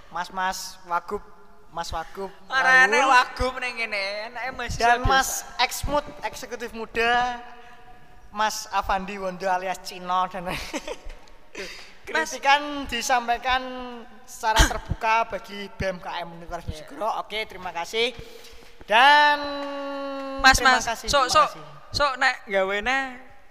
Mas 0.09 0.29
Mas 0.33 0.77
Wagub, 0.89 1.21
Mas 1.69 1.89
Wagub, 1.93 2.31
Arane 2.49 2.97
Raul, 2.97 3.13
wagub 3.13 3.53
ning 3.61 3.77
kene, 3.77 4.33
enake 4.33 4.49
mahasiswa. 4.57 4.81
dan. 4.97 5.05
Mas 5.05 5.45
Exmut 5.61 6.05
eksekutif 6.25 6.73
muda, 6.73 7.37
Mas 8.33 8.65
Avandi 8.73 9.21
Wondo 9.21 9.45
alias 9.45 9.77
Cino 9.85 10.25
dan 10.33 10.49
kritikan 12.09 12.89
disampaikan 12.89 13.61
secara 14.25 14.57
terbuka 14.65 15.29
bagi 15.29 15.69
BMKM 15.77 16.25
Universitas 16.41 16.81
Bojonegoro. 16.89 17.09
Oke, 17.21 17.45
terima 17.45 17.69
kasih. 17.69 18.17
Dan 18.89 19.37
Mas 20.41 20.57
terima 20.57 20.81
Mas, 20.81 20.89
kasih, 20.89 21.05
terima 21.05 21.29
sok 21.29 21.47
kasih. 21.53 21.63
sok 21.93 22.11
nek 22.17 22.35
gawene 22.49 22.97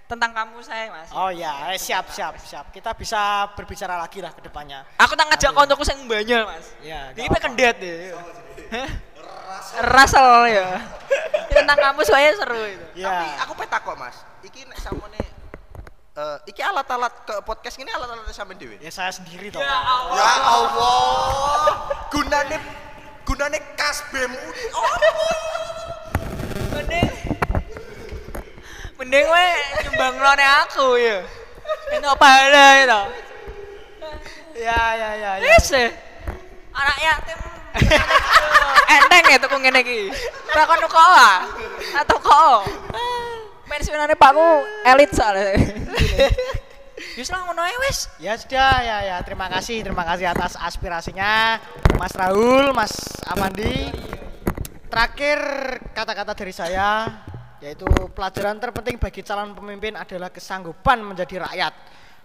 tentang 0.09 0.33
kamu 0.33 0.65
saya 0.65 0.89
Mas. 0.89 1.13
Oh 1.13 1.29
ya, 1.29 1.69
eh, 1.71 1.79
siap 1.79 2.09
siap 2.09 2.41
siap. 2.41 2.73
Kita 2.73 2.97
bisa 2.97 3.53
berbicara 3.53 4.01
lagi 4.01 4.25
lah 4.25 4.33
ke 4.33 4.41
depannya. 4.41 4.89
Aku 4.97 5.13
tak 5.13 5.29
ngajak 5.29 5.53
koncoku 5.53 5.85
sing 5.85 6.01
Banyol, 6.09 6.49
Mas. 6.49 6.73
Ya, 6.81 7.13
Iki 7.13 7.29
gak 7.29 7.33
pe 7.37 7.39
kendet 7.45 7.77
ya. 7.77 8.17
Hah? 8.73 8.91
Rasel 9.85 10.29
ya. 10.49 10.69
Ini 11.49 11.53
tentang 11.53 11.77
kamu 11.77 12.01
saya 12.09 12.33
seru 12.33 12.63
itu. 12.65 12.87
Tapi 13.05 13.05
Ya. 13.05 13.45
aku 13.45 13.53
petak 13.53 13.85
kok, 13.85 13.97
Mas. 14.01 14.17
Iki 14.41 14.65
nek 14.65 14.81
samone 14.81 15.21
eh 16.19 16.37
iki 16.51 16.59
alat-alat 16.59 17.15
ke 17.23 17.35
podcast 17.47 17.79
ini 17.79 17.95
alat-alat 17.95 18.27
sampean 18.35 18.59
dhewe. 18.59 18.75
Ya 18.83 18.91
saya 18.91 19.13
sendiri 19.15 19.55
toh. 19.55 19.63
Ya. 19.63 19.71
Allah. 19.71 20.15
Ya 20.19 20.33
Allah. 20.43 21.63
Gunane 22.11 22.57
gunane 23.23 23.59
kas 23.77 24.03
BEM 24.09 24.33
oh, 24.73 24.85
Mending 29.09 29.25
we 29.25 29.47
nyumbang 29.89 30.21
lone 30.21 30.45
aku 30.69 31.01
ya. 31.01 31.25
Entuk 31.97 32.13
pahala 32.21 32.85
itu. 32.85 33.03
Ya 34.61 34.83
ya 35.01 35.11
ya 35.17 35.33
ya. 35.41 35.49
Wis 35.49 35.73
e. 35.73 35.89
Anak 36.77 36.97
yatim. 37.01 37.39
Enteng 39.01 39.25
ya 39.33 39.41
tuku 39.41 39.57
ngene 39.65 39.81
iki. 39.81 40.13
Ora 40.53 40.69
kon 40.69 40.77
tuku 40.85 41.01
ah. 41.01 41.41
Tak 41.97 42.05
tuku. 42.05 42.45
Pensiunane 43.65 44.13
Pakku 44.13 44.69
elit 44.85 45.09
soalnya. 45.17 45.57
Wis 47.17 47.33
lah 47.33 47.49
ngono 47.49 47.65
ae 47.65 47.81
wis. 47.89 48.13
Ya 48.21 48.37
sudah 48.37 48.85
ya 48.85 48.97
ya. 49.09 49.17
Terima 49.25 49.49
kasih 49.49 49.89
terima 49.89 50.05
kasih 50.05 50.37
atas 50.37 50.53
aspirasinya 50.61 51.57
Mas 51.97 52.13
Raul, 52.13 52.77
Mas 52.77 52.93
Amandi. 53.25 53.89
Terakhir 54.93 55.41
kata-kata 55.97 56.37
dari 56.37 56.53
saya 56.53 57.25
yaitu 57.59 57.85
pelajaran 58.15 58.59
terpenting 58.63 58.97
bagi 58.99 59.21
calon 59.27 59.55
pemimpin 59.55 59.99
adalah 59.99 60.31
kesanggupan 60.31 61.03
menjadi 61.03 61.43
rakyat. 61.47 61.75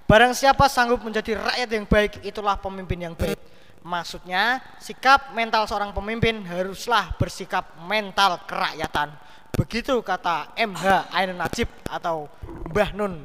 Barang 0.04 0.36
siapa 0.36 0.68
sanggup 0.70 1.02
menjadi 1.02 1.40
rakyat 1.40 1.70
yang 1.72 1.86
baik, 1.88 2.22
itulah 2.22 2.60
pemimpin 2.60 3.00
yang 3.10 3.16
baik. 3.16 3.40
Maksudnya, 3.84 4.64
sikap 4.80 5.36
mental 5.36 5.68
seorang 5.68 5.92
pemimpin 5.92 6.40
haruslah 6.48 7.16
bersikap 7.20 7.76
mental 7.84 8.40
kerakyatan. 8.48 9.12
Begitu 9.54 10.00
kata 10.02 10.56
MH 10.56 11.14
Ainun 11.14 11.38
Najib 11.38 11.68
atau 11.86 12.32
Mbah 12.72 12.96
Nun. 12.96 13.22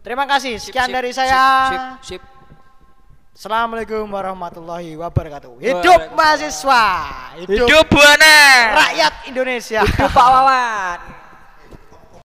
Terima 0.00 0.24
kasih. 0.24 0.56
Sip, 0.56 0.72
Sekian 0.72 0.88
sip, 0.88 0.96
dari 0.96 1.10
sip, 1.12 1.20
saya. 1.20 1.44
Sip, 1.68 1.82
sip. 2.16 2.22
Assalamualaikum 3.36 4.04
warahmatullahi 4.08 4.96
wabarakatuh. 4.96 5.60
Hidup 5.60 6.12
mahasiswa. 6.16 6.84
Hidup, 7.44 7.68
Hidup 7.68 7.86
Buana. 7.88 8.36
rakyat 8.88 9.12
Indonesia. 9.28 9.80
Hidup 9.84 10.10
Pak 10.12 10.28
Wawan. 10.28 11.00